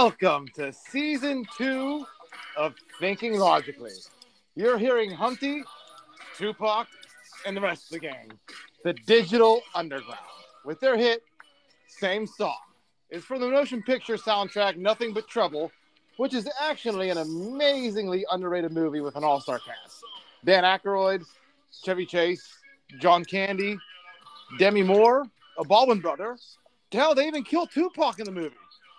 Welcome 0.00 0.46
to 0.54 0.72
season 0.72 1.44
two 1.56 2.06
of 2.56 2.76
Thinking 3.00 3.36
Logically. 3.36 3.90
You're 4.54 4.78
hearing 4.78 5.10
Humpty, 5.10 5.64
Tupac, 6.36 6.86
and 7.44 7.56
the 7.56 7.60
rest 7.60 7.86
of 7.86 7.90
the 7.90 7.98
gang, 7.98 8.30
the 8.84 8.92
Digital 8.92 9.60
Underground, 9.74 10.20
with 10.64 10.78
their 10.78 10.96
hit 10.96 11.24
"Same 11.88 12.28
Song." 12.28 12.60
It's 13.10 13.24
from 13.24 13.40
the 13.40 13.48
motion 13.48 13.82
picture 13.82 14.16
soundtrack 14.16 14.76
"Nothing 14.76 15.12
But 15.12 15.26
Trouble," 15.26 15.72
which 16.16 16.32
is 16.32 16.48
actually 16.60 17.10
an 17.10 17.18
amazingly 17.18 18.24
underrated 18.30 18.70
movie 18.70 19.00
with 19.00 19.16
an 19.16 19.24
all-star 19.24 19.58
cast: 19.58 20.04
Dan 20.44 20.62
Aykroyd, 20.62 21.24
Chevy 21.82 22.06
Chase, 22.06 22.56
John 23.00 23.24
Candy, 23.24 23.76
Demi 24.60 24.84
Moore, 24.84 25.26
a 25.58 25.64
Baldwin 25.64 25.98
brother. 25.98 26.36
Hell, 26.92 27.16
they 27.16 27.26
even 27.26 27.42
killed 27.42 27.72
Tupac 27.72 28.20
in 28.20 28.26
the 28.26 28.30
movie. 28.30 28.54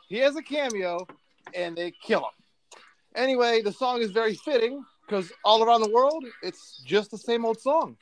He 0.10 0.18
has 0.18 0.36
a 0.36 0.42
cameo, 0.42 1.08
and 1.54 1.78
they 1.78 1.92
kill 1.92 2.22
him. 2.22 2.82
Anyway, 3.16 3.62
the 3.62 3.72
song 3.72 4.02
is 4.02 4.10
very 4.10 4.34
fitting 4.34 4.84
because 5.06 5.32
all 5.46 5.64
around 5.64 5.82
the 5.82 5.92
world, 5.92 6.26
it's 6.42 6.82
just 6.86 7.12
the 7.12 7.18
same 7.18 7.46
old 7.46 7.60
song. 7.60 7.96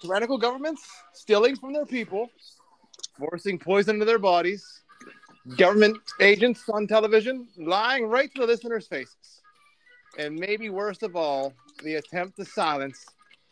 Tyrannical 0.00 0.38
governments 0.38 0.88
stealing 1.12 1.56
from 1.56 1.72
their 1.72 1.86
people, 1.86 2.30
forcing 3.18 3.58
poison 3.58 3.96
into 3.96 4.04
their 4.04 4.18
bodies, 4.20 4.82
government 5.56 5.98
agents 6.20 6.68
on 6.68 6.86
television 6.86 7.48
lying 7.56 8.06
right 8.06 8.32
to 8.34 8.42
the 8.42 8.46
listeners' 8.46 8.86
faces. 8.86 9.42
And 10.18 10.36
maybe 10.36 10.70
worst 10.70 11.02
of 11.02 11.16
all, 11.16 11.52
the 11.82 11.96
attempt 11.96 12.36
to 12.36 12.44
silence 12.44 13.04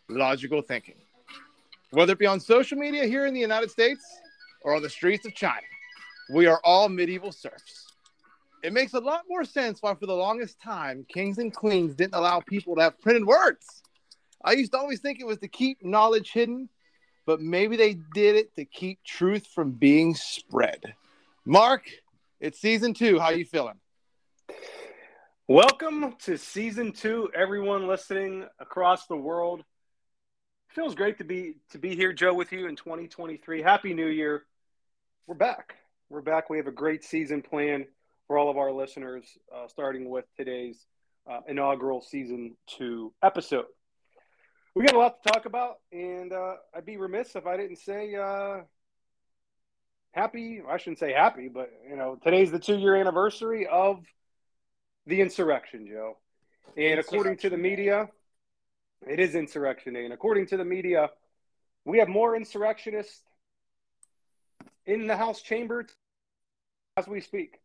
logical 0.08 0.62
thinking. 0.62 0.96
Whether 1.90 2.12
it 2.12 2.18
be 2.18 2.26
on 2.26 2.38
social 2.38 2.78
media 2.78 3.06
here 3.06 3.26
in 3.26 3.34
the 3.34 3.40
United 3.40 3.70
States 3.70 4.04
or 4.62 4.76
on 4.76 4.82
the 4.82 4.90
streets 4.90 5.26
of 5.26 5.34
China, 5.34 5.66
we 6.28 6.46
are 6.46 6.60
all 6.64 6.88
medieval 6.88 7.32
serfs. 7.32 7.86
It 8.62 8.72
makes 8.72 8.94
a 8.94 9.00
lot 9.00 9.24
more 9.28 9.44
sense 9.44 9.80
why, 9.80 9.94
for 9.94 10.06
the 10.06 10.14
longest 10.14 10.60
time, 10.60 11.06
kings 11.08 11.38
and 11.38 11.54
queens 11.54 11.94
didn't 11.94 12.14
allow 12.14 12.40
people 12.40 12.74
to 12.76 12.82
have 12.82 13.00
printed 13.00 13.24
words. 13.24 13.82
I 14.44 14.52
used 14.52 14.72
to 14.72 14.78
always 14.78 15.00
think 15.00 15.20
it 15.20 15.26
was 15.26 15.38
to 15.38 15.48
keep 15.48 15.84
knowledge 15.84 16.32
hidden, 16.32 16.68
but 17.26 17.40
maybe 17.40 17.76
they 17.76 17.94
did 18.14 18.36
it 18.36 18.54
to 18.56 18.64
keep 18.64 19.02
truth 19.04 19.46
from 19.46 19.72
being 19.72 20.14
spread. 20.14 20.94
Marc, 21.44 21.84
it's 22.40 22.60
season 22.60 22.92
two. 22.92 23.18
How 23.18 23.30
you 23.30 23.44
feeling? 23.44 23.78
Welcome 25.48 26.16
to 26.24 26.36
season 26.36 26.90
two, 26.90 27.30
everyone 27.34 27.86
listening 27.86 28.46
across 28.58 29.06
the 29.06 29.16
world. 29.16 29.62
Feels 30.70 30.96
great 30.96 31.18
to 31.18 31.24
be 31.24 31.54
to 31.70 31.78
be 31.78 31.94
here, 31.94 32.12
Joe, 32.12 32.34
with 32.34 32.52
you 32.52 32.66
in 32.66 32.74
2023. 32.74 33.62
Happy 33.62 33.94
New 33.94 34.08
Year. 34.08 34.44
We're 35.26 35.36
back. 35.36 35.76
We're 36.08 36.20
back. 36.20 36.48
We 36.48 36.58
have 36.58 36.68
a 36.68 36.72
great 36.72 37.02
season 37.02 37.42
plan 37.42 37.84
for 38.28 38.38
all 38.38 38.48
of 38.48 38.56
our 38.56 38.70
listeners, 38.70 39.26
uh, 39.52 39.66
starting 39.66 40.08
with 40.08 40.24
today's 40.36 40.86
uh, 41.28 41.40
inaugural 41.48 42.00
season 42.00 42.56
two 42.68 43.12
episode. 43.24 43.64
We 44.76 44.84
got 44.84 44.94
a 44.94 44.98
lot 44.98 45.20
to 45.20 45.32
talk 45.32 45.46
about, 45.46 45.78
and 45.90 46.32
uh, 46.32 46.54
I'd 46.72 46.86
be 46.86 46.96
remiss 46.96 47.34
if 47.34 47.44
I 47.44 47.56
didn't 47.56 47.78
say 47.78 48.14
uh, 48.14 48.58
happy. 50.12 50.62
I 50.68 50.76
shouldn't 50.76 51.00
say 51.00 51.12
happy, 51.12 51.48
but 51.48 51.72
you 51.90 51.96
know, 51.96 52.16
today's 52.22 52.52
the 52.52 52.60
two-year 52.60 52.94
anniversary 52.94 53.66
of 53.66 54.04
the 55.06 55.20
insurrection, 55.20 55.88
Joe. 55.88 56.18
And 56.76 57.00
according 57.00 57.38
to 57.38 57.50
the 57.50 57.56
media, 57.56 58.10
it 59.08 59.18
is 59.18 59.34
insurrection 59.34 59.94
day. 59.94 60.04
And 60.04 60.14
according 60.14 60.46
to 60.48 60.56
the 60.56 60.64
media, 60.64 61.10
we 61.84 61.98
have 61.98 62.08
more 62.08 62.36
insurrectionists 62.36 63.22
in 64.86 65.06
the 65.06 65.16
House 65.16 65.42
chamber 65.42 65.86
as 66.96 67.06
we 67.06 67.20
speak. 67.20 67.60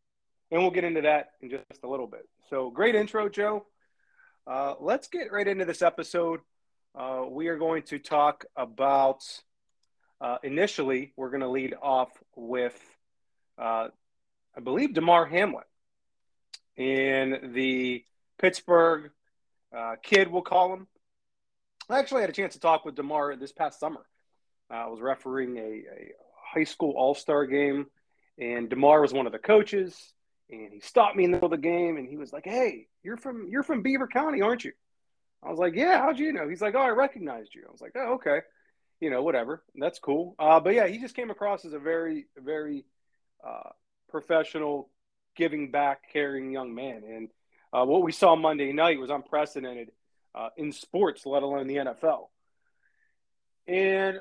And 0.51 0.61
we'll 0.61 0.71
get 0.71 0.83
into 0.83 1.01
that 1.01 1.31
in 1.41 1.49
just 1.49 1.83
a 1.83 1.87
little 1.87 2.07
bit. 2.07 2.27
So, 2.49 2.69
great 2.69 2.95
intro, 2.95 3.29
Joe. 3.29 3.65
Uh, 4.45 4.73
let's 4.79 5.07
get 5.07 5.31
right 5.31 5.47
into 5.47 5.65
this 5.65 5.81
episode. 5.81 6.41
Uh, 6.93 7.23
we 7.29 7.47
are 7.47 7.57
going 7.57 7.83
to 7.83 7.99
talk 7.99 8.45
about, 8.55 9.23
uh, 10.19 10.37
initially, 10.43 11.13
we're 11.15 11.29
going 11.29 11.41
to 11.41 11.47
lead 11.47 11.73
off 11.81 12.09
with, 12.35 12.77
uh, 13.57 13.87
I 14.57 14.59
believe, 14.61 14.93
Damar 14.93 15.25
Hamlin 15.25 15.63
and 16.77 17.53
the 17.53 18.03
Pittsburgh 18.39 19.11
uh, 19.75 19.95
kid, 20.03 20.29
we'll 20.29 20.41
call 20.41 20.73
him. 20.73 20.87
I 21.89 21.99
actually 21.99 22.21
had 22.21 22.29
a 22.29 22.33
chance 22.33 22.53
to 22.53 22.59
talk 22.59 22.83
with 22.83 22.95
Damar 22.95 23.35
this 23.35 23.51
past 23.51 23.79
summer. 23.79 24.05
Uh, 24.69 24.75
I 24.75 24.87
was 24.87 24.99
refereeing 25.01 25.57
a, 25.57 25.61
a 25.61 26.11
high 26.53 26.63
school 26.63 26.93
all 26.97 27.13
star 27.15 27.45
game, 27.45 27.87
and 28.37 28.69
Damar 28.69 29.01
was 29.01 29.13
one 29.13 29.25
of 29.25 29.31
the 29.31 29.39
coaches. 29.39 29.97
And 30.49 30.73
he 30.73 30.81
stopped 30.81 31.15
me 31.15 31.23
in 31.23 31.31
the 31.31 31.37
middle 31.37 31.53
of 31.53 31.61
the 31.61 31.67
game, 31.67 31.97
and 31.97 32.07
he 32.07 32.17
was 32.17 32.33
like, 32.33 32.45
"Hey, 32.45 32.87
you're 33.03 33.17
from 33.17 33.47
you're 33.49 33.63
from 33.63 33.81
Beaver 33.83 34.07
County, 34.07 34.41
aren't 34.41 34.65
you?" 34.65 34.73
I 35.43 35.49
was 35.49 35.59
like, 35.59 35.75
"Yeah, 35.75 35.99
how'd 35.99 36.19
you 36.19 36.33
know?" 36.33 36.49
He's 36.49 36.61
like, 36.61 36.75
"Oh, 36.75 36.81
I 36.81 36.89
recognized 36.89 37.55
you." 37.55 37.63
I 37.67 37.71
was 37.71 37.81
like, 37.81 37.93
"Oh, 37.95 38.15
okay." 38.15 38.41
You 38.99 39.09
know, 39.09 39.23
whatever. 39.23 39.63
That's 39.75 39.99
cool. 39.99 40.35
Uh, 40.37 40.59
but 40.59 40.73
yeah, 40.75 40.87
he 40.87 40.99
just 40.99 41.15
came 41.15 41.31
across 41.31 41.65
as 41.65 41.73
a 41.73 41.79
very, 41.79 42.27
very 42.37 42.85
uh, 43.45 43.69
professional, 44.09 44.89
giving 45.35 45.71
back, 45.71 46.11
caring 46.11 46.51
young 46.51 46.75
man. 46.75 47.03
And 47.07 47.29
uh, 47.73 47.85
what 47.85 48.03
we 48.03 48.11
saw 48.11 48.35
Monday 48.35 48.73
night 48.73 48.99
was 48.99 49.09
unprecedented 49.09 49.91
uh, 50.35 50.49
in 50.57 50.71
sports, 50.71 51.25
let 51.25 51.43
alone 51.43 51.67
the 51.67 51.77
NFL. 51.77 52.27
And 53.67 54.19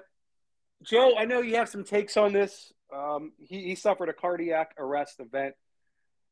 Joe, 0.82 1.14
I 1.18 1.24
know 1.24 1.40
you 1.40 1.56
have 1.56 1.68
some 1.68 1.84
takes 1.84 2.16
on 2.16 2.32
this. 2.32 2.72
Um, 2.94 3.32
he, 3.38 3.64
he, 3.64 3.74
suffered 3.74 4.08
a 4.08 4.12
cardiac 4.12 4.74
arrest 4.78 5.20
event. 5.20 5.54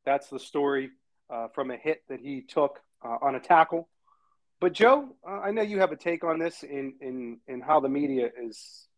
That's 0.05 0.29
the 0.29 0.41
story 0.41 0.91
uh, 1.31 1.49
from 1.55 1.71
a 1.71 1.77
hit 1.77 2.03
that 2.09 2.21
he 2.21 2.41
took 2.41 2.81
uh, 3.05 3.19
on 3.23 3.35
a 3.35 3.41
tackle. 3.41 3.89
But 4.61 4.73
Joe, 4.73 5.15
uh, 5.27 5.41
I 5.41 5.53
know 5.53 5.63
you 5.63 5.79
have 5.79 5.93
a 5.93 5.97
take 5.97 6.25
on 6.25 6.39
this 6.39 6.63
in 6.63 6.95
in 7.01 7.39
in 7.47 7.61
how 7.61 7.79
the 7.81 7.89
media 7.89 8.31
is 8.43 8.89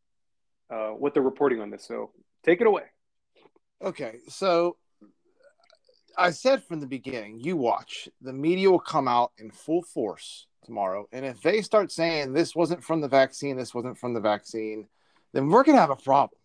uh, 0.71 0.91
what 0.91 1.13
they're 1.13 1.23
reporting 1.23 1.61
on 1.61 1.71
this. 1.71 1.85
So 1.85 2.13
take 2.45 2.61
it 2.61 2.67
away. 2.67 2.85
Okay, 3.83 4.19
so 4.29 4.77
I 6.17 6.31
said 6.31 6.65
from 6.65 6.81
the 6.81 6.87
beginning, 6.87 7.41
you 7.41 7.57
watch 7.57 8.09
the 8.23 8.33
media 8.33 8.71
will 8.71 8.79
come 8.79 9.09
out 9.09 9.33
in 9.37 9.51
full 9.51 9.83
force 9.83 10.47
tomorrow, 10.65 11.09
and 11.13 11.27
if 11.27 11.43
they 11.43 11.61
start 11.61 11.93
saying 11.93 12.33
this 12.33 12.55
wasn't 12.55 12.83
from 12.83 13.03
the 13.03 13.09
vaccine, 13.09 13.57
this 13.57 13.75
wasn't 13.75 13.99
from 13.99 14.15
the 14.15 14.21
vaccine, 14.21 14.87
then 15.33 15.49
we're 15.49 15.65
gonna 15.65 15.79
have 15.79 15.91
a 15.91 15.97
problem 15.97 16.39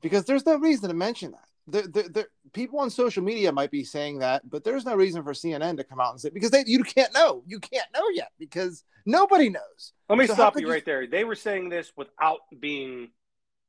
because 0.00 0.24
there's 0.24 0.46
no 0.46 0.56
reason 0.56 0.88
to 0.88 0.94
mention 0.94 1.32
that. 1.32 1.44
The, 1.66 1.82
the, 1.82 2.02
the, 2.08 2.26
people 2.52 2.80
on 2.80 2.90
social 2.90 3.22
media 3.22 3.52
might 3.52 3.70
be 3.70 3.84
saying 3.84 4.20
that, 4.20 4.48
but 4.48 4.64
there's 4.64 4.84
no 4.84 4.96
reason 4.96 5.22
for 5.22 5.32
CNN 5.32 5.76
to 5.76 5.84
come 5.84 6.00
out 6.00 6.10
and 6.10 6.20
say 6.20 6.30
because 6.30 6.50
they 6.50 6.64
you 6.66 6.82
can't 6.82 7.12
know, 7.14 7.42
you 7.46 7.60
can't 7.60 7.86
know 7.94 8.08
yet 8.12 8.32
because 8.38 8.82
nobody 9.06 9.50
knows. 9.50 9.92
Let 10.08 10.18
me 10.18 10.26
so 10.26 10.34
stop 10.34 10.58
you 10.58 10.68
right 10.68 10.84
there. 10.84 11.06
They 11.06 11.24
were 11.24 11.36
saying 11.36 11.68
this 11.68 11.92
without 11.96 12.40
being 12.58 13.10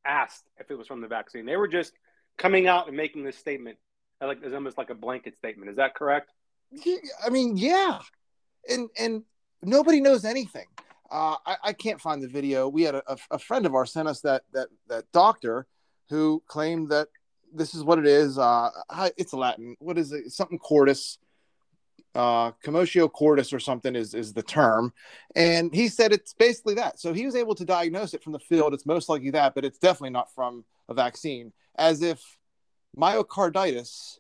asked 0.05 0.43
if 0.57 0.71
it 0.71 0.77
was 0.77 0.87
from 0.87 1.01
the 1.01 1.07
vaccine. 1.07 1.45
They 1.45 1.57
were 1.57 1.67
just 1.67 1.93
coming 2.37 2.67
out 2.67 2.87
and 2.87 2.97
making 2.97 3.23
this 3.23 3.37
statement, 3.37 3.77
like 4.19 4.39
it's 4.41 4.53
almost 4.53 4.77
like 4.77 4.89
a 4.89 4.95
blanket 4.95 5.37
statement. 5.37 5.69
Is 5.69 5.77
that 5.77 5.93
correct? 5.93 6.31
I 7.25 7.29
mean, 7.29 7.57
yeah, 7.57 7.99
and 8.69 8.89
and 8.97 9.23
nobody 9.61 10.01
knows 10.01 10.25
anything. 10.25 10.65
Uh, 11.11 11.35
I, 11.45 11.57
I, 11.65 11.73
can't 11.73 11.99
find 11.99 12.23
the 12.23 12.27
video. 12.29 12.69
We 12.69 12.83
had 12.83 12.95
a, 12.95 13.17
a, 13.31 13.37
friend 13.37 13.65
of 13.65 13.75
ours 13.75 13.91
sent 13.91 14.07
us 14.07 14.21
that 14.21 14.43
that 14.53 14.69
that 14.87 15.11
doctor 15.11 15.67
who 16.09 16.41
claimed 16.47 16.89
that 16.89 17.09
this 17.53 17.75
is 17.75 17.83
what 17.83 17.99
it 17.99 18.05
is. 18.05 18.37
Uh, 18.37 18.69
it's 19.17 19.33
Latin. 19.33 19.75
What 19.79 19.97
is 19.97 20.13
it? 20.13 20.31
Something 20.31 20.57
cordis, 20.57 21.17
uh, 22.15 22.51
commotio 22.65 23.11
cordis 23.11 23.51
or 23.51 23.59
something 23.59 23.93
is 23.93 24.13
is 24.13 24.31
the 24.31 24.41
term, 24.41 24.93
and 25.35 25.73
he 25.75 25.89
said 25.89 26.13
it's 26.13 26.33
basically 26.33 26.75
that. 26.75 26.97
So 26.97 27.11
he 27.11 27.25
was 27.25 27.35
able 27.35 27.55
to 27.55 27.65
diagnose 27.65 28.13
it 28.13 28.23
from 28.23 28.31
the 28.31 28.39
field. 28.39 28.73
It's 28.73 28.85
most 28.85 29.09
likely 29.09 29.31
that, 29.31 29.53
but 29.53 29.65
it's 29.65 29.79
definitely 29.79 30.11
not 30.11 30.33
from 30.33 30.63
a 30.87 30.93
vaccine. 30.93 31.51
As 31.75 32.01
if 32.01 32.23
myocarditis 32.97 34.19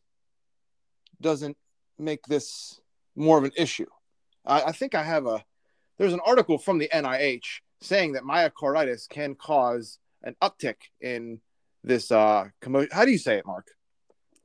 doesn't 1.21 1.55
make 1.97 2.25
this 2.25 2.81
more 3.15 3.37
of 3.37 3.45
an 3.45 3.51
issue. 3.55 3.87
I, 4.45 4.63
I 4.63 4.71
think 4.73 4.93
I 4.93 5.03
have 5.03 5.25
a 5.25 5.45
there's 6.01 6.13
an 6.13 6.19
article 6.25 6.57
from 6.57 6.79
the 6.79 6.89
NIH 6.91 7.61
saying 7.79 8.13
that 8.13 8.23
myocarditis 8.23 9.07
can 9.07 9.35
cause 9.35 9.99
an 10.23 10.35
uptick 10.41 10.77
in 10.99 11.39
this 11.83 12.11
uh 12.11 12.45
commo- 12.59 12.91
how 12.91 13.05
do 13.05 13.11
you 13.11 13.19
say 13.19 13.37
it 13.37 13.45
Marc? 13.45 13.67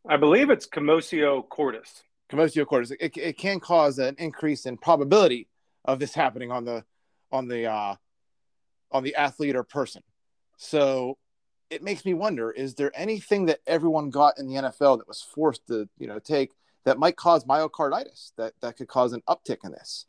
I 0.07 0.19
believe 0.19 0.51
it's 0.51 0.67
commotio 0.67 1.49
cordis 1.49 2.03
commotio 2.31 2.67
cordis 2.67 2.91
it, 2.91 3.17
it 3.17 3.39
can 3.39 3.59
cause 3.59 3.99
an 3.99 4.17
increase 4.19 4.67
in 4.67 4.77
probability 4.77 5.49
of 5.87 5.99
this 5.99 6.13
happening 6.13 6.53
on 6.53 6.67
the 6.67 6.85
on 7.33 7.49
the 7.49 7.65
uh 7.65 7.95
on 8.93 9.03
the 9.03 9.15
athlete 9.15 9.57
or 9.57 9.65
person. 9.65 10.03
So 10.59 11.17
it 11.71 11.83
makes 11.83 12.05
me 12.05 12.13
wonder 12.13 12.51
is 12.51 12.75
there 12.75 12.93
anything 12.95 13.47
that 13.47 13.61
everyone 13.67 14.11
got 14.11 14.39
in 14.39 14.47
the 14.47 14.57
nfl 14.57 14.99
that 14.99 15.09
was 15.09 15.23
forced 15.35 15.67
to 15.69 15.89
you 15.99 16.07
know 16.07 16.19
take 16.19 16.53
that 16.85 16.99
might 16.99 17.17
cause 17.17 17.47
myocarditis 17.47 18.33
that 18.37 18.53
that 18.61 18.77
could 18.77 18.89
cause 18.89 19.15
an 19.15 19.23
uptick 19.27 19.65
in 19.65 19.73
this 19.73 20.05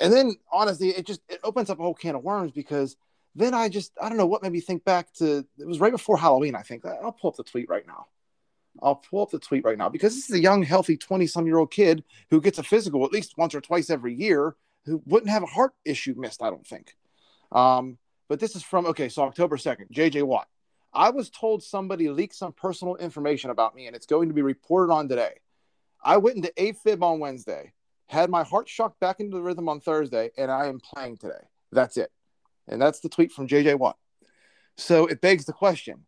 and 0.00 0.12
then 0.12 0.36
honestly, 0.52 0.90
it 0.90 1.06
just 1.06 1.20
it 1.28 1.40
opens 1.42 1.70
up 1.70 1.78
a 1.78 1.82
whole 1.82 1.94
can 1.94 2.14
of 2.14 2.22
worms 2.22 2.52
because 2.52 2.96
then 3.34 3.54
I 3.54 3.68
just 3.68 3.92
I 4.00 4.08
don't 4.08 4.18
know 4.18 4.26
what 4.26 4.42
made 4.42 4.52
me 4.52 4.60
think 4.60 4.84
back 4.84 5.12
to 5.14 5.46
it 5.58 5.66
was 5.66 5.80
right 5.80 5.92
before 5.92 6.16
Halloween. 6.16 6.54
I 6.54 6.62
think 6.62 6.84
I'll 6.84 7.12
pull 7.12 7.30
up 7.30 7.36
the 7.36 7.44
tweet 7.44 7.68
right 7.68 7.86
now. 7.86 8.06
I'll 8.82 8.96
pull 8.96 9.22
up 9.22 9.30
the 9.30 9.38
tweet 9.38 9.64
right 9.64 9.78
now 9.78 9.88
because 9.88 10.14
this 10.14 10.28
is 10.28 10.36
a 10.36 10.40
young, 10.40 10.62
healthy 10.62 10.96
20 10.96 11.26
some 11.26 11.46
year 11.46 11.58
old 11.58 11.70
kid 11.70 12.04
who 12.30 12.40
gets 12.40 12.58
a 12.58 12.62
physical 12.62 13.04
at 13.04 13.12
least 13.12 13.34
once 13.36 13.54
or 13.54 13.60
twice 13.60 13.90
every 13.90 14.14
year 14.14 14.56
who 14.84 15.02
wouldn't 15.06 15.30
have 15.30 15.42
a 15.42 15.46
heart 15.46 15.72
issue 15.84 16.14
missed, 16.16 16.42
I 16.42 16.50
don't 16.50 16.66
think. 16.66 16.94
Um, 17.52 17.98
but 18.28 18.40
this 18.40 18.56
is 18.56 18.62
from, 18.62 18.86
okay, 18.86 19.08
so 19.08 19.22
October 19.22 19.56
2nd, 19.56 19.90
JJ 19.92 20.22
Watt. 20.22 20.48
I 20.92 21.10
was 21.10 21.30
told 21.30 21.62
somebody 21.62 22.08
leaked 22.08 22.34
some 22.34 22.52
personal 22.52 22.96
information 22.96 23.50
about 23.50 23.74
me 23.74 23.86
and 23.86 23.96
it's 23.96 24.06
going 24.06 24.28
to 24.28 24.34
be 24.34 24.42
reported 24.42 24.92
on 24.92 25.08
today. 25.08 25.34
I 26.02 26.16
went 26.18 26.36
into 26.36 26.52
AFib 26.56 27.02
on 27.02 27.18
Wednesday, 27.18 27.72
had 28.08 28.30
my 28.30 28.42
heart 28.44 28.68
shocked 28.68 29.00
back 29.00 29.20
into 29.20 29.36
the 29.36 29.42
rhythm 29.42 29.68
on 29.68 29.80
Thursday, 29.80 30.30
and 30.36 30.50
I 30.50 30.66
am 30.66 30.80
playing 30.80 31.18
today. 31.18 31.44
That's 31.72 31.96
it. 31.96 32.10
And 32.66 32.80
that's 32.80 33.00
the 33.00 33.08
tweet 33.08 33.32
from 33.32 33.48
JJ 33.48 33.78
Watt. 33.78 33.96
So 34.76 35.06
it 35.06 35.20
begs 35.20 35.44
the 35.44 35.52
question 35.52 36.06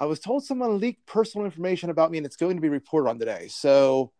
I 0.00 0.06
was 0.06 0.18
told 0.18 0.42
someone 0.42 0.80
leaked 0.80 1.04
personal 1.04 1.44
information 1.44 1.90
about 1.90 2.10
me 2.10 2.16
and 2.16 2.26
it's 2.26 2.36
going 2.36 2.56
to 2.56 2.62
be 2.62 2.70
reported 2.70 3.10
on 3.10 3.18
today. 3.18 3.48
So 3.50 4.12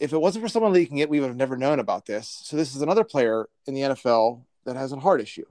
if 0.00 0.12
it 0.12 0.20
wasn't 0.20 0.44
for 0.44 0.48
someone 0.48 0.72
leaking 0.72 0.98
it, 0.98 1.08
we 1.08 1.20
would 1.20 1.28
have 1.28 1.36
never 1.36 1.56
known 1.56 1.78
about 1.78 2.04
this. 2.04 2.40
So 2.42 2.56
this 2.56 2.74
is 2.74 2.82
another 2.82 3.04
player 3.04 3.48
in 3.68 3.74
the 3.74 3.82
NFL 3.82 4.42
that 4.64 4.74
has 4.74 4.90
a 4.90 4.98
heart 4.98 5.20
issue. 5.20 5.44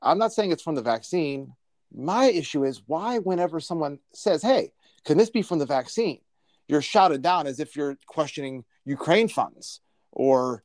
I'm 0.00 0.18
not 0.18 0.32
saying 0.32 0.52
it's 0.52 0.62
from 0.62 0.76
the 0.76 0.82
vaccine. 0.82 1.54
My 1.92 2.26
issue 2.26 2.62
is 2.62 2.82
why, 2.86 3.18
whenever 3.18 3.58
someone 3.58 3.98
says, 4.12 4.40
Hey, 4.40 4.70
can 5.04 5.18
this 5.18 5.30
be 5.30 5.42
from 5.42 5.58
the 5.58 5.66
vaccine? 5.66 6.20
You're 6.68 6.82
shouted 6.82 7.22
down 7.22 7.46
as 7.46 7.60
if 7.60 7.76
you're 7.76 7.96
questioning 8.06 8.64
Ukraine 8.84 9.28
funds 9.28 9.80
or 10.12 10.62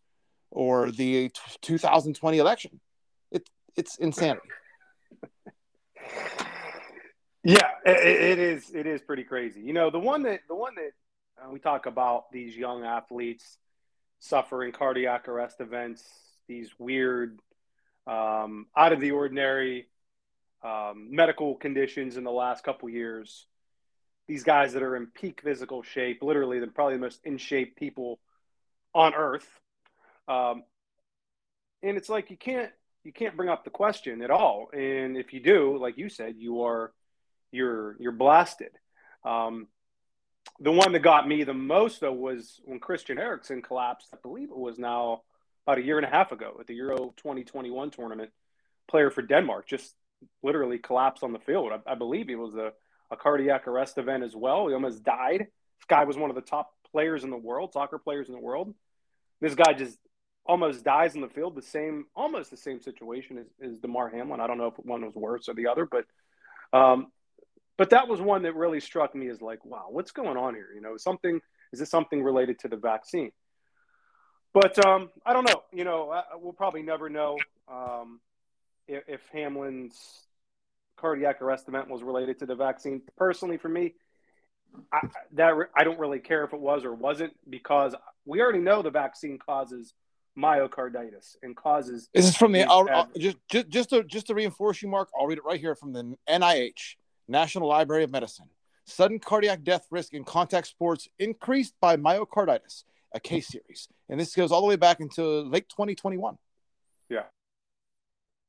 or 0.49 0.91
the 0.91 1.29
t- 1.29 1.57
2020 1.61 2.37
election. 2.37 2.79
It, 3.31 3.49
it's 3.75 3.97
insanity. 3.97 4.47
Yeah, 7.43 7.69
it, 7.85 8.37
it 8.37 8.39
is. 8.39 8.69
It 8.71 8.85
is 8.85 9.01
pretty 9.01 9.23
crazy. 9.23 9.61
You 9.61 9.73
know, 9.73 9.89
the 9.89 9.99
one 9.99 10.23
that 10.23 10.41
the 10.47 10.55
one 10.55 10.75
that 10.75 10.91
uh, 11.43 11.49
we 11.49 11.59
talk 11.59 11.87
about 11.87 12.31
these 12.31 12.55
young 12.55 12.83
athletes 12.83 13.57
suffering 14.19 14.71
cardiac 14.71 15.27
arrest 15.27 15.59
events, 15.59 16.03
these 16.47 16.69
weird, 16.77 17.39
um, 18.05 18.67
out 18.77 18.93
of 18.93 18.99
the 18.99 19.11
ordinary 19.11 19.87
um, 20.63 21.07
medical 21.09 21.55
conditions 21.55 22.17
in 22.17 22.23
the 22.23 22.31
last 22.31 22.63
couple 22.63 22.87
years. 22.87 23.47
These 24.31 24.45
guys 24.45 24.71
that 24.71 24.81
are 24.81 24.95
in 24.95 25.07
peak 25.07 25.41
physical 25.43 25.83
shape, 25.83 26.23
literally, 26.23 26.59
they're 26.59 26.69
probably 26.69 26.93
the 26.93 27.01
most 27.01 27.19
in 27.25 27.37
shape 27.37 27.75
people 27.75 28.17
on 28.95 29.13
earth. 29.13 29.45
Um, 30.25 30.63
and 31.83 31.97
it's 31.97 32.07
like 32.07 32.29
you 32.29 32.37
can't 32.37 32.71
you 33.03 33.11
can't 33.11 33.35
bring 33.35 33.49
up 33.49 33.65
the 33.65 33.71
question 33.71 34.21
at 34.21 34.31
all. 34.31 34.69
And 34.71 35.17
if 35.17 35.33
you 35.33 35.41
do, 35.41 35.77
like 35.77 35.97
you 35.97 36.07
said, 36.07 36.35
you 36.37 36.61
are 36.61 36.93
you're 37.51 37.97
you're 37.99 38.13
blasted. 38.13 38.71
Um, 39.25 39.67
the 40.61 40.71
one 40.71 40.93
that 40.93 40.99
got 40.99 41.27
me 41.27 41.43
the 41.43 41.53
most 41.53 41.99
though 41.99 42.13
was 42.13 42.61
when 42.63 42.79
Christian 42.79 43.19
Eriksen 43.19 43.61
collapsed. 43.61 44.07
I 44.13 44.17
believe 44.23 44.49
it 44.49 44.57
was 44.57 44.79
now 44.79 45.23
about 45.67 45.79
a 45.79 45.83
year 45.83 45.97
and 45.97 46.05
a 46.05 46.09
half 46.09 46.31
ago 46.31 46.55
at 46.57 46.67
the 46.67 46.75
Euro 46.75 47.13
2021 47.17 47.91
tournament. 47.91 48.31
Player 48.89 49.11
for 49.11 49.23
Denmark 49.23 49.67
just 49.67 49.93
literally 50.41 50.77
collapsed 50.77 51.21
on 51.21 51.33
the 51.33 51.39
field. 51.39 51.73
I, 51.73 51.91
I 51.91 51.95
believe 51.95 52.29
it 52.29 52.35
was 52.35 52.55
a, 52.55 52.71
a 53.11 53.17
cardiac 53.17 53.67
arrest 53.67 53.97
event 53.97 54.23
as 54.23 54.35
well. 54.35 54.67
He 54.67 54.73
almost 54.73 55.03
died. 55.03 55.39
This 55.41 55.85
guy 55.87 56.05
was 56.05 56.17
one 56.17 56.29
of 56.29 56.35
the 56.35 56.41
top 56.41 56.71
players 56.91 57.23
in 57.23 57.29
the 57.29 57.37
world, 57.37 57.73
soccer 57.73 57.97
players 57.97 58.27
in 58.27 58.33
the 58.33 58.41
world. 58.41 58.73
This 59.41 59.55
guy 59.55 59.73
just 59.73 59.97
almost 60.45 60.83
dies 60.83 61.15
in 61.15 61.21
the 61.21 61.27
field. 61.27 61.55
The 61.55 61.61
same, 61.61 62.05
almost 62.15 62.51
the 62.51 62.57
same 62.57 62.79
situation 62.79 63.37
as, 63.37 63.47
as 63.61 63.79
Damar 63.79 64.09
Hamlin. 64.09 64.39
I 64.39 64.47
don't 64.47 64.57
know 64.57 64.67
if 64.67 64.75
one 64.75 65.05
was 65.05 65.15
worse 65.15 65.49
or 65.49 65.53
the 65.53 65.67
other, 65.67 65.85
but 65.85 66.05
um, 66.77 67.07
but 67.77 67.89
that 67.89 68.07
was 68.07 68.21
one 68.21 68.43
that 68.43 68.55
really 68.55 68.79
struck 68.79 69.15
me 69.15 69.27
as 69.27 69.41
like, 69.41 69.65
wow, 69.65 69.87
what's 69.89 70.11
going 70.11 70.37
on 70.37 70.53
here? 70.53 70.69
You 70.73 70.81
know, 70.81 70.97
something 70.97 71.41
is 71.73 71.79
this 71.79 71.89
something 71.89 72.23
related 72.23 72.59
to 72.59 72.67
the 72.67 72.77
vaccine? 72.77 73.31
But 74.53 74.85
um, 74.85 75.09
I 75.25 75.33
don't 75.33 75.45
know. 75.47 75.63
You 75.73 75.83
know, 75.83 76.11
I, 76.11 76.23
we'll 76.35 76.53
probably 76.53 76.83
never 76.83 77.09
know 77.09 77.37
um, 77.67 78.19
if, 78.87 79.03
if 79.07 79.21
Hamlin's 79.33 79.97
cardiac 81.01 81.41
arrest 81.41 81.67
event 81.67 81.89
was 81.89 82.03
related 82.03 82.39
to 82.39 82.45
the 82.45 82.55
vaccine. 82.55 83.01
Personally, 83.17 83.57
for 83.57 83.69
me, 83.69 83.95
I, 84.93 84.99
that 85.33 85.53
I 85.75 85.83
don't 85.83 85.99
really 85.99 86.19
care 86.19 86.43
if 86.43 86.53
it 86.53 86.59
was 86.59 86.85
or 86.85 86.93
wasn't 86.93 87.33
because 87.49 87.95
we 88.25 88.41
already 88.41 88.59
know 88.59 88.81
the 88.81 88.91
vaccine 88.91 89.39
causes 89.39 89.93
myocarditis 90.37 91.35
and 91.43 91.55
causes. 91.55 92.07
This 92.13 92.27
is 92.27 92.37
from 92.37 92.53
the 92.53 92.63
I'll, 92.63 92.87
I'll, 92.89 93.09
just 93.17 93.37
just 93.49 93.69
just 93.69 93.89
to 93.89 94.03
just 94.03 94.27
to 94.27 94.35
reinforce 94.35 94.81
you, 94.81 94.87
Marc. 94.87 95.09
I'll 95.19 95.27
read 95.27 95.39
it 95.39 95.43
right 95.43 95.59
here 95.59 95.75
from 95.75 95.91
the 95.91 96.15
NIH. 96.29 96.95
National 97.31 97.69
Library 97.69 98.03
of 98.03 98.11
Medicine. 98.11 98.49
Sudden 98.85 99.19
cardiac 99.19 99.63
death 99.63 99.87
risk 99.89 100.13
in 100.13 100.23
contact 100.23 100.67
sports 100.67 101.07
increased 101.17 101.73
by 101.79 101.95
myocarditis, 101.95 102.83
a 103.13 103.19
case 103.19 103.47
series. 103.47 103.87
And 104.09 104.19
this 104.19 104.35
goes 104.35 104.51
all 104.51 104.61
the 104.61 104.67
way 104.67 104.75
back 104.75 104.99
into 104.99 105.23
late 105.41 105.69
2021. 105.69 106.37
Yeah. 107.09 107.23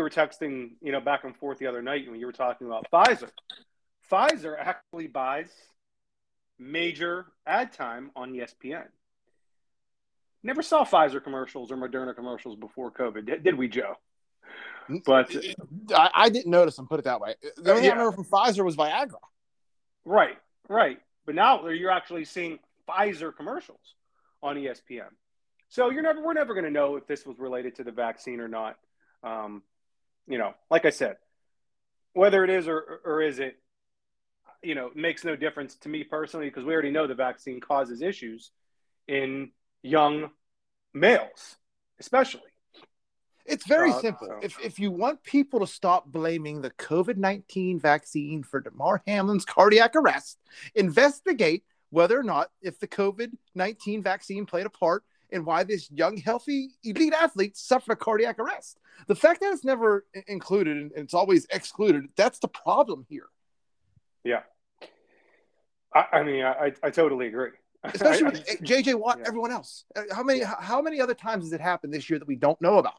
We 0.03 0.05
were 0.05 0.11
texting, 0.11 0.71
you 0.81 0.91
know, 0.91 1.01
back 1.01 1.23
and 1.23 1.37
forth 1.37 1.61
the 1.61 1.69
other 1.69 1.81
night 1.81 2.11
when 2.11 2.19
you 2.19 2.27
were 2.27 2.33
talking 2.33 2.67
about 2.67 2.91
Pfizer. 2.91 3.31
Pfizer 4.11 4.57
actually 4.59 5.07
buys 5.07 5.47
major 6.59 7.27
ad 7.47 7.73
time 7.73 8.11
on 8.17 8.33
ESPN. 8.33 8.87
Never 10.43 10.61
saw 10.61 10.85
Pfizer 10.85 11.23
commercials 11.23 11.71
or 11.71 11.77
Moderna 11.77 12.17
commercials 12.17 12.57
before 12.57 12.91
COVID, 12.91 13.27
did, 13.27 13.45
did 13.45 13.57
we, 13.57 13.69
Joe? 13.69 13.95
But 15.07 15.33
I, 15.95 16.11
I, 16.13 16.29
didn't 16.31 16.51
notice 16.51 16.75
them. 16.75 16.89
Put 16.89 16.99
it 16.99 17.05
that 17.05 17.21
way. 17.21 17.37
The 17.57 17.71
only 17.71 17.85
yeah. 17.85 17.91
thing 17.91 17.99
I 18.01 18.03
remember 18.03 18.17
from 18.17 18.25
Pfizer 18.25 18.65
was 18.65 18.75
Viagra. 18.75 19.21
Right, 20.05 20.37
right. 20.69 20.99
But 21.27 21.37
now 21.37 21.69
you're 21.69 21.93
actually 21.93 22.25
seeing 22.25 22.59
Pfizer 22.89 23.33
commercials 23.37 23.95
on 24.43 24.57
ESPN. 24.57 25.11
So 25.69 25.91
you're 25.91 26.03
never, 26.03 26.21
we're 26.21 26.33
never 26.33 26.55
going 26.55 26.65
to 26.65 26.73
know 26.73 26.97
if 26.97 27.07
this 27.07 27.25
was 27.25 27.39
related 27.39 27.77
to 27.77 27.85
the 27.85 27.93
vaccine 27.93 28.41
or 28.41 28.49
not. 28.49 28.79
Um, 29.23 29.63
you 30.27 30.39
know, 30.39 30.55
like 30.71 30.85
I 30.85 30.91
said, 30.91 31.17
whether 32.15 32.45
it 32.45 32.51
is 32.51 32.69
or, 32.69 33.01
or 33.05 33.23
is 33.23 33.39
it, 33.39 33.57
you 34.63 34.75
know, 34.75 34.91
makes 34.95 35.25
no 35.25 35.35
difference 35.35 35.77
to 35.77 35.89
me 35.89 36.05
personally 36.05 36.47
because 36.47 36.65
we 36.65 36.73
already 36.73 36.91
know 36.91 37.07
the 37.07 37.15
vaccine 37.15 37.61
causes 37.61 38.03
issues 38.03 38.51
in 39.09 39.51
young 39.83 40.31
males, 40.95 41.57
especially. 41.99 42.43
It's 43.45 43.67
very 43.67 43.91
uh, 43.91 44.01
simple. 44.01 44.29
So. 44.29 44.39
If, 44.43 44.59
if 44.63 44.79
you 44.79 44.91
want 44.93 45.25
people 45.25 45.61
to 45.61 45.67
stop 45.67 46.07
blaming 46.07 46.63
the 46.63 46.71
COVID 46.71 47.17
19 47.17 47.81
vaccine 47.81 48.45
for 48.45 48.61
Damar 48.61 49.03
Hamlin's 49.07 49.45
cardiac 49.45 49.97
arrest, 49.97 50.39
investigate 50.75 51.65
whether 51.91 52.19
or 52.19 52.23
not 52.23 52.51
if 52.63 52.79
the 52.79 52.87
COVID 52.87 53.33
19 53.55 54.03
vaccine 54.03 54.47
played 54.47 54.67
a 54.67 54.71
part 54.71 55.05
in 55.33 55.45
why 55.45 55.65
this 55.65 55.91
young, 55.91 56.17
healthy, 56.17 56.71
elite 56.85 57.15
athlete 57.15 57.57
suffered 57.57 57.93
a 57.93 57.97
cardiac 57.97 58.39
arrest. 58.39 58.79
The 59.07 59.15
fact 59.15 59.41
that 59.41 59.53
it's 59.53 59.65
never 59.65 60.05
included 60.29 60.77
and 60.77 60.93
it's 60.95 61.15
always 61.15 61.47
excluded, 61.51 62.09
that's 62.17 62.39
the 62.39 62.49
problem 62.49 63.07
here. 63.09 63.27
Yeah. 64.25 64.43
I, 65.95 66.05
I 66.13 66.23
mean, 66.23 66.45
I, 66.45 66.73
I 66.83 66.91
totally 66.91 67.27
agree. 67.27 67.51
Especially 67.85 68.25
with 68.25 68.47
JJ 68.63 68.95
Watt, 68.95 69.19
yeah. 69.19 69.25
everyone 69.27 69.51
else. 69.51 69.85
Uh, 69.97 70.03
how 70.13 70.23
many 70.23 70.41
how 70.41 70.81
many 70.81 71.01
other 71.01 71.15
times 71.15 71.45
has 71.45 71.53
it 71.53 71.61
happened 71.61 71.93
this 71.93 72.09
year 72.09 72.21
that 72.21 72.29
we 72.29 72.37
don't 72.37 72.61
know 72.61 72.79
about? 72.79 72.95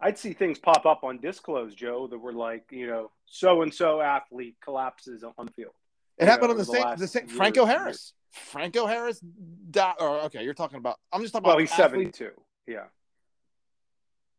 I'd 0.00 0.18
see 0.18 0.32
things 0.32 0.58
pop 0.58 0.84
up 0.84 1.04
on 1.04 1.20
Disclose, 1.20 1.76
Joe, 1.76 2.08
that 2.08 2.18
were 2.18 2.32
like, 2.32 2.64
you 2.70 2.88
know, 2.88 3.12
so 3.26 3.62
and 3.62 3.72
so 3.72 4.00
athlete 4.00 4.56
collapses 4.60 5.22
on 5.22 5.46
the 5.46 5.52
field. 5.52 5.74
It 6.18 6.26
happened 6.26 6.48
know, 6.48 6.52
on 6.52 6.58
the, 6.58 6.64
the 6.64 6.72
same, 6.72 6.96
the 6.98 7.08
same 7.08 7.26
Franco 7.28 7.64
Harris. 7.64 8.12
Franco 8.30 8.86
Harris 8.86 9.20
died. 9.70 9.94
Or 10.00 10.22
okay, 10.22 10.42
you're 10.44 10.54
talking 10.54 10.78
about. 10.78 10.98
I'm 11.12 11.20
just 11.22 11.32
talking 11.32 11.46
well, 11.46 11.56
about. 11.56 11.60
he's 11.60 11.76
72. 11.76 12.30
Yeah. 12.66 12.84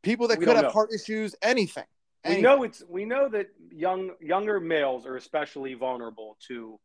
People 0.01 0.27
that 0.27 0.39
we 0.39 0.45
could 0.45 0.55
have 0.55 0.65
know. 0.65 0.71
heart 0.71 0.89
issues, 0.93 1.35
anything. 1.41 1.85
anything. 2.23 2.43
We 2.43 2.49
know 2.49 2.63
it's. 2.63 2.83
We 2.87 3.05
know 3.05 3.29
that 3.29 3.47
young 3.71 4.11
younger 4.19 4.59
males 4.59 5.05
are 5.05 5.15
especially 5.15 5.73
vulnerable 5.75 6.37
to 6.47 6.79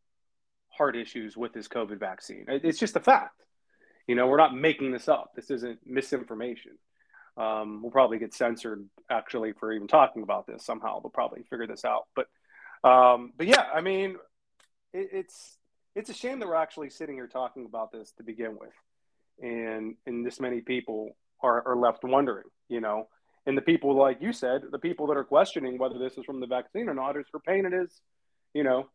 heart 0.69 0.97
issues 0.97 1.37
with 1.37 1.53
this 1.53 1.69
COVID 1.69 1.99
vaccine. 1.99 2.45
It's 2.49 2.79
just 2.79 2.97
a 2.97 3.01
fact. 3.01 3.43
You 4.07 4.15
know, 4.15 4.27
we're 4.27 4.39
not 4.39 4.55
making 4.57 4.93
this 4.93 5.09
up. 5.09 5.33
This 5.35 5.51
isn't 5.51 5.81
misinformation. 5.85 6.73
Um, 7.37 7.83
we'll 7.83 7.93
probably 7.93 8.19
get 8.19 8.35
censored 8.35 8.89
actually 9.11 9.53
for 9.53 9.73
even 9.73 9.87
talking 9.87 10.23
about 10.23 10.47
this 10.47 10.65
somehow. 10.65 11.01
They'll 11.01 11.11
probably 11.11 11.45
figure 11.45 11.67
this 11.67 11.85
out. 11.85 12.07
But 12.15 12.27
um, 12.89 13.33
but 13.37 13.47
yeah, 13.47 13.65
I 13.75 13.81
mean, 13.81 14.17
it, 14.93 15.09
it's 15.13 15.59
it's 15.95 16.11
a 16.11 16.15
shame 16.15 16.39
that 16.41 16.49
we're 16.49 16.55
actually 16.55 16.91
sitting 16.91 17.17
here 17.17 17.27
talking 17.27 17.67
about 17.67 17.93
this 17.93 18.13
to 18.19 18.23
begin 18.23 18.57
with, 18.59 18.73
and 19.43 19.97
and 20.07 20.25
this 20.25 20.41
many 20.41 20.61
people 20.61 21.17
are, 21.43 21.67
are 21.67 21.77
left 21.77 22.05
wondering, 22.05 22.47
you 22.69 22.81
know. 22.81 23.09
And 23.47 23.57
the 23.57 23.63
people, 23.63 23.97
like 23.97 24.19
you 24.21 24.33
said, 24.33 24.63
the 24.71 24.79
people 24.79 25.07
that 25.07 25.17
are 25.17 25.25
questioning 25.25 25.79
whether 25.79 25.99
this 25.99 26.19
is 26.19 26.25
from 26.25 26.41
the 26.41 26.47
vaccine 26.47 26.89
or 26.89 26.95
not, 26.95 27.17
is 27.17 27.27
for 27.31 27.41
pain. 27.41 27.65
It 27.65 27.73
is, 27.73 28.01
you 28.53 28.63
know, 28.63 28.89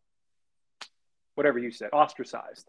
whatever 1.35 1.57
you 1.57 1.71
said, 1.71 1.89
ostracized. 1.91 2.67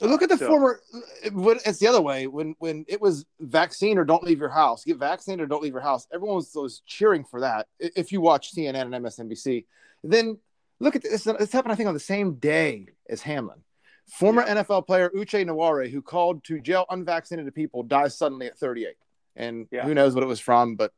Look 0.00 0.22
at 0.22 0.28
the 0.28 0.36
so, 0.36 0.48
former. 0.48 0.80
It's 1.22 1.78
the 1.78 1.86
other 1.86 2.02
way. 2.02 2.26
When 2.26 2.56
when 2.58 2.84
it 2.88 3.00
was 3.00 3.24
vaccine 3.40 3.96
or 3.96 4.04
don't 4.04 4.24
leave 4.24 4.40
your 4.40 4.48
house, 4.50 4.84
get 4.84 4.98
vaccinated 4.98 5.44
or 5.44 5.46
don't 5.46 5.62
leave 5.62 5.72
your 5.72 5.82
house. 5.82 6.06
Everyone 6.12 6.36
was, 6.36 6.50
was 6.54 6.82
cheering 6.86 7.24
for 7.24 7.40
that. 7.40 7.68
If 7.78 8.10
you 8.10 8.20
watch 8.20 8.54
CNN 8.54 8.92
and 8.92 9.04
MSNBC, 9.04 9.64
then 10.02 10.38
Look 10.80 10.96
at 10.96 11.02
this. 11.02 11.24
This 11.24 11.52
happened, 11.52 11.72
I 11.72 11.76
think, 11.76 11.88
on 11.88 11.94
the 11.94 12.00
same 12.00 12.34
day 12.34 12.88
as 13.08 13.22
Hamlin. 13.22 13.62
Former 14.06 14.42
NFL 14.44 14.86
player 14.86 15.10
Uche 15.10 15.46
Nwaneri, 15.46 15.90
who 15.90 16.02
called 16.02 16.44
to 16.44 16.60
jail 16.60 16.84
unvaccinated 16.90 17.54
people, 17.54 17.82
dies 17.82 18.16
suddenly 18.16 18.46
at 18.46 18.58
38. 18.58 18.96
And 19.36 19.66
Yeah. 19.70 19.84
who 19.84 19.94
knows 19.94 20.14
what 20.14 20.22
it 20.22 20.26
was 20.26 20.40
from, 20.40 20.76
but 20.76 20.92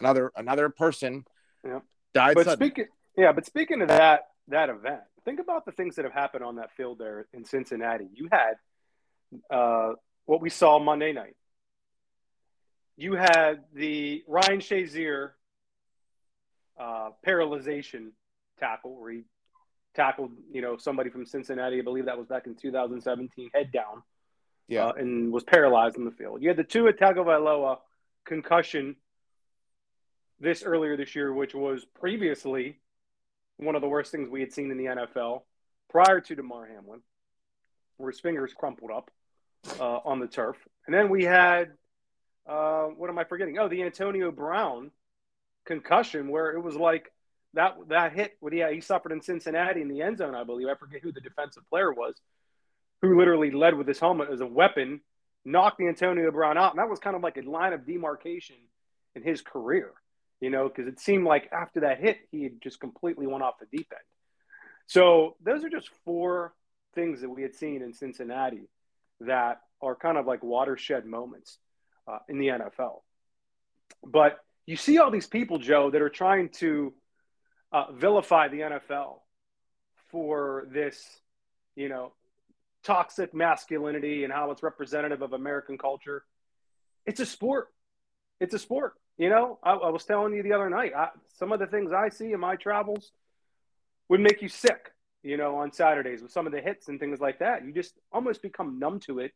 another 0.00 0.32
another 0.34 0.68
person 0.70 1.24
Yeah. 1.64 1.80
died 2.14 2.34
But 2.36 2.44
suddenly. 2.46 2.70
speaking, 2.70 2.92
yeah, 3.16 3.32
but 3.32 3.44
speaking 3.46 3.82
of 3.82 3.88
that 3.88 4.30
that 4.48 4.70
event, 4.70 5.02
think 5.26 5.40
about 5.40 5.66
the 5.66 5.72
things 5.72 5.96
that 5.96 6.06
have 6.06 6.14
happened 6.14 6.42
on 6.42 6.56
that 6.56 6.72
field 6.72 6.98
there 6.98 7.28
in 7.34 7.44
Cincinnati. 7.44 8.08
You 8.14 8.28
had 8.32 8.54
uh, 9.50 9.92
what 10.24 10.40
we 10.40 10.48
saw 10.48 10.78
Monday 10.78 11.12
night. 11.12 11.36
You 12.96 13.12
had 13.12 13.64
the 13.74 14.24
Ryan 14.26 14.60
Shazier 14.60 15.32
uh, 16.78 17.10
paralyzation 17.26 18.12
tackle 18.58 19.00
where 19.00 19.12
he 19.12 19.22
tackled, 19.94 20.32
you 20.52 20.62
know, 20.62 20.76
somebody 20.76 21.10
from 21.10 21.26
Cincinnati. 21.26 21.78
I 21.78 21.82
believe 21.82 22.06
that 22.06 22.18
was 22.18 22.26
back 22.26 22.46
in 22.46 22.54
2017, 22.54 23.50
head 23.54 23.72
down, 23.72 24.02
yeah. 24.68 24.86
uh, 24.86 24.92
and 24.92 25.32
was 25.32 25.44
paralyzed 25.44 25.96
in 25.96 26.04
the 26.04 26.10
field. 26.10 26.42
You 26.42 26.48
had 26.48 26.56
the 26.56 26.64
two 26.64 26.80
Tua 26.80 26.92
Tagovailoa 26.92 27.78
concussion 28.24 28.96
this 30.40 30.62
earlier 30.62 30.96
this 30.96 31.14
year, 31.16 31.32
which 31.32 31.54
was 31.54 31.84
previously 31.84 32.78
one 33.56 33.74
of 33.74 33.82
the 33.82 33.88
worst 33.88 34.12
things 34.12 34.28
we 34.28 34.40
had 34.40 34.52
seen 34.52 34.70
in 34.70 34.78
the 34.78 34.84
NFL 34.84 35.42
prior 35.90 36.20
to 36.20 36.34
Damar 36.34 36.66
Hamlin, 36.66 37.00
where 37.96 38.10
his 38.10 38.20
fingers 38.20 38.54
crumpled 38.54 38.90
up 38.90 39.10
uh, 39.80 39.98
on 40.04 40.20
the 40.20 40.28
turf. 40.28 40.56
And 40.86 40.94
then 40.94 41.08
we 41.08 41.24
had, 41.24 41.72
uh, 42.48 42.84
what 42.84 43.10
am 43.10 43.18
I 43.18 43.24
forgetting? 43.24 43.58
Oh, 43.58 43.68
the 43.68 43.82
Antonio 43.82 44.30
Brown 44.30 44.90
concussion, 45.66 46.28
where 46.28 46.52
it 46.52 46.62
was 46.62 46.76
like 46.76 47.10
that 47.54 47.76
that 47.88 48.12
hit 48.12 48.36
what 48.40 48.52
he 48.52 48.64
he 48.72 48.80
suffered 48.80 49.12
in 49.12 49.20
Cincinnati 49.20 49.80
in 49.80 49.88
the 49.88 50.02
end 50.02 50.18
zone, 50.18 50.34
I 50.34 50.44
believe. 50.44 50.68
I 50.68 50.74
forget 50.74 51.02
who 51.02 51.12
the 51.12 51.20
defensive 51.20 51.68
player 51.70 51.92
was, 51.92 52.14
who 53.02 53.18
literally 53.18 53.50
led 53.50 53.74
with 53.74 53.88
his 53.88 53.98
helmet 53.98 54.28
as 54.30 54.40
a 54.40 54.46
weapon, 54.46 55.00
knocked 55.44 55.80
Antonio 55.80 56.30
Brown 56.30 56.58
out, 56.58 56.72
and 56.72 56.78
that 56.78 56.88
was 56.88 56.98
kind 56.98 57.16
of 57.16 57.22
like 57.22 57.36
a 57.36 57.42
line 57.42 57.72
of 57.72 57.86
demarcation 57.86 58.56
in 59.14 59.22
his 59.22 59.40
career, 59.40 59.92
you 60.40 60.50
know, 60.50 60.68
because 60.68 60.86
it 60.86 61.00
seemed 61.00 61.24
like 61.24 61.48
after 61.52 61.80
that 61.80 62.00
hit, 62.00 62.18
he 62.30 62.42
had 62.44 62.60
just 62.60 62.80
completely 62.80 63.26
went 63.26 63.42
off 63.42 63.58
the 63.58 63.76
deep 63.76 63.88
end. 63.92 64.00
So 64.86 65.36
those 65.42 65.64
are 65.64 65.70
just 65.70 65.90
four 66.04 66.54
things 66.94 67.20
that 67.20 67.28
we 67.28 67.42
had 67.42 67.54
seen 67.54 67.82
in 67.82 67.92
Cincinnati 67.92 68.68
that 69.20 69.60
are 69.80 69.94
kind 69.94 70.16
of 70.18 70.26
like 70.26 70.42
watershed 70.42 71.04
moments 71.06 71.58
uh, 72.06 72.18
in 72.28 72.38
the 72.38 72.48
NFL. 72.48 73.02
But 74.04 74.38
you 74.66 74.76
see 74.76 74.98
all 74.98 75.10
these 75.10 75.26
people, 75.26 75.58
Joe, 75.58 75.90
that 75.90 76.02
are 76.02 76.10
trying 76.10 76.50
to 76.60 76.92
uh, 77.72 77.92
vilify 77.92 78.48
the 78.48 78.60
NFL 78.60 79.20
for 80.10 80.66
this, 80.70 81.04
you 81.76 81.88
know, 81.88 82.12
toxic 82.84 83.34
masculinity 83.34 84.24
and 84.24 84.32
how 84.32 84.50
it's 84.50 84.62
representative 84.62 85.22
of 85.22 85.32
American 85.32 85.78
culture. 85.78 86.24
It's 87.06 87.20
a 87.20 87.26
sport. 87.26 87.68
It's 88.40 88.54
a 88.54 88.58
sport. 88.58 88.94
You 89.16 89.30
know, 89.30 89.58
I, 89.62 89.72
I 89.72 89.90
was 89.90 90.04
telling 90.04 90.32
you 90.32 90.42
the 90.42 90.52
other 90.52 90.70
night, 90.70 90.92
I, 90.96 91.08
some 91.38 91.52
of 91.52 91.58
the 91.58 91.66
things 91.66 91.92
I 91.92 92.08
see 92.08 92.32
in 92.32 92.40
my 92.40 92.56
travels 92.56 93.10
would 94.08 94.20
make 94.20 94.40
you 94.40 94.48
sick, 94.48 94.92
you 95.22 95.36
know, 95.36 95.56
on 95.56 95.72
Saturdays 95.72 96.22
with 96.22 96.32
some 96.32 96.46
of 96.46 96.52
the 96.52 96.60
hits 96.60 96.88
and 96.88 97.00
things 97.00 97.20
like 97.20 97.40
that. 97.40 97.64
You 97.64 97.72
just 97.72 97.94
almost 98.12 98.42
become 98.42 98.78
numb 98.78 99.00
to 99.00 99.18
it. 99.18 99.32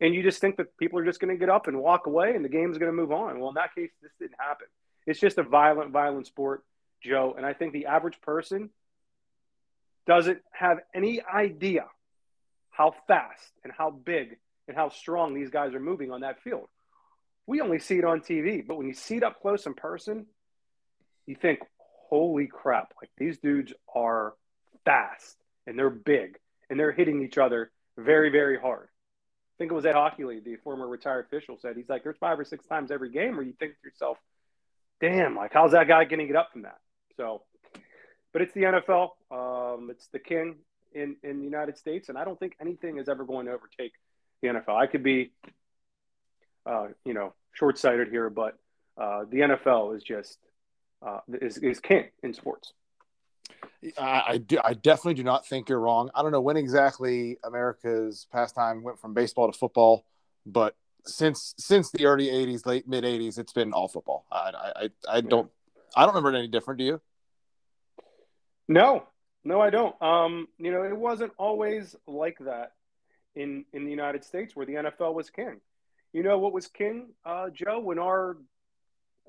And 0.00 0.14
you 0.14 0.22
just 0.22 0.40
think 0.40 0.56
that 0.56 0.76
people 0.78 0.98
are 0.98 1.04
just 1.04 1.20
going 1.20 1.34
to 1.34 1.38
get 1.38 1.50
up 1.50 1.66
and 1.66 1.78
walk 1.78 2.06
away 2.06 2.34
and 2.34 2.44
the 2.44 2.48
game's 2.48 2.78
going 2.78 2.90
to 2.90 2.96
move 2.96 3.12
on. 3.12 3.38
Well, 3.38 3.48
in 3.48 3.54
that 3.56 3.74
case, 3.74 3.90
this 4.00 4.12
didn't 4.18 4.36
happen. 4.38 4.66
It's 5.06 5.20
just 5.20 5.38
a 5.38 5.42
violent, 5.42 5.90
violent 5.90 6.26
sport, 6.26 6.64
Joe. 7.02 7.34
And 7.36 7.46
I 7.46 7.52
think 7.52 7.72
the 7.72 7.86
average 7.86 8.20
person 8.20 8.70
doesn't 10.06 10.40
have 10.52 10.78
any 10.94 11.20
idea 11.22 11.84
how 12.70 12.94
fast 13.06 13.52
and 13.64 13.72
how 13.76 13.90
big 13.90 14.38
and 14.66 14.76
how 14.76 14.88
strong 14.88 15.34
these 15.34 15.50
guys 15.50 15.74
are 15.74 15.80
moving 15.80 16.10
on 16.10 16.20
that 16.20 16.42
field. 16.42 16.68
We 17.46 17.60
only 17.60 17.78
see 17.78 17.96
it 17.96 18.04
on 18.04 18.20
TV, 18.20 18.66
but 18.66 18.76
when 18.76 18.86
you 18.86 18.94
see 18.94 19.16
it 19.16 19.22
up 19.22 19.40
close 19.40 19.66
in 19.66 19.74
person, 19.74 20.26
you 21.26 21.34
think, 21.34 21.60
holy 22.08 22.46
crap, 22.46 22.94
like 23.00 23.10
these 23.18 23.38
dudes 23.38 23.72
are 23.94 24.34
fast 24.84 25.36
and 25.66 25.78
they're 25.78 25.90
big 25.90 26.38
and 26.70 26.78
they're 26.78 26.92
hitting 26.92 27.22
each 27.22 27.38
other 27.38 27.70
very, 27.96 28.30
very 28.30 28.58
hard. 28.58 28.88
I 28.88 29.54
think 29.58 29.72
it 29.72 29.74
was 29.74 29.86
Ed 29.86 29.94
Hochuli, 29.94 30.42
the 30.44 30.56
former 30.56 30.86
retired 30.86 31.26
official, 31.26 31.58
said 31.58 31.76
he's 31.76 31.88
like, 31.88 32.04
there's 32.04 32.16
five 32.18 32.38
or 32.38 32.44
six 32.44 32.64
times 32.66 32.90
every 32.90 33.10
game 33.10 33.36
where 33.36 33.44
you 33.44 33.54
think 33.58 33.72
to 33.72 33.88
yourself, 33.88 34.18
damn, 35.00 35.34
like 35.34 35.52
how's 35.52 35.72
that 35.72 35.88
guy 35.88 36.04
going 36.04 36.20
to 36.20 36.26
get 36.26 36.36
up 36.36 36.50
from 36.52 36.62
that? 36.62 36.78
So, 37.18 37.42
but 38.32 38.40
it's 38.40 38.54
the 38.54 38.62
NFL. 38.62 39.10
Um, 39.30 39.90
it's 39.90 40.08
the 40.08 40.18
king 40.18 40.56
in 40.94 41.16
in 41.22 41.38
the 41.38 41.44
United 41.44 41.76
States, 41.76 42.08
and 42.08 42.16
I 42.16 42.24
don't 42.24 42.38
think 42.38 42.54
anything 42.60 42.96
is 42.96 43.08
ever 43.08 43.24
going 43.24 43.46
to 43.46 43.52
overtake 43.52 43.92
the 44.40 44.48
NFL. 44.48 44.76
I 44.76 44.86
could 44.86 45.02
be, 45.02 45.32
uh, 46.64 46.88
you 47.04 47.12
know, 47.12 47.34
short 47.52 47.76
sighted 47.76 48.08
here, 48.08 48.30
but 48.30 48.56
uh, 48.96 49.24
the 49.28 49.38
NFL 49.40 49.96
is 49.96 50.02
just 50.02 50.38
uh, 51.04 51.20
is 51.42 51.58
is 51.58 51.80
king 51.80 52.04
in 52.22 52.32
sports. 52.32 52.72
I, 53.98 54.22
I, 54.26 54.38
do, 54.38 54.58
I 54.62 54.74
definitely 54.74 55.14
do 55.14 55.22
not 55.22 55.46
think 55.46 55.68
you're 55.68 55.80
wrong. 55.80 56.10
I 56.14 56.22
don't 56.22 56.32
know 56.32 56.40
when 56.40 56.56
exactly 56.56 57.38
America's 57.44 58.26
pastime 58.30 58.82
went 58.82 59.00
from 59.00 59.14
baseball 59.14 59.50
to 59.50 59.56
football, 59.56 60.04
but 60.44 60.76
since 61.04 61.54
since 61.58 61.90
the 61.90 62.06
early 62.06 62.26
'80s, 62.26 62.66
late 62.66 62.86
mid 62.86 63.04
'80s, 63.04 63.38
it's 63.38 63.52
been 63.52 63.72
all 63.72 63.88
football. 63.88 64.24
I 64.30 64.52
I, 65.08 65.16
I 65.16 65.20
don't 65.20 65.50
I 65.96 66.02
don't 66.02 66.14
remember 66.14 66.34
it 66.34 66.38
any 66.38 66.48
different. 66.48 66.78
Do 66.78 66.84
you? 66.84 67.00
No, 68.68 69.04
no, 69.44 69.60
I 69.60 69.70
don't. 69.70 70.00
Um, 70.02 70.48
you 70.58 70.70
know, 70.70 70.82
it 70.84 70.96
wasn't 70.96 71.32
always 71.38 71.96
like 72.06 72.38
that 72.40 72.72
in 73.34 73.64
in 73.72 73.84
the 73.84 73.90
United 73.90 74.24
States, 74.24 74.54
where 74.54 74.66
the 74.66 74.74
NFL 74.74 75.14
was 75.14 75.30
king. 75.30 75.60
You 76.12 76.22
know 76.22 76.38
what 76.38 76.52
was 76.52 76.66
king, 76.68 77.10
uh, 77.24 77.50
Joe? 77.50 77.80
When 77.80 77.98
our 77.98 78.36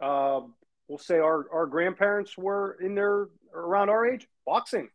uh, 0.01 0.41
we'll 0.87 0.97
say 0.97 1.19
our, 1.19 1.45
our 1.53 1.67
grandparents 1.67 2.37
were 2.37 2.77
in 2.81 2.95
their 2.95 3.27
around 3.53 3.89
our 3.89 4.05
age, 4.05 4.27
boxing. 4.45 4.89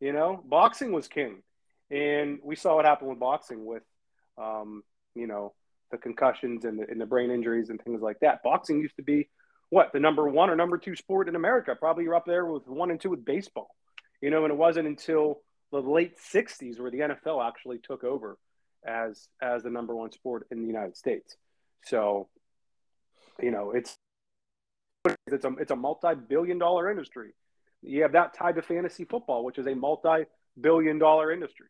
You 0.00 0.12
know, 0.12 0.42
boxing 0.44 0.92
was 0.92 1.08
king, 1.08 1.42
and 1.90 2.38
we 2.42 2.56
saw 2.56 2.76
what 2.76 2.84
happened 2.84 3.10
with 3.10 3.20
boxing 3.20 3.64
with, 3.64 3.82
um, 4.36 4.82
you 5.14 5.26
know, 5.26 5.54
the 5.90 5.96
concussions 5.98 6.64
and 6.64 6.78
the, 6.78 6.90
and 6.90 7.00
the 7.00 7.06
brain 7.06 7.30
injuries 7.30 7.70
and 7.70 7.80
things 7.82 8.02
like 8.02 8.20
that. 8.20 8.42
Boxing 8.42 8.80
used 8.80 8.96
to 8.96 9.02
be 9.02 9.28
what 9.74 9.92
the 9.92 9.98
number 9.98 10.28
one 10.28 10.50
or 10.50 10.54
number 10.54 10.78
two 10.78 10.94
sport 10.94 11.28
in 11.28 11.34
America. 11.34 11.74
Probably 11.74 12.04
you're 12.04 12.14
up 12.14 12.26
there 12.26 12.46
with 12.46 12.68
one 12.68 12.92
and 12.92 13.00
two 13.00 13.10
with 13.10 13.24
baseball. 13.24 13.74
You 14.20 14.30
know, 14.30 14.44
and 14.44 14.52
it 14.52 14.56
wasn't 14.56 14.86
until 14.86 15.40
the 15.72 15.80
late 15.80 16.16
'60s 16.32 16.78
where 16.78 16.92
the 16.92 17.00
NFL 17.00 17.44
actually 17.44 17.78
took 17.78 18.04
over 18.04 18.38
as 18.86 19.28
as 19.42 19.64
the 19.64 19.70
number 19.70 19.96
one 19.96 20.12
sport 20.12 20.46
in 20.52 20.60
the 20.60 20.68
United 20.68 20.96
States. 20.96 21.36
So, 21.86 22.28
you 23.42 23.50
know, 23.50 23.72
it's 23.72 23.96
it's 25.26 25.44
a 25.44 25.52
it's 25.58 25.72
a 25.72 25.76
multi-billion 25.76 26.58
dollar 26.58 26.88
industry. 26.88 27.34
You 27.82 28.02
have 28.02 28.12
that 28.12 28.32
tied 28.32 28.54
to 28.54 28.62
fantasy 28.62 29.04
football, 29.04 29.44
which 29.44 29.58
is 29.58 29.66
a 29.66 29.74
multi-billion 29.74 31.00
dollar 31.00 31.32
industry. 31.32 31.66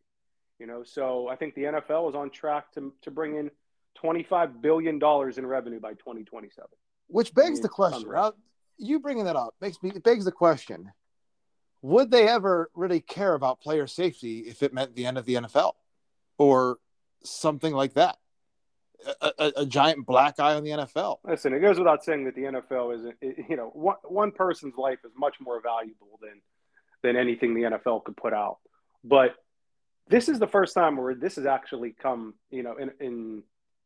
You 0.59 0.67
know, 0.67 0.85
so 0.85 1.27
I 1.29 1.37
think 1.37 1.55
the 1.55 1.63
NFL 1.63 2.11
is 2.11 2.15
on 2.15 2.29
track 2.29 2.71
to 2.75 2.93
to 3.01 3.11
bring 3.11 3.35
in 3.37 3.51
25 3.95 4.61
billion 4.61 4.99
dollars 4.99 5.39
in 5.39 5.47
revenue 5.47 5.81
by 5.81 5.95
2027. 5.95 6.69
Which 7.09 7.35
begs 7.35 7.61
the 7.61 7.69
question. 7.69 8.11
You 8.77 9.01
bringing 9.01 9.25
that 9.25 9.37
up 9.37 9.55
makes 9.61 9.83
me 9.83 9.91
it 9.95 10.03
begs 10.03 10.25
the 10.25 10.33
question: 10.33 10.93
Would 11.83 12.11
they 12.11 12.29
ever 12.29 12.71
really 12.75 13.01
care 13.01 13.35
about 13.35 13.61
player 13.61 13.87
safety 13.87 14.41
if 14.41 14.63
it 14.63 14.73
meant 14.73 14.95
the 14.95 15.07
end 15.07 15.19
of 15.19 15.25
the 15.25 15.35
NFL, 15.35 15.73
or 16.39 16.79
something 17.23 17.73
like 17.73 17.95
that? 17.95 18.17
A, 19.21 19.33
a, 19.39 19.53
a 19.59 19.67
giant 19.67 20.07
black 20.07 20.41
eye 20.41 20.55
on 20.55 20.65
the 20.65 20.71
NFL. 20.71 21.19
Listen, 21.25 21.53
it 21.53 21.61
goes 21.61 21.79
without 21.79 22.03
saying 22.03 22.25
that 22.25 22.35
the 22.35 22.43
NFL 22.43 22.95
isn't. 22.97 23.17
You 23.49 23.57
know, 23.57 23.71
one 23.75 23.97
one 24.05 24.33
person's 24.33 24.77
life 24.77 24.99
is 25.05 25.13
much 25.17 25.37
more 25.41 25.61
valuable 25.61 26.19
than 26.21 26.41
than 27.03 27.17
anything 27.17 27.55
the 27.55 27.63
NFL 27.63 28.05
could 28.05 28.17
put 28.17 28.33
out. 28.33 28.59
But 29.05 29.35
this 30.09 30.29
is 30.29 30.39
the 30.39 30.47
first 30.47 30.75
time 30.75 30.97
where 30.97 31.15
this 31.15 31.37
has 31.37 31.47
actually 31.47 31.93
come. 31.93 32.35
You 32.51 32.63
know, 32.63 32.77
in 32.77 32.91
in 32.99 33.43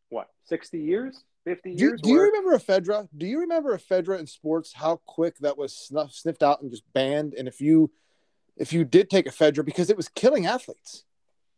what 0.09 0.29
60 0.45 0.79
years, 0.81 1.23
50 1.49 1.75
Do, 1.75 1.83
you- 1.83 1.88
years. 1.90 2.00
do 2.02 2.11
you 2.11 2.21
remember 2.23 2.57
ephedra? 2.59 3.09
Do 3.17 3.26
you 3.26 3.40
remember 3.40 3.76
ephedra 3.76 4.19
in 4.19 4.26
sports? 4.26 4.73
How 4.75 4.97
quick 5.07 5.38
that 5.38 5.57
was 5.57 5.75
snuff, 5.75 6.12
sniffed 6.12 6.43
out 6.43 6.61
and 6.61 6.71
just 6.71 6.85
banned? 6.93 7.35
And 7.35 7.49
if 7.49 7.61
you 7.61 7.90
if 8.57 8.73
you 8.73 8.85
did 8.85 9.09
take 9.09 9.26
ephedra 9.26 9.64
because 9.64 9.88
it 9.88 9.97
was 9.97 10.09
killing 10.09 10.45
athletes, 10.47 11.05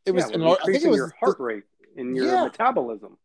it 0.06 0.12
was. 0.12 0.24
yeah, 0.28 0.34
and 0.34 0.44
with 0.44 0.52
I 0.52 0.54
think 0.54 0.60
it 0.60 0.68
increasing 0.68 0.90
was 0.90 0.96
your 0.98 1.14
heart 1.18 1.40
rate 1.40 1.64
and 1.96 2.14
your 2.14 2.26
Yeah. 2.26 2.44
metabolism. 2.44 3.16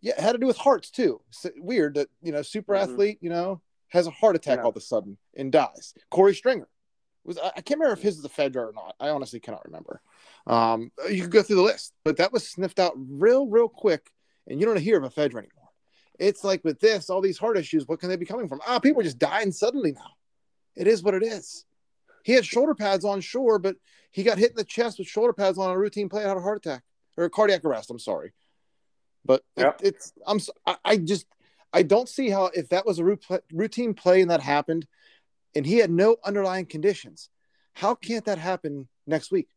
Yeah, 0.00 0.12
it 0.16 0.20
had 0.20 0.32
to 0.32 0.38
do 0.38 0.46
with 0.46 0.56
hearts 0.56 0.90
too. 0.90 1.20
So 1.30 1.50
weird 1.58 1.94
that 1.94 2.08
you 2.22 2.32
know, 2.32 2.42
super 2.42 2.74
Mhm. 2.74 2.82
athlete, 2.82 3.18
you 3.20 3.28
know, 3.30 3.60
has 3.88 4.06
a 4.06 4.10
heart 4.12 4.36
attack 4.36 4.58
Yeah. 4.58 4.62
all 4.64 4.70
of 4.70 4.76
a 4.76 4.80
sudden 4.80 5.18
and 5.36 5.50
dies. 5.52 5.92
Korey 6.12 6.34
Stringer 6.34 6.68
was 7.24 7.36
I 7.38 7.48
I 7.56 7.60
can't 7.60 7.80
remember 7.80 7.94
if 7.94 8.02
his 8.02 8.16
was 8.22 8.30
ephedra 8.30 8.68
or 8.68 8.72
not. 8.72 8.94
I 9.00 9.08
honestly 9.10 9.40
cannot 9.40 9.64
remember. 9.66 10.00
Um, 10.46 10.92
you 11.10 11.22
could 11.22 11.32
go 11.32 11.42
through 11.42 11.56
the 11.56 11.62
list, 11.62 11.92
but 12.04 12.16
that 12.18 12.32
was 12.32 12.48
sniffed 12.48 12.78
out 12.78 12.92
real, 12.96 13.46
real 13.48 13.68
quick, 13.68 14.10
and 14.46 14.60
you 14.60 14.64
don't 14.66 14.78
hear 14.78 15.02
of 15.02 15.12
ephedra 15.12 15.38
anymore. 15.38 15.57
It's 16.18 16.42
like 16.42 16.64
with 16.64 16.80
this, 16.80 17.10
all 17.10 17.20
these 17.20 17.38
heart 17.38 17.56
issues. 17.56 17.86
What 17.86 18.00
can 18.00 18.08
they 18.08 18.16
be 18.16 18.26
coming 18.26 18.48
from? 18.48 18.60
Ah, 18.66 18.78
people 18.78 19.00
are 19.00 19.04
just 19.04 19.18
dying 19.18 19.52
suddenly 19.52 19.92
now. 19.92 20.12
It 20.76 20.86
is 20.86 21.02
what 21.02 21.14
it 21.14 21.22
is. 21.22 21.64
He 22.24 22.32
had 22.32 22.44
shoulder 22.44 22.74
pads 22.74 23.04
on, 23.04 23.20
sure, 23.20 23.58
but 23.58 23.76
he 24.10 24.22
got 24.22 24.38
hit 24.38 24.50
in 24.50 24.56
the 24.56 24.64
chest 24.64 24.98
with 24.98 25.08
shoulder 25.08 25.32
pads 25.32 25.58
on 25.58 25.70
a 25.70 25.78
routine 25.78 26.08
play, 26.08 26.22
had 26.22 26.36
a 26.36 26.40
heart 26.40 26.58
attack 26.58 26.82
or 27.16 27.24
a 27.24 27.30
cardiac 27.30 27.64
arrest. 27.64 27.90
I'm 27.90 27.98
sorry, 27.98 28.32
but 29.24 29.42
yep. 29.56 29.80
it, 29.80 29.88
it's 29.88 30.12
I'm 30.26 30.40
I, 30.66 30.76
I 30.84 30.96
just 30.96 31.26
I 31.72 31.82
don't 31.82 32.08
see 32.08 32.30
how 32.30 32.46
if 32.46 32.68
that 32.70 32.86
was 32.86 32.98
a 32.98 33.18
routine 33.52 33.94
play 33.94 34.20
and 34.20 34.30
that 34.30 34.40
happened, 34.40 34.86
and 35.54 35.64
he 35.64 35.78
had 35.78 35.90
no 35.90 36.16
underlying 36.24 36.66
conditions, 36.66 37.30
how 37.74 37.94
can't 37.94 38.24
that 38.24 38.38
happen 38.38 38.88
next 39.06 39.30
week? 39.30 39.48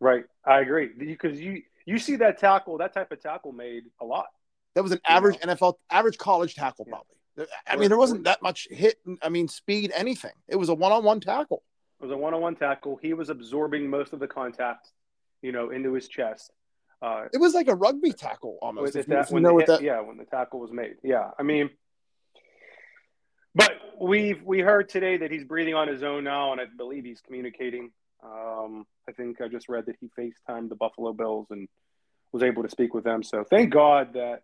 Right, 0.00 0.24
I 0.44 0.60
agree 0.60 0.90
because 0.98 1.40
you 1.40 1.62
you 1.86 1.98
see 1.98 2.16
that 2.16 2.38
tackle, 2.38 2.78
that 2.78 2.94
type 2.94 3.12
of 3.12 3.20
tackle 3.20 3.52
made 3.52 3.84
a 4.00 4.04
lot. 4.04 4.26
That 4.74 4.82
was 4.82 4.92
an 4.92 5.00
average 5.06 5.44
know? 5.44 5.54
NFL, 5.54 5.74
average 5.90 6.18
college 6.18 6.54
tackle, 6.54 6.86
yeah. 6.88 6.92
probably. 6.92 7.52
I 7.66 7.76
mean, 7.76 7.88
there 7.88 7.98
wasn't 7.98 8.24
that 8.24 8.42
much 8.42 8.68
hit. 8.70 8.96
I 9.22 9.28
mean, 9.28 9.48
speed, 9.48 9.92
anything. 9.94 10.32
It 10.48 10.56
was 10.56 10.68
a 10.68 10.74
one-on-one 10.74 11.20
tackle. 11.20 11.62
It 12.00 12.04
was 12.04 12.12
a 12.12 12.16
one-on-one 12.16 12.56
tackle. 12.56 12.98
He 13.00 13.14
was 13.14 13.30
absorbing 13.30 13.88
most 13.88 14.12
of 14.12 14.20
the 14.20 14.26
contact, 14.26 14.88
you 15.40 15.52
know, 15.52 15.70
into 15.70 15.94
his 15.94 16.08
chest. 16.08 16.52
Uh, 17.00 17.24
it 17.32 17.38
was 17.38 17.54
like 17.54 17.68
a 17.68 17.74
rugby 17.74 18.12
tackle 18.12 18.58
almost. 18.60 18.94
If, 18.94 19.06
that, 19.06 19.30
when 19.30 19.44
hit, 19.44 19.66
that... 19.66 19.82
Yeah, 19.82 20.00
when 20.00 20.18
the 20.18 20.24
tackle 20.24 20.60
was 20.60 20.70
made. 20.72 20.96
Yeah, 21.02 21.30
I 21.38 21.42
mean, 21.42 21.70
but 23.54 23.72
we've 24.00 24.42
we 24.44 24.60
heard 24.60 24.88
today 24.88 25.16
that 25.18 25.30
he's 25.30 25.44
breathing 25.44 25.74
on 25.74 25.88
his 25.88 26.02
own 26.02 26.24
now, 26.24 26.52
and 26.52 26.60
I 26.60 26.64
believe 26.76 27.04
he's 27.04 27.20
communicating. 27.20 27.90
Um, 28.24 28.84
I 29.08 29.12
think 29.12 29.40
I 29.40 29.48
just 29.48 29.68
read 29.68 29.86
that 29.86 29.96
he 30.00 30.10
FaceTimed 30.18 30.68
the 30.68 30.76
Buffalo 30.76 31.12
Bills 31.12 31.48
and 31.50 31.68
was 32.32 32.42
able 32.42 32.62
to 32.62 32.70
speak 32.70 32.94
with 32.94 33.04
them. 33.04 33.22
So 33.22 33.44
thank 33.48 33.72
God 33.72 34.14
that 34.14 34.42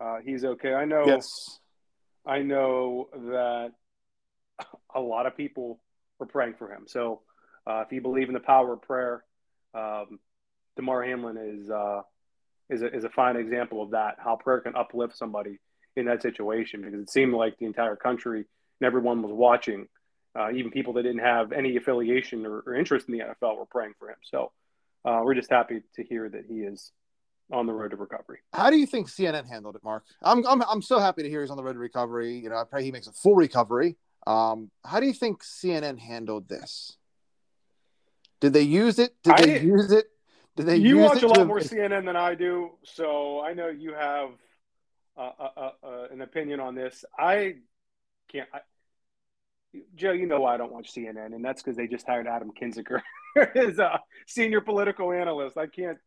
uh, 0.00 0.16
he's 0.24 0.44
okay. 0.44 0.74
I 0.74 0.84
know. 0.84 1.04
Yes. 1.06 1.28
I 2.26 2.40
know 2.40 3.08
that 3.12 3.72
a 4.94 5.00
lot 5.00 5.26
of 5.26 5.36
people 5.36 5.80
were 6.18 6.26
praying 6.26 6.54
for 6.58 6.72
him. 6.72 6.84
So 6.86 7.20
uh, 7.66 7.82
if 7.86 7.92
you 7.92 8.00
believe 8.00 8.28
in 8.28 8.34
the 8.34 8.40
power 8.40 8.72
of 8.72 8.82
prayer, 8.82 9.24
um, 9.74 10.18
Damar 10.76 11.04
Hamlin 11.04 11.36
is 11.36 11.70
uh, 11.70 12.02
is 12.70 12.82
a, 12.82 12.94
is 12.94 13.04
a 13.04 13.10
fine 13.10 13.36
example 13.36 13.82
of 13.82 13.90
that. 13.90 14.16
How 14.18 14.36
prayer 14.36 14.60
can 14.60 14.74
uplift 14.76 15.16
somebody 15.16 15.58
in 15.96 16.06
that 16.06 16.22
situation 16.22 16.82
because 16.82 17.00
it 17.00 17.10
seemed 17.10 17.34
like 17.34 17.58
the 17.58 17.66
entire 17.66 17.96
country 17.96 18.44
and 18.80 18.86
everyone 18.86 19.22
was 19.22 19.32
watching. 19.32 19.86
Uh, 20.36 20.50
even 20.50 20.72
people 20.72 20.94
that 20.94 21.04
didn't 21.04 21.20
have 21.20 21.52
any 21.52 21.76
affiliation 21.76 22.44
or, 22.44 22.64
or, 22.66 22.74
interest 22.74 23.08
in 23.08 23.16
the 23.16 23.24
NFL 23.24 23.56
were 23.56 23.66
praying 23.66 23.92
for 24.00 24.10
him. 24.10 24.16
So 24.24 24.50
uh, 25.04 25.20
we're 25.22 25.34
just 25.34 25.48
happy 25.48 25.82
to 25.94 26.02
hear 26.02 26.28
that 26.28 26.46
he 26.48 26.56
is 26.56 26.90
on 27.52 27.66
the 27.66 27.72
road 27.72 27.90
to 27.90 27.96
recovery. 27.96 28.38
How 28.52 28.70
do 28.70 28.76
you 28.76 28.86
think 28.86 29.08
CNN 29.08 29.48
handled 29.48 29.76
it, 29.76 29.84
Marc? 29.84 30.04
I'm, 30.22 30.46
I'm, 30.46 30.62
I'm 30.62 30.82
so 30.82 30.98
happy 30.98 31.22
to 31.22 31.28
hear 31.28 31.42
he's 31.42 31.50
on 31.50 31.56
the 31.56 31.62
road 31.62 31.74
to 31.74 31.78
recovery. 31.78 32.36
You 32.36 32.48
know, 32.48 32.56
I 32.56 32.64
pray 32.64 32.82
he 32.82 32.92
makes 32.92 33.06
a 33.06 33.12
full 33.12 33.34
recovery. 33.34 33.96
Um, 34.26 34.70
how 34.84 35.00
do 35.00 35.06
you 35.06 35.12
think 35.12 35.42
CNN 35.42 35.98
handled 35.98 36.48
this? 36.48 36.96
Did 38.40 38.52
they 38.52 38.62
use 38.62 38.98
it? 38.98 39.14
Did 39.22 39.34
I, 39.34 39.42
they 39.42 39.60
use 39.60 39.92
it? 39.92 40.06
Did 40.56 40.66
they? 40.66 40.76
You 40.76 40.98
watch 40.98 41.22
a 41.22 41.28
lot 41.28 41.46
more 41.46 41.60
CNN 41.60 42.04
than 42.04 42.16
I 42.16 42.34
do, 42.34 42.70
so 42.84 43.42
I 43.42 43.54
know 43.54 43.68
you 43.68 43.92
have 43.94 44.30
uh, 45.16 45.30
uh, 45.38 45.48
uh, 45.56 45.70
uh, 45.82 46.06
an 46.12 46.20
opinion 46.20 46.60
on 46.60 46.74
this. 46.74 47.04
I 47.18 47.56
can't. 48.30 48.48
I, 48.52 48.60
Joe, 49.96 50.12
you 50.12 50.26
know 50.26 50.40
why 50.40 50.54
I 50.54 50.56
don't 50.56 50.72
watch 50.72 50.92
CNN, 50.94 51.34
and 51.34 51.44
that's 51.44 51.62
because 51.62 51.76
they 51.76 51.86
just 51.88 52.06
hired 52.06 52.26
Adam 52.26 52.52
Kinzinger 52.52 53.00
as 53.56 53.78
a 53.78 54.00
senior 54.26 54.60
political 54.60 55.12
analyst. 55.12 55.56
I 55.56 55.66
can't 55.66 55.98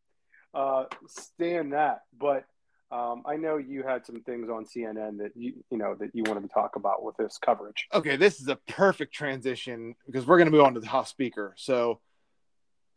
uh, 0.57 0.85
stand 1.07 1.73
that. 1.73 2.01
But 2.19 2.45
um, 2.91 3.23
I 3.25 3.35
know 3.35 3.57
you 3.57 3.83
had 3.83 4.05
some 4.05 4.21
things 4.21 4.49
on 4.49 4.65
CNN 4.65 5.19
that 5.19 5.31
you 5.35 5.53
you 5.69 5.77
know 5.77 5.95
that 5.95 6.09
you 6.13 6.23
wanted 6.23 6.41
to 6.41 6.49
talk 6.49 6.75
about 6.75 7.03
with 7.03 7.15
this 7.17 7.37
coverage. 7.37 7.87
Okay, 7.93 8.17
this 8.17 8.41
is 8.41 8.47
a 8.47 8.55
perfect 8.67 9.13
transition 9.13 9.95
because 10.05 10.25
we're 10.25 10.37
going 10.37 10.49
to 10.49 10.51
move 10.51 10.65
on 10.65 10.73
to 10.73 10.79
the 10.79 10.87
House 10.87 11.09
Speaker. 11.09 11.53
So 11.57 12.01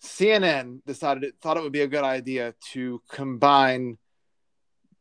CNN 0.02 0.84
decided 0.86 1.24
it 1.24 1.34
thought 1.40 1.56
it 1.56 1.62
would 1.62 1.72
be 1.72 1.82
a 1.82 1.88
good 1.88 2.04
idea 2.04 2.54
to 2.72 3.02
combine 3.10 3.98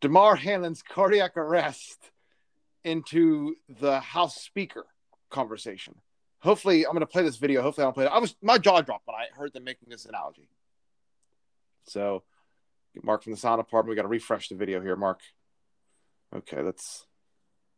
Damar 0.01 0.35
Hamlin's 0.35 0.81
cardiac 0.81 1.37
arrest 1.37 2.11
into 2.83 3.55
the 3.79 3.99
House 3.99 4.35
Speaker 4.35 4.85
conversation. 5.29 5.95
Hopefully, 6.41 6.85
I'm 6.85 6.93
going 6.93 7.01
to 7.01 7.05
play 7.05 7.23
this 7.23 7.37
video. 7.37 7.61
Hopefully, 7.61 7.85
I'll 7.85 7.93
play 7.93 8.05
it. 8.05 8.11
I 8.11 8.19
was 8.19 8.35
my 8.41 8.57
jaw 8.57 8.81
dropped 8.81 9.07
when 9.07 9.15
I 9.15 9.27
heard 9.37 9.53
them 9.53 9.63
making 9.63 9.89
this 9.89 10.05
analogy. 10.05 10.49
So 11.83 12.23
Marc 13.03 13.23
from 13.23 13.33
the 13.33 13.37
sound 13.37 13.59
department. 13.59 13.91
We 13.91 13.95
got 13.95 14.03
to 14.03 14.07
refresh 14.07 14.49
the 14.49 14.55
video 14.55 14.81
here, 14.81 14.95
Marc. 14.95 15.21
Okay, 16.35 16.61
let's 16.61 17.05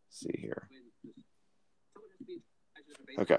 see 0.10 0.34
here. 0.38 0.68
Okay. 3.20 3.38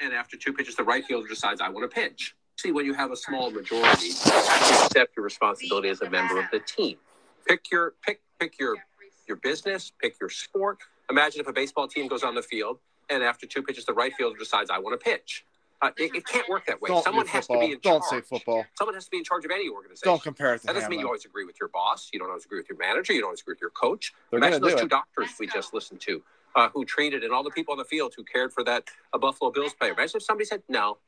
And 0.00 0.12
after 0.12 0.36
two 0.36 0.52
pitches, 0.52 0.76
the 0.76 0.84
right 0.84 1.04
fielder 1.04 1.28
decides, 1.28 1.60
I 1.60 1.68
want 1.68 1.90
to 1.90 1.94
pitch. 1.94 2.34
See, 2.58 2.72
when 2.72 2.84
you 2.84 2.94
have 2.94 3.10
a 3.10 3.16
small 3.16 3.50
majority, 3.50 4.08
you 4.08 4.12
accept 4.12 5.16
your 5.16 5.24
responsibility 5.24 5.88
as 5.88 6.02
a 6.02 6.10
member 6.10 6.38
of 6.38 6.46
the 6.52 6.60
team. 6.60 6.96
Pick 7.46 7.70
your 7.70 7.94
pick 8.04 8.20
pick 8.38 8.58
your 8.58 8.76
your 9.26 9.38
business, 9.38 9.92
pick 10.00 10.20
your 10.20 10.28
sport. 10.28 10.78
Imagine 11.10 11.40
if 11.40 11.48
a 11.48 11.52
baseball 11.52 11.88
team 11.88 12.06
goes 12.06 12.22
on 12.22 12.34
the 12.34 12.42
field 12.42 12.78
and 13.10 13.22
after 13.22 13.46
two 13.46 13.62
pitches, 13.62 13.84
the 13.84 13.92
right 13.92 14.14
fielder 14.14 14.38
decides, 14.38 14.70
I 14.70 14.78
want 14.78 14.98
to 14.98 15.04
pitch. 15.04 15.44
Uh, 15.82 15.90
it, 15.96 16.14
it, 16.14 16.26
can't 16.26 16.46
work 16.48 16.66
that 16.66 16.80
way. 16.82 16.88
Don't 16.88 17.02
Someone 17.02 17.26
has 17.26 17.46
to 17.46 17.58
be 17.58 17.72
in 17.72 17.78
Don't 17.82 18.02
charge. 18.02 18.10
say 18.10 18.20
football. 18.20 18.66
Someone 18.76 18.94
has 18.94 19.06
to 19.06 19.10
be 19.10 19.16
in 19.16 19.24
charge 19.24 19.46
of 19.46 19.50
any 19.50 19.68
organization. 19.68 20.02
Don't 20.04 20.22
compare 20.22 20.54
it 20.54 20.60
to 20.60 20.66
That 20.66 20.74
doesn't 20.74 20.82
Hamlin. 20.82 20.90
mean 20.98 21.00
you 21.00 21.06
always 21.06 21.24
agree 21.24 21.46
with 21.46 21.56
your 21.58 21.70
boss. 21.70 22.10
You 22.12 22.18
don't 22.18 22.28
always 22.28 22.44
agree 22.44 22.58
with 22.58 22.68
your 22.68 22.76
manager. 22.76 23.14
You 23.14 23.20
don't 23.20 23.28
always 23.28 23.40
agree 23.40 23.52
with 23.52 23.62
your 23.62 23.70
coach. 23.70 24.12
They're 24.30 24.38
Imagine 24.38 24.60
those 24.60 24.72
do 24.72 24.80
two 24.80 24.84
it. 24.86 24.90
doctors 24.90 25.30
we 25.40 25.46
just 25.46 25.72
listened 25.72 26.00
to 26.02 26.22
uh, 26.54 26.68
who 26.74 26.84
treated 26.84 27.24
and 27.24 27.32
all 27.32 27.42
the 27.42 27.50
people 27.50 27.72
on 27.72 27.78
the 27.78 27.84
field 27.84 28.12
who 28.16 28.24
cared 28.24 28.52
for 28.52 28.62
that 28.64 28.84
uh, 29.14 29.18
Buffalo 29.18 29.50
Bills 29.50 29.72
player. 29.72 29.92
Imagine 29.92 30.16
if 30.18 30.22
somebody 30.22 30.44
said, 30.44 30.62
no, 30.68 30.98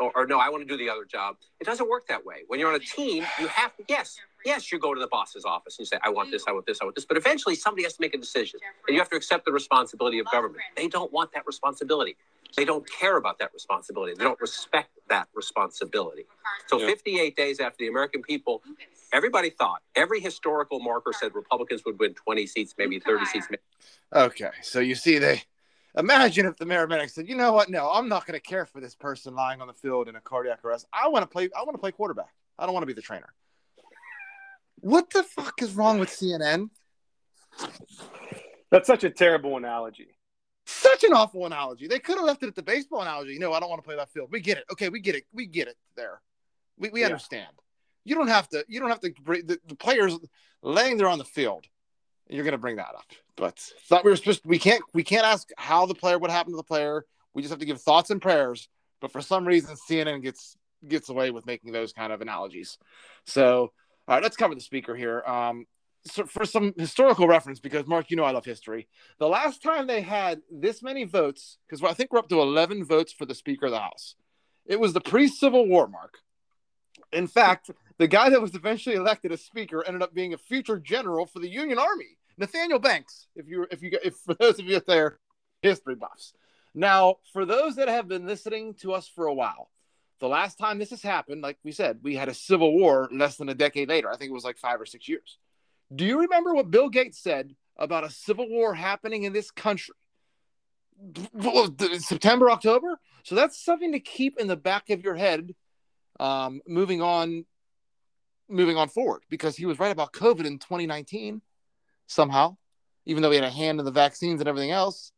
or, 0.00 0.10
or 0.16 0.26
no, 0.26 0.38
I 0.38 0.48
want 0.48 0.66
to 0.66 0.68
do 0.68 0.76
the 0.82 0.90
other 0.90 1.04
job. 1.04 1.36
It 1.60 1.64
doesn't 1.64 1.88
work 1.88 2.06
that 2.08 2.24
way. 2.24 2.42
When 2.48 2.58
you're 2.58 2.68
on 2.70 2.76
a 2.76 2.78
team, 2.80 3.24
you 3.40 3.46
have 3.48 3.76
to, 3.76 3.84
yes, 3.88 4.16
yes, 4.44 4.70
you 4.72 4.78
go 4.78 4.94
to 4.94 5.00
the 5.00 5.06
boss's 5.08 5.44
office 5.44 5.78
and 5.78 5.84
you 5.84 5.86
say, 5.86 5.98
I 6.02 6.10
want 6.10 6.30
this, 6.30 6.44
I 6.48 6.52
want 6.52 6.66
this, 6.66 6.78
I 6.80 6.84
want 6.84 6.94
this. 6.94 7.04
But 7.04 7.16
eventually 7.16 7.54
somebody 7.54 7.84
has 7.84 7.94
to 7.94 8.00
make 8.00 8.14
a 8.14 8.18
decision. 8.18 8.60
And 8.86 8.94
you 8.94 9.00
have 9.00 9.10
to 9.10 9.16
accept 9.16 9.44
the 9.44 9.52
responsibility 9.52 10.18
of 10.18 10.26
government. 10.30 10.62
They 10.76 10.88
don't 10.88 11.12
want 11.12 11.32
that 11.32 11.46
responsibility. 11.46 12.16
They 12.56 12.64
don't 12.64 12.88
care 12.90 13.16
about 13.16 13.38
that 13.38 13.52
responsibility. 13.54 14.14
They 14.16 14.24
don't 14.24 14.40
respect 14.40 14.90
that 15.08 15.28
responsibility. 15.34 16.24
So 16.66 16.78
58 16.78 17.36
days 17.36 17.60
after 17.60 17.78
the 17.78 17.88
American 17.88 18.22
people, 18.22 18.62
everybody 19.12 19.50
thought, 19.50 19.82
every 19.94 20.20
historical 20.20 20.80
marker 20.80 21.12
said 21.12 21.34
Republicans 21.34 21.82
would 21.86 21.98
win 21.98 22.14
20 22.14 22.46
seats, 22.46 22.74
maybe 22.76 22.98
30 22.98 23.24
seats. 23.26 23.48
Okay, 24.12 24.50
so 24.62 24.80
you 24.80 24.94
see, 24.94 25.18
they 25.18 25.42
imagine 25.96 26.46
if 26.46 26.56
the 26.58 26.66
paramedic 26.66 27.10
said, 27.10 27.28
"You 27.28 27.36
know 27.36 27.52
what? 27.52 27.70
No, 27.70 27.90
I'm 27.90 28.08
not 28.08 28.26
going 28.26 28.38
to 28.38 28.46
care 28.46 28.66
for 28.66 28.80
this 28.80 28.94
person 28.94 29.34
lying 29.34 29.60
on 29.60 29.66
the 29.66 29.74
field 29.74 30.08
in 30.08 30.16
a 30.16 30.20
cardiac 30.20 30.64
arrest. 30.64 30.86
I 30.92 31.08
want 31.08 31.22
to 31.22 31.26
play. 31.26 31.48
I 31.56 31.62
want 31.62 31.74
to 31.74 31.78
play 31.78 31.92
quarterback. 31.92 32.34
I 32.58 32.66
don't 32.66 32.74
want 32.74 32.82
to 32.82 32.86
be 32.86 32.92
the 32.92 33.02
trainer." 33.02 33.32
What 34.82 35.10
the 35.10 35.22
fuck 35.22 35.62
is 35.62 35.74
wrong 35.74 35.98
with 36.00 36.08
CNN? 36.10 36.68
That's 38.70 38.86
such 38.88 39.04
a 39.04 39.10
terrible 39.10 39.56
analogy. 39.56 40.16
Such 40.66 41.04
an 41.04 41.12
awful 41.12 41.46
analogy. 41.46 41.86
They 41.86 42.00
could 42.00 42.16
have 42.16 42.24
left 42.24 42.42
it 42.42 42.48
at 42.48 42.56
the 42.56 42.62
baseball 42.62 43.00
analogy. 43.02 43.38
No, 43.38 43.52
I 43.52 43.60
don't 43.60 43.68
want 43.68 43.80
to 43.82 43.86
play 43.86 43.94
that 43.96 44.10
field. 44.10 44.28
We 44.32 44.40
get 44.40 44.58
it. 44.58 44.64
Okay, 44.72 44.88
we 44.88 45.00
get 45.00 45.14
it. 45.14 45.24
We 45.32 45.46
get 45.46 45.68
it. 45.68 45.76
There, 45.96 46.20
we, 46.78 46.90
we 46.90 47.00
Yeah. 47.00 47.06
understand. 47.06 47.48
You 48.04 48.16
don't 48.16 48.26
have 48.28 48.48
to. 48.48 48.64
You 48.68 48.80
don't 48.80 48.88
have 48.88 49.00
to. 49.00 49.12
bring- 49.22 49.46
The, 49.46 49.60
the 49.66 49.76
players 49.76 50.18
laying 50.62 50.96
there 50.96 51.08
on 51.08 51.18
the 51.18 51.24
field. 51.24 51.64
You're 52.28 52.42
going 52.44 52.52
to 52.52 52.58
bring 52.58 52.76
that 52.76 52.94
up, 52.96 53.06
but 53.36 53.58
thought 53.88 54.04
we 54.04 54.10
were 54.10 54.16
supposed. 54.16 54.42
we 54.44 54.58
can't. 54.58 54.82
We 54.94 55.04
can't 55.04 55.24
ask 55.26 55.48
how 55.56 55.86
the 55.86 55.94
player. 55.94 56.18
What 56.18 56.30
happened 56.32 56.54
to 56.54 56.56
the 56.56 56.62
player? 56.64 57.04
We 57.34 57.42
just 57.42 57.50
have 57.50 57.60
to 57.60 57.66
give 57.66 57.80
thoughts 57.80 58.10
and 58.10 58.20
prayers. 58.20 58.68
But 59.00 59.12
for 59.12 59.20
some 59.20 59.44
reason, 59.46 59.76
CNN 59.88 60.22
gets 60.22 60.56
gets 60.88 61.08
away 61.08 61.30
with 61.30 61.46
making 61.46 61.70
those 61.70 61.92
kind 61.92 62.12
of 62.12 62.20
analogies. 62.22 62.78
So, 63.26 63.72
all 64.08 64.16
right, 64.16 64.22
let's 64.22 64.36
cover 64.36 64.54
the 64.54 64.60
speaker 64.60 64.94
here. 64.94 65.22
Um, 65.26 65.66
so 66.04 66.24
for 66.24 66.44
some 66.44 66.74
historical 66.76 67.28
reference, 67.28 67.60
because 67.60 67.86
Marc, 67.86 68.10
you 68.10 68.16
know 68.16 68.24
I 68.24 68.32
love 68.32 68.44
history. 68.44 68.88
The 69.18 69.28
last 69.28 69.62
time 69.62 69.86
they 69.86 70.00
had 70.00 70.40
this 70.50 70.82
many 70.82 71.04
votes, 71.04 71.58
because 71.66 71.82
I 71.82 71.94
think 71.94 72.12
we're 72.12 72.18
up 72.18 72.28
to 72.30 72.40
11 72.40 72.84
votes 72.84 73.12
for 73.12 73.24
the 73.24 73.34
Speaker 73.34 73.66
of 73.66 73.72
the 73.72 73.78
House, 73.78 74.16
it 74.66 74.80
was 74.80 74.92
the 74.92 75.00
pre 75.00 75.28
Civil 75.28 75.66
War, 75.68 75.86
Marc. 75.86 76.18
In 77.12 77.26
fact, 77.26 77.70
the 77.98 78.08
guy 78.08 78.30
that 78.30 78.40
was 78.40 78.54
eventually 78.54 78.96
elected 78.96 79.32
as 79.32 79.44
Speaker 79.44 79.84
ended 79.86 80.02
up 80.02 80.14
being 80.14 80.34
a 80.34 80.38
future 80.38 80.78
general 80.78 81.26
for 81.26 81.38
the 81.38 81.48
Union 81.48 81.78
Army, 81.78 82.18
Nathaniel 82.38 82.78
Banks. 82.78 83.28
If 83.36 83.46
you, 83.46 83.66
if 83.70 83.82
you, 83.82 83.98
if 84.02 84.14
for 84.16 84.34
those 84.34 84.58
of 84.58 84.66
you 84.66 84.76
out 84.76 84.86
there, 84.86 85.18
history 85.62 85.94
buffs. 85.94 86.32
Now, 86.74 87.16
for 87.32 87.44
those 87.44 87.76
that 87.76 87.88
have 87.88 88.08
been 88.08 88.26
listening 88.26 88.74
to 88.80 88.92
us 88.92 89.08
for 89.08 89.26
a 89.26 89.34
while, 89.34 89.68
the 90.22 90.28
last 90.28 90.56
time 90.56 90.78
this 90.78 90.90
has 90.90 91.02
happened, 91.02 91.42
like 91.42 91.58
we 91.64 91.72
said, 91.72 91.98
we 92.00 92.14
had 92.14 92.28
a 92.28 92.34
civil 92.34 92.72
war 92.72 93.08
less 93.10 93.38
than 93.38 93.48
a 93.48 93.54
decade 93.54 93.88
later. 93.88 94.08
I 94.08 94.16
think 94.16 94.30
it 94.30 94.32
was 94.32 94.44
like 94.44 94.56
five 94.56 94.80
or 94.80 94.86
six 94.86 95.08
years. 95.08 95.36
Do 95.92 96.04
you 96.04 96.20
remember 96.20 96.54
what 96.54 96.70
Bill 96.70 96.88
Gates 96.88 97.18
said 97.18 97.56
about 97.76 98.04
a 98.04 98.10
civil 98.10 98.48
war 98.48 98.72
happening 98.72 99.24
in 99.24 99.32
this 99.32 99.50
country? 99.50 99.96
September, 101.98 102.52
October. 102.52 103.00
So 103.24 103.34
that's 103.34 103.62
something 103.62 103.90
to 103.92 103.98
keep 103.98 104.38
in 104.38 104.46
the 104.46 104.56
back 104.56 104.90
of 104.90 105.02
your 105.02 105.16
head, 105.16 105.56
um, 106.20 106.60
moving 106.68 107.02
on, 107.02 107.44
moving 108.48 108.76
on 108.76 108.88
forward, 108.88 109.24
because 109.28 109.56
he 109.56 109.66
was 109.66 109.80
right 109.80 109.90
about 109.90 110.12
COVID 110.12 110.44
in 110.44 110.60
2019, 110.60 111.42
somehow, 112.06 112.56
even 113.06 113.24
though 113.24 113.30
he 113.30 113.36
had 113.38 113.44
a 113.44 113.50
hand 113.50 113.80
in 113.80 113.84
the 113.84 113.90
vaccines 113.90 114.40
and 114.40 114.48
everything 114.48 114.70
else. 114.70 115.10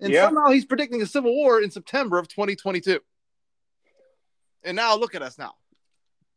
And 0.00 0.12
Yeah. 0.12 0.26
somehow 0.26 0.50
he's 0.50 0.66
predicting 0.66 1.00
a 1.00 1.06
civil 1.06 1.34
war 1.34 1.62
in 1.62 1.70
September 1.70 2.18
of 2.18 2.28
2022. 2.28 3.00
And 4.64 4.76
now 4.76 4.96
look 4.96 5.14
at 5.14 5.22
us 5.22 5.38
now. 5.38 5.54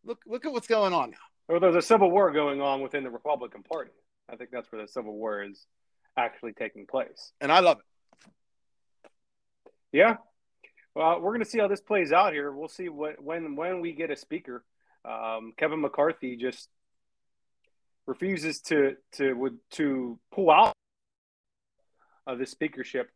Look 0.04 0.20
look 0.26 0.46
at 0.46 0.52
what's 0.52 0.68
going 0.68 0.94
on 0.94 1.12
now. 1.12 1.18
Or 1.48 1.60
there's 1.60 1.76
a 1.76 1.82
civil 1.82 2.10
war 2.10 2.32
going 2.32 2.62
on 2.62 2.82
within 2.82 3.04
the 3.04 3.10
Republican 3.10 3.64
Party. 3.64 3.92
I 4.30 4.36
think 4.36 4.50
that's 4.52 4.72
where 4.72 4.82
the 4.82 4.88
civil 4.88 5.14
war 5.14 5.44
is 5.44 5.66
actually 6.18 6.54
taking 6.54 6.88
place. 6.88 7.32
And 7.40 7.52
I 7.52 7.60
love 7.60 7.78
it. 7.78 9.10
Yeah. 9.92 10.18
Well, 10.96 11.20
we're 11.20 11.32
going 11.32 11.44
to 11.44 11.50
see 11.50 11.60
how 11.60 11.68
this 11.68 11.82
plays 11.82 12.12
out 12.12 12.34
here. 12.34 12.52
We'll 12.52 12.68
see 12.68 12.90
what 12.90 13.22
when 13.22 13.56
when 13.56 13.82
we 13.82 13.94
get 13.94 14.12
a 14.12 14.16
speaker. 14.16 14.64
Um, 15.04 15.54
Kevin 15.58 15.82
McCarthy 15.82 16.36
just 16.36 16.70
refuses 18.08 18.62
to 18.62 18.96
to 19.14 19.34
would 19.34 19.58
to 19.72 20.20
pull 20.34 20.50
out 20.50 20.74
of 22.26 22.40
the 22.40 22.46
speakership. 22.46 23.10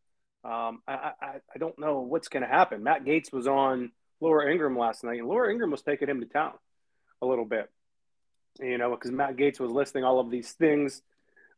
Um, 0.44 0.82
I, 0.88 1.14
I 1.22 1.28
I 1.56 1.58
don't 1.58 1.80
know 1.80 2.02
what's 2.02 2.28
going 2.28 2.44
to 2.44 2.50
happen. 2.50 2.84
Matt 2.84 3.06
Gaetz 3.06 3.32
was 3.32 3.48
on 3.48 3.92
Laura 4.22 4.52
Ingraham 4.52 4.78
last 4.78 5.04
night, 5.04 5.20
and 5.20 5.28
Laura 5.28 5.52
Ingraham 5.52 5.72
was 5.72 5.82
taking 5.82 6.10
him 6.10 6.20
to 6.20 6.26
town 6.26 6.54
a 7.22 7.26
little 7.26 7.46
bit. 7.46 7.70
You 8.60 8.78
know, 8.78 8.92
because 8.92 9.12
Matt 9.12 9.38
Gaetz 9.38 9.60
was 9.60 9.72
listing 9.72 10.04
all 10.04 10.20
of 10.20 10.30
these 10.30 10.52
things, 10.52 11.02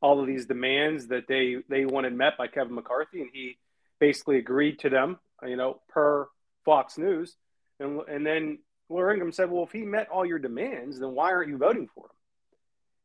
all 0.01 0.19
of 0.19 0.27
these 0.27 0.45
demands 0.45 1.07
that 1.07 1.27
they 1.27 1.57
they 1.69 1.85
wanted 1.85 2.13
met 2.13 2.37
by 2.37 2.47
Kevin 2.47 2.75
McCarthy, 2.75 3.21
and 3.21 3.29
he 3.33 3.57
basically 3.99 4.37
agreed 4.37 4.79
to 4.79 4.89
them. 4.89 5.19
You 5.43 5.55
know, 5.55 5.81
per 5.89 6.27
Fox 6.65 6.97
News, 6.97 7.35
and 7.79 8.01
and 8.07 8.25
then 8.25 8.59
Laura 8.89 9.13
Ingraham 9.13 9.31
said, 9.31 9.49
"Well, 9.49 9.63
if 9.63 9.71
he 9.71 9.83
met 9.83 10.09
all 10.09 10.25
your 10.25 10.39
demands, 10.39 10.99
then 10.99 11.11
why 11.11 11.31
aren't 11.31 11.49
you 11.49 11.57
voting 11.57 11.87
for 11.87 12.05
him?" 12.05 12.11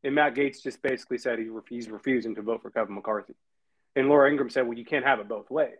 And 0.03 0.15
Matt 0.15 0.35
Gaetz 0.35 0.61
just 0.61 0.81
basically 0.81 1.17
said 1.17 1.39
he, 1.39 1.49
he's 1.69 1.89
refusing 1.89 2.35
to 2.35 2.41
vote 2.43 2.61
for 2.61 2.69
Kevin 2.69 2.93
McCarthy. 2.95 3.33
And 3.95 4.09
Laura 4.09 4.29
Ingraham 4.29 4.51
said, 4.51 4.67
"Well, 4.67 4.77
you 4.77 4.85
can't 4.85 5.05
have 5.05 5.19
it 5.19 5.27
both 5.27 5.49
ways." 5.49 5.79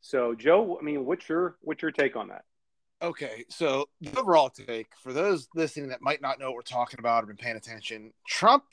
So, 0.00 0.34
Joe, 0.34 0.78
I 0.80 0.84
mean, 0.84 1.04
what's 1.04 1.28
your 1.28 1.56
what's 1.60 1.82
your 1.82 1.90
take 1.90 2.16
on 2.16 2.28
that? 2.28 2.44
Okay, 3.02 3.44
so 3.50 3.88
the 4.00 4.18
overall 4.18 4.48
take 4.48 4.86
for 5.02 5.12
those 5.12 5.48
listening 5.54 5.90
that 5.90 6.00
might 6.00 6.22
not 6.22 6.38
know 6.38 6.46
what 6.46 6.54
we're 6.54 6.62
talking 6.62 6.98
about 6.98 7.22
or 7.22 7.26
been 7.26 7.36
paying 7.36 7.56
attention, 7.56 8.12
Trump, 8.26 8.64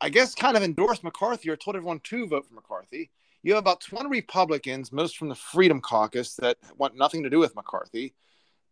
I 0.00 0.10
guess, 0.10 0.34
kind 0.36 0.56
of 0.56 0.62
endorsed 0.62 1.02
McCarthy 1.02 1.50
or 1.50 1.56
told 1.56 1.74
everyone 1.74 2.00
to 2.04 2.28
vote 2.28 2.46
for 2.46 2.54
McCarthy. 2.54 3.10
You 3.42 3.54
have 3.54 3.58
about 3.58 3.80
20 3.80 4.08
Republicans, 4.08 4.92
most 4.92 5.16
from 5.16 5.28
the 5.28 5.34
Freedom 5.34 5.80
Caucus, 5.80 6.36
that 6.36 6.56
want 6.76 6.94
nothing 6.96 7.24
to 7.24 7.30
do 7.30 7.40
with 7.40 7.56
McCarthy, 7.56 8.14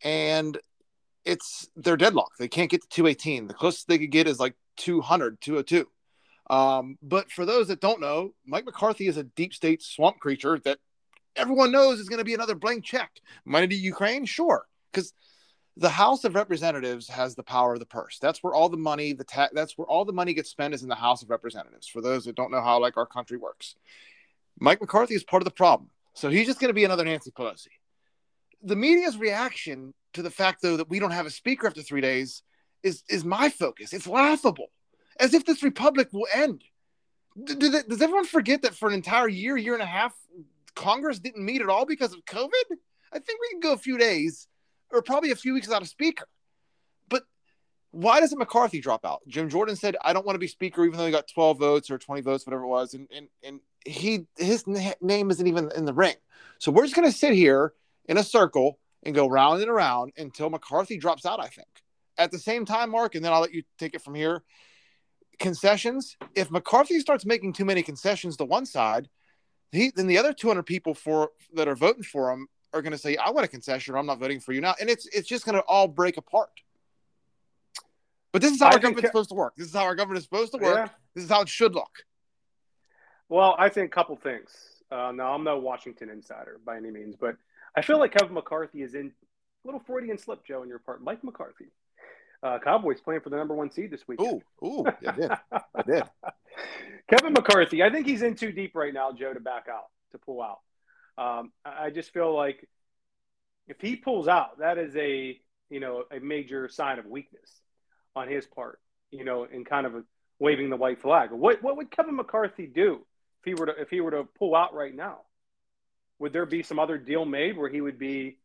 and 0.05 0.57
it's 1.25 1.69
they're 1.75 1.97
deadlocked. 1.97 2.39
They 2.39 2.47
can't 2.47 2.71
get 2.71 2.83
to 2.83 2.89
218. 2.89 3.49
The 3.49 3.55
closest 3.55 3.89
they 3.89 3.99
could 3.99 4.13
get 4.13 4.29
is 4.29 4.39
like 4.39 4.55
200, 4.77 5.41
202. 5.41 5.89
Um, 6.49 6.97
but 7.03 7.33
for 7.33 7.45
those 7.45 7.69
that 7.69 7.81
don't 7.81 8.01
know, 8.01 8.35
Mike 8.47 8.67
McCarthy 8.67 9.09
is 9.09 9.17
a 9.17 9.25
deep 9.25 9.53
state 9.53 9.83
swamp 9.83 10.21
creature 10.21 10.61
that 10.61 10.79
everyone 11.37 11.73
knows 11.73 12.01
is 12.01 12.09
going 12.09 12.19
to 12.19 12.25
be 12.25 12.35
another 12.35 12.55
blank 12.55 12.85
check. 12.85 13.11
Money 13.45 13.69
to 13.69 13.75
Ukraine, 13.75 14.25
sure, 14.25 14.67
because 14.93 15.13
the 15.77 15.89
House 15.89 16.25
of 16.25 16.35
Representatives 16.35 17.09
has 17.09 17.35
the 17.35 17.43
power 17.43 17.75
of 17.75 17.81
the 17.81 17.87
purse. 17.87 18.19
That's 18.19 18.43
where 18.43 18.55
all 18.55 18.69
the 18.69 18.77
money, 18.77 19.13
the 19.13 19.25
ta- 19.25 19.49
that's 19.53 19.79
where 19.79 19.87
all 19.87 20.05
the 20.05 20.13
money 20.13 20.35
gets 20.35 20.51
spent 20.51 20.75
is 20.75 20.83
in 20.83 20.89
the 20.89 20.95
House 20.95 21.23
of 21.23 21.31
Representatives. 21.31 21.87
For 21.87 22.01
those 22.01 22.25
that 22.25 22.37
don't 22.37 22.51
know 22.51 22.61
how 22.61 22.81
like 22.81 22.97
our 22.97 23.07
country 23.07 23.39
works, 23.39 23.77
Mike 24.59 24.81
McCarthy 24.81 25.15
is 25.15 25.25
part 25.25 25.43
of 25.43 25.47
the 25.47 25.53
problem. 25.53 25.91
So 26.15 26.29
he's 26.29 26.47
just 26.47 26.61
going 26.61 26.69
to 26.69 26.75
be 26.75 26.85
another 26.85 27.05
Nancy 27.05 27.31
Pelosi. 27.31 27.69
The 28.63 28.77
media's 28.77 29.17
reaction 29.17 29.95
to 30.13 30.23
the 30.23 30.31
fact, 30.31 30.61
though, 30.61 30.77
that 30.77 30.91
we 30.91 30.99
don't 30.99 31.13
have 31.13 31.27
a 31.27 31.31
speaker 31.31 31.67
after 31.67 31.83
three 31.83 32.01
days 32.01 32.43
is 32.83 33.03
is 33.09 33.25
my 33.25 33.49
focus. 33.49 33.93
It's 33.93 34.07
laughable, 34.07 34.71
as 35.19 35.35
if 35.35 35.45
this 35.45 35.63
republic 35.63 36.09
will 36.13 36.27
end. 36.35 36.65
Does 37.43 38.03
everyone 38.03 38.27
forget 38.27 38.63
that 38.63 38.75
for 38.75 38.89
an 38.89 38.95
entire 38.95 39.29
year, 39.29 39.57
year 39.57 39.75
and 39.75 39.83
a 39.83 39.87
half, 39.87 40.13
Congress 40.71 41.19
didn't 41.19 41.45
meet 41.45 41.61
at 41.61 41.69
all 41.69 41.87
because 41.87 42.13
of 42.13 42.25
COVID? 42.25 42.77
I 43.13 43.19
think 43.19 43.41
we 43.41 43.51
can 43.51 43.61
go 43.61 43.73
a 43.73 43.79
few 43.79 43.99
days 43.99 44.47
or 44.91 45.03
probably 45.03 45.31
a 45.31 45.37
few 45.37 45.55
weeks 45.55 45.67
without 45.67 45.83
a 45.83 45.87
speaker. 45.87 46.27
But 47.09 47.25
why 47.91 48.21
doesn't 48.21 48.39
McCarthy 48.39 48.81
drop 48.81 49.05
out? 49.05 49.21
Jim 49.29 49.49
Jordan 49.49 49.77
said, 49.77 49.97
I 50.03 50.13
don't 50.13 50.27
want 50.27 50.35
to 50.35 50.41
be 50.41 50.47
speaker, 50.47 50.85
even 50.85 50.99
though 50.99 51.07
he 51.07 51.13
got 51.13 51.29
12 51.29 51.59
votes 51.59 51.91
or 51.91 51.99
20 51.99 52.23
votes, 52.23 52.47
whatever 52.47 52.65
it 52.65 52.69
was. 52.69 52.95
And, 52.95 53.09
and, 53.15 53.29
and 53.43 53.61
he 53.85 54.27
his 54.37 54.65
name 55.01 55.31
isn't 55.31 55.47
even 55.47 55.71
in 55.75 55.85
the 55.85 55.95
ring. 55.95 56.15
So 56.59 56.71
we're 56.71 56.85
just 56.85 56.97
going 56.97 57.11
to 57.11 57.17
sit 57.17 57.33
here 57.33 57.73
in 58.07 58.17
a 58.17 58.25
circle 58.25 58.79
and 59.03 59.15
go 59.15 59.29
round 59.29 59.63
and 59.63 59.71
around 59.71 60.13
until 60.17 60.51
McCarthy 60.51 60.99
drops 60.99 61.25
out, 61.25 61.41
I 61.41 61.49
think. 61.49 61.69
At 62.19 62.31
the 62.31 62.39
same 62.39 62.67
time, 62.67 62.91
Marc, 62.91 63.15
and 63.15 63.25
then 63.25 63.33
I'll 63.33 63.41
let 63.41 63.55
you 63.55 63.63
take 63.79 63.95
it 63.95 64.03
from 64.03 64.15
here. 64.15 64.43
Concessions. 65.39 66.17
If 66.35 66.51
McCarthy 66.51 67.01
starts 67.01 67.25
making 67.25 67.55
too 67.55 67.65
many 67.65 67.83
concessions 67.83 68.37
to 68.37 68.45
one 68.45 68.67
side, 68.67 69.09
he 69.73 69.93
then 69.95 70.07
the 70.07 70.19
other 70.19 70.33
200 70.33 70.65
people 70.65 70.95
for 70.95 71.31
that 71.55 71.69
are 71.69 71.77
voting 71.77 72.03
for 72.03 72.31
him 72.31 72.49
are 72.73 72.83
going 72.83 72.93
to 72.93 72.99
say, 72.99 73.17
"I 73.17 73.31
want 73.31 73.45
a 73.45 73.49
concession, 73.49 73.95
or 73.95 73.99
I'm 73.99 74.07
not 74.07 74.19
voting 74.19 74.41
for 74.41 74.53
you 74.53 74.61
now," 74.61 74.75
and 74.81 74.89
it's 74.89 75.07
it's 75.07 75.29
just 75.29 75.45
going 75.45 75.57
to 75.57 75.63
all 75.63 75.89
break 75.89 76.17
apart. 76.17 76.51
But 78.33 78.43
this 78.43 78.53
is 78.53 78.61
how 78.61 78.67
I 78.67 78.73
our 78.73 78.79
government's 78.79 79.09
Ke- 79.09 79.13
supposed 79.13 79.31
to 79.31 79.35
work. 79.35 79.55
This 79.57 79.67
is 79.69 79.75
how 79.75 79.85
our 79.85 79.95
government 79.95 80.19
is 80.19 80.25
supposed 80.25 80.53
to 80.53 80.59
work. 80.59 80.77
Yeah. 80.77 80.89
This 81.15 81.25
is 81.25 81.31
how 81.31 81.43
it 81.43 81.49
should 81.49 81.75
look. 81.75 82.05
Well, 83.29 83.55
I 83.59 83.69
think 83.69 83.87
a 83.87 83.95
couple 83.95 84.17
things. 84.17 84.51
Uh, 84.91 85.13
now, 85.13 85.35
I'm 85.35 85.45
no 85.45 85.59
Washington 85.59 86.11
insider 86.11 86.61
by 86.65 86.77
any 86.77 86.91
means, 86.91 87.15
but 87.17 87.37
I 87.77 87.83
feel 87.83 87.99
like 87.99 88.13
Kevin 88.13 88.35
McCarthy 88.35 88.83
is 88.83 88.95
in 88.95 89.07
a 89.07 89.69
little 89.69 89.81
Freudian 89.81 90.19
slip, 90.19 90.45
Joe, 90.45 90.63
in 90.63 90.69
your 90.69 90.81
part. 90.81 91.03
Mike 91.03 91.23
McCarthy. 91.23 91.67
Uh, 92.43 92.59
Cowboys 92.59 93.01
playing 93.01 93.21
for 93.21 93.31
the 93.31 93.37
number 93.37 93.55
one 93.55 93.71
seed 93.71 93.91
this 93.91 94.09
week. 94.09 94.21
Ooh, 94.21 94.43
ooh, 94.65 94.85
I 94.87 95.13
did, 95.13 95.31
I 95.53 95.83
did. 95.87 96.03
Kevin 97.09 97.33
McCarthy, 97.33 97.83
I 97.83 97.91
think 97.91 98.07
he's 98.07 98.23
in 98.23 98.35
too 98.35 98.53
deep 98.53 98.75
right 98.75 98.95
now, 98.95 99.13
Joe, 99.13 99.33
to 99.33 99.41
back 99.41 99.67
out, 99.69 99.87
to 100.13 100.19
pull 100.19 100.43
out. 100.43 100.61
Um, 101.19 101.53
I 101.65 101.91
just 101.91 102.13
feel 102.13 102.35
like 102.35 102.67
if 103.67 103.81
he 103.81 103.97
pulls 103.97 104.29
out, 104.29 104.59
that 104.59 104.79
is 104.79 104.95
a 104.97 105.39
you 105.69 105.81
know 105.81 106.05
a 106.11 106.21
major 106.21 106.69
sign 106.69 106.99
of 106.99 107.07
weakness 107.07 107.61
on 108.15 108.29
his 108.29 108.47
part. 108.47 108.81
You 109.11 109.25
know, 109.25 109.45
in 109.45 109.65
kind 109.65 109.87
of 109.87 110.05
waving 110.39 110.71
the 110.71 110.77
white 110.77 111.01
flag. 111.01 111.31
What 111.31 111.63
what 111.63 111.77
would 111.77 111.91
Kevin 111.91 112.17
McCarthy 112.17 112.67
do 112.67 113.07
if 113.41 113.45
he 113.45 113.55
were 113.55 113.67
to 113.67 113.81
if 113.81 113.91
he 113.91 114.01
were 114.01 114.11
to 114.11 114.25
pull 114.39 114.55
out 114.55 114.75
right 114.75 114.95
now? 114.95 115.19
Would 116.19 116.33
there 116.33 116.47
be 116.47 116.63
some 116.63 116.79
other 116.79 116.99
deal 116.99 117.25
made 117.25 117.57
where 117.57 117.71
he 117.71 117.81
would 117.81 117.99
be, 117.99 118.39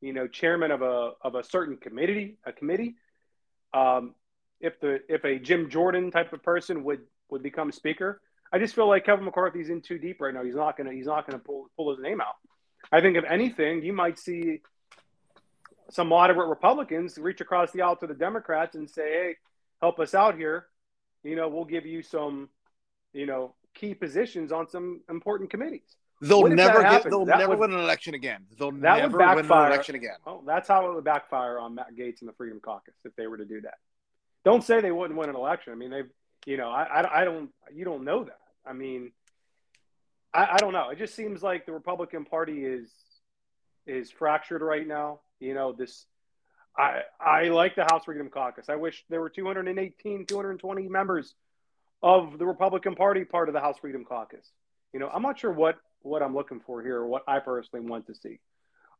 you 0.00 0.12
know, 0.12 0.26
chairman 0.26 0.70
of 0.70 0.82
a 0.82 1.12
of 1.22 1.34
a 1.34 1.44
certain 1.44 1.76
committee 1.76 2.38
a 2.44 2.52
committee? 2.52 2.96
Um, 3.74 4.14
if 4.60 4.80
the 4.80 5.00
if 5.08 5.24
a 5.24 5.38
Jim 5.38 5.70
Jordan 5.70 6.10
type 6.10 6.32
of 6.32 6.42
person 6.42 6.84
would 6.84 7.00
would 7.32 7.42
become 7.42 7.72
speaker, 7.72 8.20
I 8.52 8.58
just 8.58 8.74
feel 8.74 8.86
like 8.86 9.04
Kevin 9.04 9.24
McCarthy's 9.24 9.70
in 9.70 9.80
too 9.80 9.98
deep 9.98 10.20
right 10.20 10.32
now. 10.32 10.44
He's 10.44 10.54
not 10.54 10.76
gonna 10.76 10.92
he's 10.92 11.06
not 11.06 11.26
gonna 11.26 11.38
pull 11.42 11.68
pull 11.76 11.90
his 11.90 12.00
name 12.02 12.20
out. 12.20 12.36
I 12.92 13.00
think 13.00 13.16
if 13.16 13.24
anything, 13.24 13.82
you 13.82 13.92
might 13.92 14.18
see 14.18 14.60
some 15.90 16.08
moderate 16.08 16.48
Republicans 16.48 17.18
reach 17.18 17.40
across 17.40 17.70
the 17.72 17.82
aisle 17.82 17.96
to 17.96 18.06
the 18.06 18.14
Democrats 18.14 18.76
and 18.76 18.88
say, 18.88 19.10
"Hey, 19.12 19.36
help 19.80 19.98
us 20.00 20.14
out 20.14 20.36
here. 20.36 20.66
You 21.22 21.36
know, 21.36 21.48
we'll 21.48 21.64
give 21.64 21.86
you 21.86 22.02
some, 22.02 22.48
you 23.12 23.26
know, 23.26 23.54
key 23.74 23.94
positions 23.94 24.52
on 24.52 24.68
some 24.68 25.00
important 25.08 25.50
committees." 25.50 25.96
They'll 26.20 26.46
never 26.46 26.82
get. 26.82 27.02
They'll 27.04 27.24
That 27.24 27.38
never 27.38 27.50
would- 27.50 27.58
win 27.58 27.72
an 27.72 27.80
election 27.80 28.14
again. 28.14 28.46
They'll 28.58 28.70
never 28.70 29.18
win 29.18 29.38
an 29.40 29.50
election 29.50 29.96
again. 29.96 30.16
Oh, 30.26 30.42
that's 30.46 30.68
how 30.68 30.88
it 30.88 30.94
would 30.94 31.04
backfire 31.04 31.58
on 31.58 31.74
Matt 31.74 31.94
Gaetz 31.96 32.20
and 32.20 32.28
the 32.28 32.32
Freedom 32.34 32.60
Caucus 32.60 32.94
if 33.04 33.14
they 33.16 33.26
were 33.26 33.38
to 33.38 33.44
do 33.44 33.60
that. 33.62 33.78
Don't 34.44 34.62
say 34.62 34.80
they 34.80 34.92
wouldn't 34.92 35.18
win 35.18 35.30
an 35.30 35.36
election. 35.36 35.72
I 35.72 35.76
mean, 35.76 35.90
they've, 35.90 36.10
you 36.46 36.56
know, 36.56 36.70
I, 36.70 36.82
I, 36.82 37.22
I 37.22 37.24
don't, 37.24 37.50
you 37.72 37.84
don't 37.84 38.04
know 38.04 38.24
that. 38.24 38.38
I 38.66 38.72
mean, 38.72 39.12
I, 40.32 40.48
I 40.52 40.56
don't 40.58 40.72
know. 40.72 40.90
It 40.90 40.98
just 40.98 41.14
seems 41.14 41.42
like 41.42 41.66
the 41.66 41.72
Republican 41.72 42.24
Party 42.24 42.64
is 42.64 42.90
is 43.86 44.10
fractured 44.10 44.62
right 44.62 44.86
now. 44.86 45.20
You 45.40 45.54
know, 45.54 45.72
this. 45.72 46.06
I 46.76 47.02
I 47.20 47.48
like 47.48 47.74
the 47.74 47.84
House 47.84 48.04
Freedom 48.04 48.30
Caucus. 48.30 48.68
I 48.68 48.76
wish 48.76 49.04
there 49.10 49.20
were 49.20 49.28
218, 49.28 50.24
220 50.26 50.88
members 50.88 51.34
of 52.02 52.38
the 52.38 52.46
Republican 52.46 52.94
Party 52.94 53.24
part 53.24 53.48
of 53.48 53.52
the 53.52 53.60
House 53.60 53.76
Freedom 53.78 54.04
Caucus. 54.04 54.50
You 54.92 55.00
know, 55.00 55.08
I'm 55.12 55.22
not 55.22 55.38
sure 55.38 55.52
what 55.52 55.76
what 56.00 56.22
I'm 56.22 56.34
looking 56.34 56.60
for 56.60 56.82
here 56.82 56.98
or 56.98 57.06
what 57.06 57.24
I 57.28 57.38
personally 57.40 57.86
want 57.86 58.06
to 58.06 58.14
see. 58.14 58.40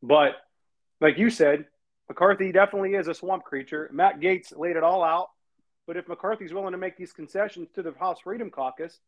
But 0.03 0.33
like 1.01 1.19
you 1.19 1.31
said, 1.31 1.67
McCarthy 2.09 2.53
definitely 2.53 2.95
is 2.95 3.09
a 3.09 3.15
swamp 3.15 3.45
creature. 3.45 3.89
Matt 3.93 4.21
Gaetz 4.21 4.57
laid 4.57 4.77
it 4.77 4.83
all 4.83 5.03
out. 5.03 5.29
But 5.87 5.97
if 5.97 6.09
McCarthy's 6.09 6.53
willing 6.53 6.73
to 6.73 6.79
make 6.79 6.97
these 6.97 7.13
concessions 7.13 7.69
to 7.75 7.83
the 7.83 7.93
House 7.99 8.21
Freedom 8.21 8.51
Caucus, 8.51 8.99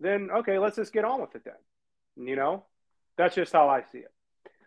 then 0.00 0.30
okay, 0.30 0.58
let's 0.58 0.76
just 0.76 0.92
get 0.92 1.04
on 1.04 1.20
with 1.20 1.34
it 1.34 1.42
then. 1.44 2.26
You 2.26 2.36
know, 2.36 2.64
that's 3.16 3.34
just 3.34 3.52
how 3.52 3.68
I 3.68 3.82
see 3.92 3.98
it. 3.98 4.12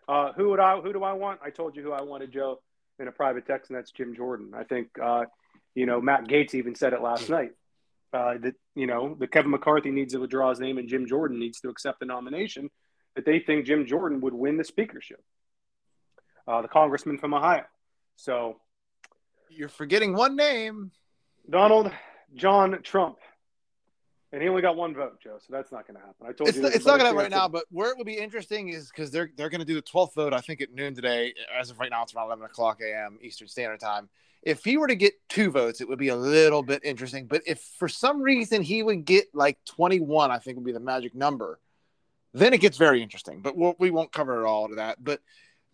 Uh, 0.08 0.32
who 0.32 0.50
would 0.50 0.60
I? 0.60 0.80
Who 0.80 0.92
do 0.92 1.04
I 1.04 1.12
want? 1.12 1.40
I 1.44 1.50
told 1.50 1.76
you 1.76 1.82
who 1.82 1.92
I 1.92 2.02
wanted, 2.02 2.32
Joe, 2.32 2.60
in 2.98 3.08
a 3.08 3.12
private 3.12 3.46
text, 3.46 3.70
and 3.70 3.78
that's 3.78 3.90
Jim 3.90 4.14
Jordan. 4.16 4.52
I 4.56 4.64
think, 4.64 4.88
uh, 5.00 5.24
you 5.74 5.86
know, 5.86 6.00
Matt 6.00 6.26
Gaetz 6.26 6.54
even 6.54 6.74
said 6.74 6.92
it 6.92 7.02
last 7.02 7.28
night 7.28 7.52
uh, 8.12 8.34
that 8.38 8.54
you 8.74 8.86
know 8.86 9.16
that 9.18 9.32
Kevin 9.32 9.50
McCarthy 9.50 9.90
needs 9.90 10.12
to 10.12 10.20
withdraw 10.20 10.50
his 10.50 10.60
name 10.60 10.78
and 10.78 10.88
Jim 10.88 11.06
Jordan 11.06 11.38
needs 11.38 11.60
to 11.60 11.68
accept 11.68 12.00
the 12.00 12.06
nomination. 12.06 12.70
That 13.14 13.26
they 13.26 13.40
think 13.40 13.66
Jim 13.66 13.86
Jordan 13.86 14.22
would 14.22 14.32
win 14.32 14.56
the 14.56 14.64
speakership, 14.64 15.22
uh, 16.48 16.62
the 16.62 16.68
congressman 16.68 17.18
from 17.18 17.34
Ohio. 17.34 17.64
So 18.16 18.56
You're 19.50 19.68
forgetting 19.68 20.14
one 20.14 20.34
name. 20.34 20.92
Donald 21.48 21.92
John 22.34 22.82
Trump. 22.82 23.18
And 24.32 24.40
he 24.40 24.48
only 24.48 24.62
got 24.62 24.76
one 24.76 24.94
vote, 24.94 25.20
Joe. 25.22 25.36
So 25.46 25.52
that's 25.52 25.70
not 25.70 25.86
going 25.86 25.96
to 25.96 26.00
happen. 26.00 26.26
I 26.26 26.32
told 26.32 26.48
It's, 26.48 26.56
you. 26.56 26.62
not, 26.62 26.72
it's 26.72 26.86
not 26.86 26.92
going 26.92 27.00
to 27.00 27.06
happen 27.06 27.18
right 27.18 27.30
now, 27.30 27.48
but 27.48 27.64
where 27.70 27.90
it 27.90 27.98
would 27.98 28.06
be 28.06 28.16
interesting 28.16 28.70
is 28.70 28.88
because 28.88 29.10
they're 29.10 29.30
they're 29.36 29.50
going 29.50 29.60
to 29.60 29.66
do 29.66 29.74
the 29.74 29.82
12th 29.82 30.14
vote, 30.14 30.32
I 30.32 30.40
think, 30.40 30.62
at 30.62 30.72
noon 30.72 30.94
today. 30.94 31.34
As 31.54 31.70
of 31.70 31.78
right 31.78 31.90
now, 31.90 32.02
it's 32.02 32.14
around 32.14 32.28
11 32.28 32.44
o'clock 32.46 32.80
a.m. 32.80 33.18
Eastern 33.20 33.48
Standard 33.48 33.80
Time. 33.80 34.08
If 34.42 34.64
he 34.64 34.78
were 34.78 34.86
to 34.88 34.96
get 34.96 35.12
two 35.28 35.50
votes, 35.50 35.82
it 35.82 35.88
would 35.88 35.98
be 35.98 36.08
a 36.08 36.16
little 36.16 36.62
bit 36.62 36.82
interesting. 36.82 37.26
But 37.26 37.42
if 37.46 37.60
for 37.78 37.88
some 37.88 38.22
reason 38.22 38.62
he 38.62 38.82
would 38.82 39.04
get 39.04 39.26
like 39.34 39.58
21, 39.66 40.30
I 40.30 40.38
think 40.38 40.56
would 40.56 40.64
be 40.64 40.72
the 40.72 40.80
magic 40.80 41.14
number, 41.14 41.60
then 42.32 42.54
it 42.54 42.62
gets 42.62 42.78
very 42.78 43.02
interesting. 43.02 43.42
But 43.42 43.54
we'll, 43.54 43.74
we 43.78 43.90
won't 43.90 44.12
cover 44.12 44.42
it 44.42 44.48
all 44.48 44.68
to 44.68 44.76
that. 44.76 45.04
But 45.04 45.20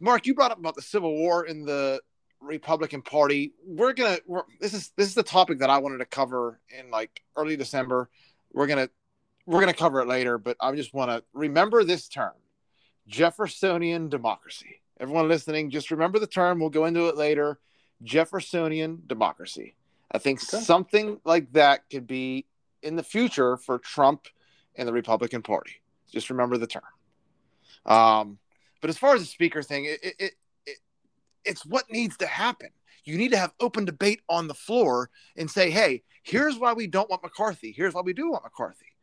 Marc, 0.00 0.26
you 0.26 0.34
brought 0.34 0.50
up 0.50 0.58
about 0.58 0.74
the 0.74 0.82
Civil 0.82 1.14
War 1.14 1.46
in 1.46 1.64
the 1.64 2.00
Republican 2.40 3.02
Party. 3.02 3.52
We're 3.66 3.92
gonna. 3.92 4.18
We're, 4.26 4.42
this 4.60 4.74
is 4.74 4.92
this 4.96 5.08
is 5.08 5.14
the 5.14 5.22
topic 5.22 5.58
that 5.58 5.70
I 5.70 5.78
wanted 5.78 5.98
to 5.98 6.04
cover 6.06 6.60
in 6.78 6.90
like 6.90 7.22
early 7.36 7.56
December. 7.56 8.08
We're 8.52 8.66
gonna 8.66 8.88
we're 9.46 9.60
gonna 9.60 9.74
cover 9.74 10.00
it 10.00 10.08
later, 10.08 10.38
but 10.38 10.56
I 10.60 10.74
just 10.74 10.94
want 10.94 11.10
to 11.10 11.22
remember 11.32 11.84
this 11.84 12.08
term: 12.08 12.34
Jeffersonian 13.06 14.08
democracy. 14.08 14.80
Everyone 15.00 15.28
listening, 15.28 15.70
just 15.70 15.90
remember 15.90 16.18
the 16.18 16.26
term. 16.26 16.58
We'll 16.58 16.70
go 16.70 16.84
into 16.84 17.06
it 17.08 17.16
later. 17.16 17.58
Jeffersonian 18.02 19.02
democracy. 19.06 19.74
I 20.10 20.18
think 20.18 20.40
Okay. 20.42 20.62
something 20.62 21.20
like 21.24 21.52
that 21.52 21.88
could 21.90 22.06
be 22.06 22.46
in 22.82 22.96
the 22.96 23.02
future 23.02 23.56
for 23.56 23.78
Trump 23.78 24.26
and 24.76 24.88
the 24.88 24.92
Republican 24.92 25.42
Party. 25.42 25.82
Just 26.10 26.30
remember 26.30 26.56
the 26.58 26.66
term. 26.66 26.82
Um, 27.86 28.38
but 28.80 28.90
as 28.90 28.98
far 28.98 29.14
as 29.14 29.20
the 29.20 29.26
speaker 29.26 29.62
thing, 29.62 29.84
it, 29.84 29.98
it, 30.02 30.14
it, 30.18 30.24
it 30.24 30.32
it's 31.48 31.66
what 31.66 31.90
needs 31.90 32.16
to 32.18 32.26
happen. 32.26 32.68
You 33.04 33.16
need 33.16 33.30
to 33.30 33.38
have 33.38 33.54
open 33.58 33.84
debate 33.84 34.20
on 34.28 34.48
the 34.48 34.54
floor 34.54 35.10
and 35.36 35.50
say, 35.50 35.70
"Hey, 35.70 36.02
here's 36.22 36.58
why 36.58 36.74
we 36.74 36.86
don't 36.86 37.10
want 37.10 37.22
McCarthy. 37.22 37.72
Here's 37.72 37.94
why 37.94 38.02
we 38.02 38.12
do 38.12 38.30
want 38.30 38.44
McCarthy." 38.44 38.94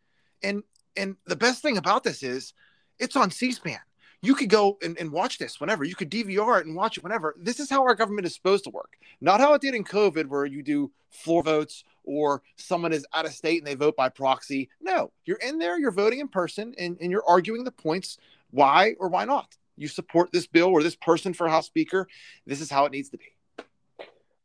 And 0.43 0.63
and 0.95 1.17
the 1.25 1.35
best 1.35 1.61
thing 1.61 1.77
about 1.77 2.03
this 2.03 2.23
is, 2.23 2.53
it's 2.99 3.15
on 3.15 3.31
C-SPAN. 3.31 3.79
You 4.21 4.33
could 4.33 4.49
go 4.49 4.77
and, 4.81 4.97
and 4.97 5.11
watch 5.11 5.37
this 5.37 5.59
whenever. 5.59 5.83
You 5.83 5.95
could 5.95 6.09
DVR 6.09 6.59
it 6.59 6.65
and 6.65 6.75
watch 6.75 6.97
it 6.97 7.03
whenever. 7.03 7.35
This 7.37 7.59
is 7.59 7.69
how 7.69 7.83
our 7.83 7.95
government 7.95 8.25
is 8.25 8.33
supposed 8.33 8.63
to 8.63 8.69
work. 8.69 8.93
Not 9.21 9.39
how 9.39 9.53
it 9.53 9.61
did 9.61 9.75
in 9.75 9.83
COVID, 9.83 10.27
where 10.27 10.45
you 10.45 10.63
do 10.63 10.91
floor 11.11 11.43
votes 11.43 11.83
or 12.03 12.41
someone 12.55 12.93
is 12.93 13.05
out 13.13 13.25
of 13.25 13.33
state 13.33 13.59
and 13.59 13.67
they 13.67 13.75
vote 13.75 13.95
by 13.95 14.09
proxy. 14.09 14.69
No, 14.81 15.11
you're 15.25 15.37
in 15.37 15.59
there, 15.59 15.79
you're 15.79 15.91
voting 15.91 16.19
in 16.19 16.27
person, 16.27 16.73
and, 16.77 16.97
and 17.01 17.11
you're 17.11 17.27
arguing 17.27 17.63
the 17.63 17.71
points 17.71 18.17
why 18.51 18.95
or 18.99 19.09
why 19.09 19.25
not. 19.25 19.55
You 19.77 19.87
support 19.87 20.31
this 20.31 20.47
bill 20.47 20.69
or 20.69 20.83
this 20.83 20.95
person 20.95 21.33
for 21.33 21.47
House 21.47 21.67
Speaker. 21.67 22.07
This 22.45 22.61
is 22.61 22.69
how 22.69 22.85
it 22.85 22.91
needs 22.91 23.09
to 23.09 23.17
be. 23.17 23.25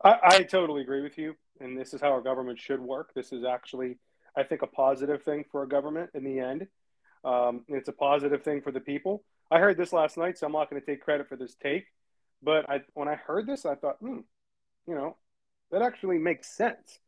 I, 0.02 0.18
I 0.22 0.42
totally 0.42 0.82
agree 0.82 1.02
with 1.02 1.18
you, 1.18 1.36
and 1.60 1.78
this 1.78 1.94
is 1.94 2.00
how 2.00 2.08
our 2.08 2.22
government 2.22 2.58
should 2.58 2.80
work. 2.80 3.12
This 3.14 3.32
is 3.32 3.44
actually, 3.44 3.98
I 4.36 4.42
think, 4.42 4.62
a 4.62 4.66
positive 4.66 5.22
thing 5.22 5.44
for 5.50 5.62
a 5.62 5.68
government 5.68 6.10
in 6.14 6.24
the 6.24 6.38
end. 6.40 6.66
Um, 7.24 7.64
it's 7.68 7.88
a 7.88 7.92
positive 7.92 8.42
thing 8.42 8.62
for 8.62 8.72
the 8.72 8.80
people. 8.80 9.22
I 9.50 9.58
heard 9.58 9.76
this 9.76 9.92
last 9.92 10.16
night, 10.16 10.38
so 10.38 10.46
I'm 10.46 10.52
not 10.52 10.70
going 10.70 10.80
to 10.80 10.86
take 10.86 11.02
credit 11.02 11.28
for 11.28 11.36
this 11.36 11.54
take. 11.62 11.86
But 12.42 12.70
I, 12.70 12.80
when 12.94 13.08
I 13.08 13.16
heard 13.16 13.46
this, 13.46 13.66
I 13.66 13.74
thought, 13.74 13.96
hmm, 14.00 14.20
you 14.86 14.94
know, 14.94 15.16
that 15.70 15.82
actually 15.82 16.18
makes 16.18 16.48
sense. 16.48 16.98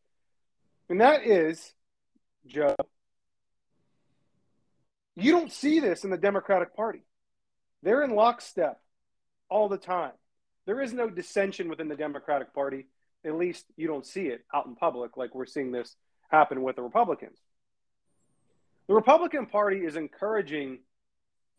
And 0.91 1.01
that 1.01 1.27
is, 1.27 1.73
Joe, 2.47 2.77
you 5.17 5.33
don't 5.33 5.51
see 5.51 5.81
this 5.81 6.05
in 6.05 6.11
the 6.11 6.19
Democratic 6.19 6.77
Party. 6.77 7.03
They're 7.83 8.03
in 8.03 8.15
lockstep 8.15 8.81
all 9.49 9.69
the 9.69 9.79
time. 9.79 10.13
There 10.67 10.81
is 10.81 10.93
no 10.93 11.11
dissension 11.11 11.69
within 11.69 11.89
the 11.89 11.97
Democratic 11.97 12.55
Party. 12.55 12.87
At 13.25 13.37
least 13.37 13.67
you 13.77 13.89
don't 13.89 14.07
see 14.07 14.27
it 14.27 14.45
out 14.55 14.67
in 14.67 14.75
public 14.75 15.17
like 15.17 15.35
we're 15.35 15.47
seeing 15.47 15.73
this 15.73 15.97
happen 16.31 16.63
with 16.63 16.77
the 16.77 16.83
Republicans. 16.83 17.39
The 18.89 18.95
Republican 18.95 19.47
Party 19.47 19.79
is 19.85 19.97
encouraging 19.97 20.81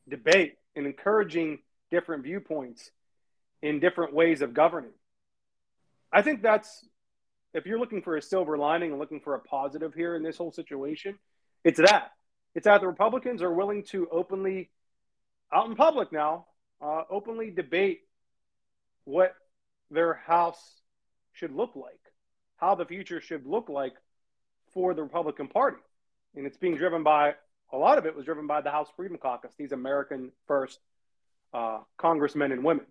debate 0.10 0.56
and 0.76 0.86
encouraging 0.86 1.60
different 1.92 2.24
viewpoints 2.24 2.92
in 3.62 3.80
different 3.80 4.14
ways 4.14 4.42
of 4.42 4.54
governing. 4.54 4.92
I 6.12 6.22
think 6.22 6.42
that's, 6.42 6.86
if 7.54 7.66
you're 7.66 7.80
looking 7.80 8.02
for 8.02 8.18
a 8.18 8.22
silver 8.22 8.58
lining 8.58 8.92
and 8.92 9.00
looking 9.00 9.22
for 9.22 9.36
a 9.36 9.40
positive 9.40 9.94
here 9.94 10.16
in 10.16 10.24
this 10.24 10.38
whole 10.38 10.52
situation, 10.52 11.18
it's 11.64 11.80
that. 11.80 12.12
It's 12.56 12.66
that 12.66 12.82
the 12.82 12.88
Republicans 12.88 13.42
are 13.42 13.54
willing 13.54 13.84
to 13.86 14.08
openly, 14.12 14.70
out 15.54 15.70
in 15.70 15.76
public 15.76 16.12
now, 16.12 16.46
uh, 16.82 17.04
openly 17.10 17.52
debate 17.52 18.02
what 19.06 19.36
their 19.92 20.14
house 20.14 20.82
should 21.34 21.54
look 21.54 21.76
like, 21.76 22.00
how 22.58 22.76
the 22.76 22.86
future 22.86 23.22
should 23.22 23.46
look 23.46 23.70
like 23.70 23.94
for 24.74 24.94
the 24.94 25.04
Republican 25.04 25.48
Party. 25.48 25.78
And 26.36 26.46
it's 26.46 26.58
being 26.58 26.76
driven 26.76 27.04
by, 27.04 27.36
a 27.72 27.78
lot 27.78 27.98
of 27.98 28.06
it 28.06 28.16
was 28.16 28.26
driven 28.26 28.48
by 28.48 28.62
the 28.62 28.72
House 28.72 28.88
Freedom 28.96 29.18
Caucus, 29.18 29.54
these 29.58 29.72
American 29.72 30.32
first 30.48 30.80
uh, 31.54 31.80
congressmen 31.98 32.52
and 32.52 32.64
women. 32.64 32.86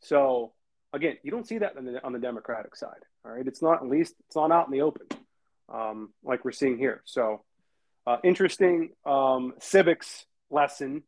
So, 0.00 0.52
again, 0.92 1.16
you 1.22 1.30
don't 1.30 1.46
see 1.46 1.58
that 1.58 1.76
on 1.76 1.84
the, 1.86 2.04
on 2.04 2.12
the 2.12 2.18
Democratic 2.18 2.76
side. 2.76 3.00
All 3.24 3.32
right. 3.32 3.46
It's 3.46 3.62
not, 3.62 3.82
at 3.82 3.88
least, 3.88 4.14
it's 4.26 4.36
not 4.36 4.52
out 4.52 4.66
in 4.66 4.72
the 4.72 4.82
open 4.82 5.06
um, 5.72 6.10
like 6.22 6.44
we're 6.44 6.52
seeing 6.52 6.76
here. 6.76 7.02
So, 7.06 7.42
uh, 8.06 8.18
interesting 8.22 8.90
um, 9.06 9.54
civics 9.60 10.26
lesson 10.50 11.04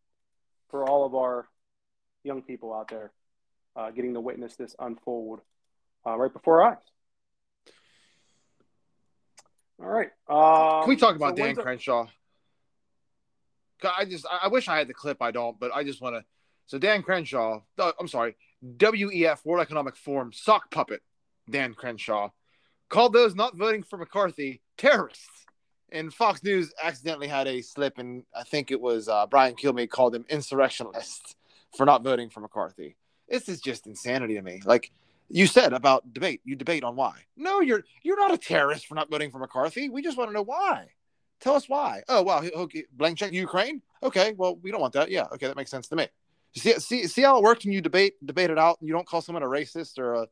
for 0.71 0.89
all 0.89 1.05
of 1.05 1.15
our 1.15 1.49
young 2.25 2.43
people 2.43 2.75
out 2.75 2.89
there 2.89 3.13
uh, 3.77 3.91
getting 3.91 4.15
to 4.15 4.21
witness 4.21 4.57
this 4.57 4.75
unfold 4.79 5.41
uh, 6.07 6.17
right 6.17 6.33
before 6.33 6.63
our 6.63 6.73
eyes. 6.73 6.79
All 9.79 9.87
right. 9.87 10.11
Um, 10.29 10.83
Can 10.83 10.89
we 10.89 10.97
talk 10.97 11.17
about 11.17 11.37
so 11.37 11.45
Dan 11.45 11.55
Crenshaw? 11.55 12.07
I 13.85 14.07
just, 14.07 14.27
I 14.27 14.41
I 14.45 14.49
wish 14.49 14.69
I 14.69 14.79
had 14.79 14.89
the 14.89 14.95
clip. 14.95 15.21
I 15.21 15.31
don't, 15.31 15.59
but 15.61 15.71
I 15.75 15.85
just 15.85 16.01
want 16.01 16.17
to. 16.17 16.25
So 16.67 16.79
Dan 16.79 17.03
Crenshaw, 17.03 17.61
uh, 17.79 17.93
I'm 18.01 18.09
sorry, 18.09 18.37
WEF 18.65 19.45
World 19.45 19.63
Economic 19.63 19.97
Forum 19.97 20.33
sock 20.33 20.71
puppet 20.71 21.03
Dan 21.49 21.75
Crenshaw 21.75 22.31
called 22.89 23.13
those 23.13 23.35
not 23.35 23.57
voting 23.57 23.83
for 23.83 23.99
McCarthy 23.99 24.63
terrorists. 24.79 25.46
And 25.93 26.13
Fox 26.13 26.43
News 26.43 26.73
accidentally 26.83 27.29
had 27.29 27.47
a 27.47 27.63
slip, 27.63 27.99
and 27.99 28.25
I 28.35 28.43
think 28.43 28.71
it 28.71 28.81
was 28.81 29.09
uh, 29.09 29.27
Brian 29.27 29.55
Kilmeade 29.55 29.89
called 29.91 30.13
them 30.13 30.25
insurrectionists 30.29 31.37
for 31.77 31.87
not 31.87 32.03
voting 32.03 32.29
for 32.29 32.41
McCarthy. 32.41 32.97
This 33.29 33.49
is 33.49 33.61
just 33.61 33.87
insanity 33.87 34.35
to 34.35 34.43
me. 34.43 34.63
Like 34.65 34.91
you 35.29 35.47
said 35.47 35.73
about 35.73 36.13
debate, 36.13 36.41
you 36.45 36.57
debate 36.57 36.85
on 36.85 36.97
why. 36.97 37.15
No, 37.37 37.61
you're 37.61 37.85
you're 38.03 38.19
not 38.19 38.33
a 38.33 38.39
terrorist 38.39 38.87
for 38.87 38.95
not 38.95 39.11
voting 39.11 39.31
for 39.31 39.39
McCarthy. 39.39 39.89
We 39.89 40.03
just 40.03 40.17
want 40.17 40.31
to 40.31 40.35
know 40.35 40.43
why. 40.45 40.89
Tell 41.41 41.55
us 41.55 41.69
why. 41.69 42.03
Oh 42.09 42.23
well, 42.23 42.45
okay, 42.45 42.85
blank 42.93 43.19
check 43.19 43.33
Ukraine. 43.33 43.83
Okay, 44.03 44.33
well 44.37 44.57
we 44.57 44.71
don't 44.71 44.81
want 44.81 44.95
that. 44.95 45.11
Yeah, 45.11 45.27
okay, 45.35 45.47
that 45.47 45.57
makes 45.57 45.71
sense 45.71 45.89
to 45.89 45.97
me. 45.97 46.09
See, 46.55 46.73
see, 46.75 47.07
see 47.07 47.23
how 47.23 47.37
it 47.37 47.43
works 47.43 47.65
when 47.65 47.75
you 47.75 47.81
debate 47.81 48.15
debate 48.25 48.51
it 48.51 48.59
out. 48.59 48.81
and 48.81 48.89
You 48.89 48.95
don't 48.95 49.07
call 49.07 49.21
someone 49.21 49.43
a 49.43 49.47
racist 49.47 49.99
or 49.99 50.15
a 50.15 50.27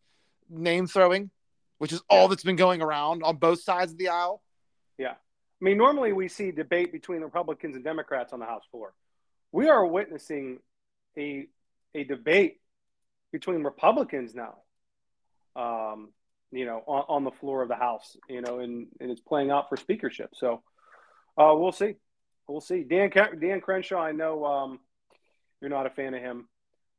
name 0.49 0.87
throwing, 0.87 1.31
which 1.79 1.93
is 1.93 2.03
all 2.09 2.29
that's 2.29 2.45
been 2.45 2.57
going 2.57 2.81
around 2.81 3.23
on 3.23 3.37
both 3.37 3.61
sides 3.61 3.93
of 3.93 3.99
the 3.99 4.09
aisle. 4.09 4.43
I 5.65 5.67
mean, 5.67 5.79
normally 5.79 6.13
we 6.13 6.29
see 6.29 6.51
debate 6.51 6.93
between 6.93 7.23
Republicans 7.23 7.75
and 7.75 7.83
Democrats 7.83 8.35
on 8.35 8.39
the 8.39 8.45
House 8.45 8.65
floor. 8.71 8.93
We 9.51 9.71
are 9.71 9.87
witnessing 9.87 10.59
a 11.17 11.47
a 11.95 12.05
debate 12.05 12.61
between 13.33 13.63
Republicans 13.63 14.35
now. 14.35 14.59
Um, 15.57 16.11
you 16.51 16.67
know, 16.67 16.83
on, 16.87 17.05
on 17.09 17.25
the 17.25 17.31
floor 17.31 17.63
of 17.63 17.69
the 17.69 17.77
House. 17.77 18.15
You 18.29 18.43
know, 18.43 18.59
and, 18.59 18.89
and 19.01 19.11
it's 19.11 19.23
playing 19.23 19.51
out 19.51 19.71
for 19.71 19.79
speakership. 19.79 20.35
So 20.35 20.63
uh, 21.39 21.55
we'll 21.57 21.73
see. 21.73 21.95
We'll 22.47 22.61
see. 22.61 22.83
Dan 22.83 23.11
Dan 23.41 23.63
Crenshaw, 23.63 24.03
I 24.03 24.13
know 24.13 24.45
um, 24.45 24.81
you're 25.63 25.71
not 25.71 25.87
a 25.87 25.91
fan 25.91 26.13
of 26.13 26.21
him, 26.21 26.47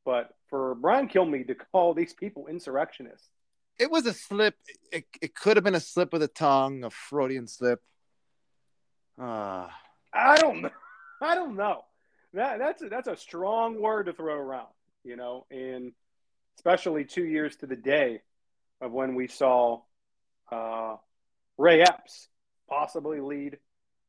but 0.06 0.32
for 0.50 0.74
Brian 0.74 1.08
Kilmeade 1.08 1.50
to 1.50 1.56
call 1.56 1.94
these 1.94 2.14
people 2.14 2.48
insurrectionists, 2.48 3.30
It 3.78 3.92
was 3.92 4.08
a 4.08 4.14
slip. 4.14 4.56
It, 4.92 5.06
it 5.22 5.36
could 5.36 5.56
have 5.56 5.64
been 5.64 5.76
a 5.76 5.80
slip 5.80 6.16
of 6.16 6.20
the 6.20 6.28
tongue, 6.28 6.84
a 6.84 6.90
Freudian 6.90 7.48
slip. 7.48 7.80
Uh, 9.20 9.68
I 10.14 10.38
don't 10.38 10.62
know. 10.62 10.70
I 11.22 11.36
don't 11.36 11.56
know. 11.56 11.84
That 12.34 12.60
that's 12.60 12.82
a, 12.82 12.90
that's 12.90 13.08
a 13.08 13.16
strong 13.16 13.82
word 13.82 14.08
to 14.08 14.14
throw 14.14 14.36
around, 14.36 14.68
you 15.04 15.16
know, 15.16 15.46
and 15.50 15.94
especially 16.58 17.06
two 17.06 17.24
years 17.24 17.56
to 17.58 17.68
the 17.68 17.76
day 17.78 18.22
of 18.82 18.92
when 18.92 19.16
we 19.16 19.28
saw 19.28 19.82
uh, 20.52 20.96
Ray 21.58 21.82
Epps 21.82 22.28
possibly 22.70 23.22
lead 23.22 23.58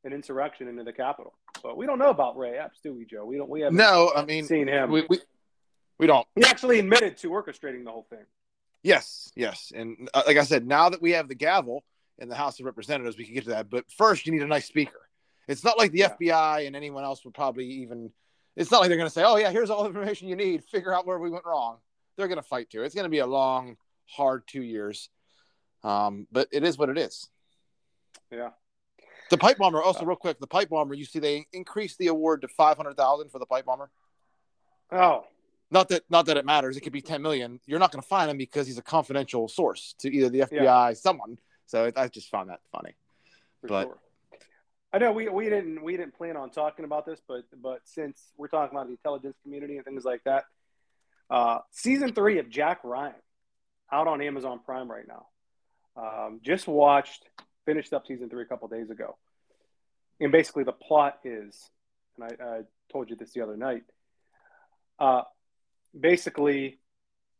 an 0.05 0.13
insurrection 0.13 0.69
into 0.69 0.83
the 0.85 0.93
Capitol. 0.93 1.35
But 1.63 1.77
we 1.77 1.87
don't 1.87 1.99
know 1.99 2.11
about 2.11 2.37
Ray 2.37 2.57
Epps, 2.57 2.81
do 2.83 2.95
we, 2.95 3.05
Joe? 3.05 3.25
We 3.25 3.37
don't. 3.37 3.49
We 3.49 3.61
haven't 3.61 3.77
no, 3.77 4.13
I 4.15 4.25
mean 4.25 4.45
seen 4.45 4.67
him. 4.67 4.91
we, 4.91 5.07
we 5.09 5.21
we 5.99 6.07
don't. 6.07 6.27
he 6.35 6.45
actually 6.45 6.79
admitted 6.79 7.17
to 7.19 7.31
orchestrating 7.31 7.85
the 7.85 7.91
whole 7.91 8.07
thing. 8.11 8.25
Yes, 8.83 9.33
yes, 9.35 9.73
and 9.75 10.09
uh, 10.15 10.23
like 10.27 10.37
I 10.37 10.45
said, 10.45 10.67
now 10.67 10.91
that 10.91 11.03
we 11.03 11.13
have 11.13 11.29
the 11.29 11.35
gavel 11.35 11.85
in 12.19 12.29
the 12.29 12.35
House 12.35 12.59
of 12.61 12.67
Representatives, 12.67 13.17
we 13.19 13.25
can 13.25 13.35
get 13.35 13.45
to 13.45 13.51
that. 13.51 13.69
But 13.71 13.85
first, 13.91 14.27
you 14.27 14.33
need 14.33 14.43
a 14.43 14.47
nice 14.47 14.67
speaker. 14.67 15.09
It's 15.49 15.63
not 15.65 15.79
like 15.79 15.93
the 15.93 15.99
Yeah. 16.01 16.15
FBI 16.21 16.67
and 16.67 16.75
anyone 16.75 17.05
else 17.05 17.25
would 17.25 17.35
probably 17.35 17.67
even. 17.67 18.11
It's 18.57 18.71
not 18.71 18.81
like 18.81 18.89
they're 18.89 18.97
going 18.97 19.09
to 19.09 19.13
say, 19.15 19.23
"Oh 19.25 19.37
yeah, 19.37 19.51
here's 19.51 19.71
all 19.71 19.83
the 19.83 19.89
information 19.91 20.29
you 20.29 20.37
need. 20.37 20.65
Figure 20.65 20.95
out 20.95 21.07
where 21.07 21.19
we 21.19 21.31
went 21.31 21.45
wrong." 21.45 21.79
They're 22.17 22.29
going 22.29 22.39
to 22.39 22.43
fight 22.43 22.71
too. 22.71 22.83
It's 22.83 22.95
going 22.95 23.05
to 23.05 23.11
be 23.11 23.19
a 23.19 23.27
long, 23.27 23.77
hard 24.07 24.45
two 24.47 24.63
years. 24.63 25.11
Um, 25.85 26.27
but 26.33 26.49
it 26.51 26.65
is 26.65 26.79
what 26.79 26.89
it 26.89 26.97
is. 26.99 27.29
Yeah. 28.33 28.51
The 29.31 29.37
pipe 29.37 29.59
bomber. 29.59 29.83
Also, 29.83 30.05
real 30.05 30.17
quick, 30.17 30.39
the 30.41 30.47
pipe 30.47 30.71
bomber. 30.71 30.95
You 30.95 31.05
see, 31.05 31.19
they 31.19 31.47
increased 31.53 31.99
the 31.99 32.07
award 32.09 32.41
to 32.43 32.49
five 32.49 32.77
hundred 32.77 32.97
thousand 32.97 33.31
for 33.31 33.39
the 33.39 33.47
pipe 33.47 33.67
bomber. 33.67 33.91
Oh, 34.91 35.25
Not 35.71 35.89
that, 35.89 36.05
not 36.09 36.27
that 36.27 36.37
it 36.37 36.47
matters. 36.47 36.77
It 36.77 36.81
could 36.83 36.93
be 36.93 37.03
ten 37.03 37.21
million. 37.23 37.61
You're 37.67 37.79
not 37.81 37.93
going 37.93 38.03
to 38.03 38.09
find 38.09 38.31
him 38.31 38.39
because 38.39 38.67
he's 38.67 38.79
a 38.79 38.83
confidential 38.83 39.49
source 39.49 39.95
to 39.99 40.11
either 40.13 40.29
the 40.29 40.41
FBI, 40.41 40.97
someone. 40.97 41.39
So 41.67 41.85
it, 41.85 41.99
I 41.99 42.09
just 42.09 42.31
found 42.31 42.51
that 42.51 42.61
funny. 42.73 42.95
for 43.61 43.69
But- 43.69 43.83
sure. 43.85 43.99
I 44.93 44.99
know 44.99 45.13
we, 45.13 45.29
we 45.29 45.51
didn't 45.51 45.83
we 45.83 45.97
didn't 45.97 46.15
plan 46.15 46.37
on 46.39 46.49
talking 46.51 46.85
about 46.87 47.05
this, 47.05 47.21
but 47.29 47.43
but 47.61 47.81
since 47.85 48.33
we're 48.39 48.49
talking 48.49 48.75
about 48.75 48.87
the 48.87 48.93
intelligence 48.93 49.37
community 49.43 49.77
and 49.77 49.85
things 49.85 50.05
like 50.05 50.23
that, 50.25 50.45
uh, 51.29 51.59
season 51.71 52.15
three 52.15 52.39
of 52.39 52.49
Jack 52.49 52.81
Ryan 52.83 53.15
out 53.93 54.07
on 54.07 54.23
Amazon 54.23 54.61
Prime 54.65 54.91
right 54.91 55.07
now. 55.07 55.27
Um, 55.97 56.41
just 56.43 56.67
watched, 56.67 57.25
finished 57.67 57.93
up 57.93 58.07
season 58.07 58.31
three 58.31 58.43
a 58.43 58.47
couple 58.47 58.69
days 58.69 58.89
ago, 58.89 59.19
and 60.21 60.33
basically 60.33 60.65
the 60.65 60.73
plot 60.73 61.19
is, 61.25 61.69
and 62.17 62.33
I, 62.41 62.45
I 62.45 62.61
told 62.91 63.11
you 63.11 63.17
this 63.17 63.33
the 63.33 63.43
other 63.43 63.57
night. 63.57 63.83
Uh, 64.99 65.23
basically, 65.99 66.79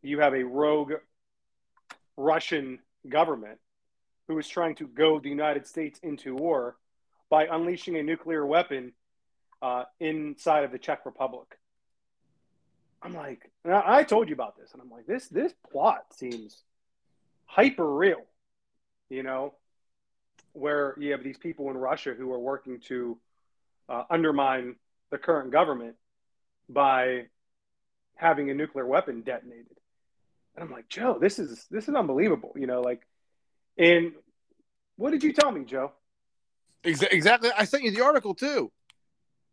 you 0.03 0.21
have 0.21 0.35
a 0.35 0.43
rogue 0.43 0.93
Russian 2.19 2.81
government 3.09 3.61
who 4.29 4.39
is 4.39 4.49
trying 4.49 4.75
to 4.77 4.87
goad 4.87 5.23
the 5.23 5.29
United 5.29 5.67
States 5.67 5.99
into 6.03 6.35
war 6.35 6.77
by 7.31 7.47
unleashing 7.47 7.97
a 7.97 8.03
nuclear 8.03 8.45
weapon 8.45 8.93
uh, 9.63 9.85
inside 10.01 10.65
of 10.65 10.73
the 10.73 10.79
Czech 10.79 11.07
Republic. 11.07 11.59
I'm 13.03 13.13
like, 13.13 13.51
I 13.65 13.99
I 13.99 14.03
told 14.05 14.29
you 14.29 14.35
about 14.35 14.57
this, 14.57 14.73
and 14.73 14.83
I'm 14.83 14.91
like, 14.91 15.07
this 15.07 15.29
this 15.29 15.53
plot 15.71 16.07
seems 16.15 16.63
hyper 17.45 17.95
real, 17.95 18.25
you 19.09 19.23
know, 19.23 19.55
where 20.53 20.95
you 20.99 21.13
have 21.13 21.23
these 21.23 21.39
people 21.39 21.71
in 21.71 21.77
Russia 21.77 22.15
who 22.15 22.33
are 22.33 22.39
working 22.39 22.81
to 22.81 23.19
uh, 23.89 24.05
undermine 24.11 24.77
the 25.11 25.19
current 25.19 25.53
government 25.53 25.95
by 26.69 27.27
having 28.17 28.51
a 28.51 28.55
nuclear 28.55 28.87
weapon 28.87 29.21
detonated. 29.21 29.77
And 30.57 30.65
I'm 30.65 30.73
like, 30.73 30.89
Joe, 30.89 31.19
this 31.21 31.39
is 31.39 31.67
this 31.71 31.89
is 31.89 31.95
unbelievable, 31.95 32.53
you 32.57 32.67
know, 32.67 32.81
like, 32.81 33.07
and 33.79 34.13
what 34.97 35.11
did 35.11 35.23
you 35.23 35.33
tell 35.33 35.51
me, 35.53 35.65
Joe? 35.65 35.93
Exa- 36.85 37.13
exactly. 37.13 37.51
I 37.57 37.65
sent 37.65 37.83
you 37.85 37.91
the 37.91 38.03
article 38.05 38.35
too. 38.35 38.71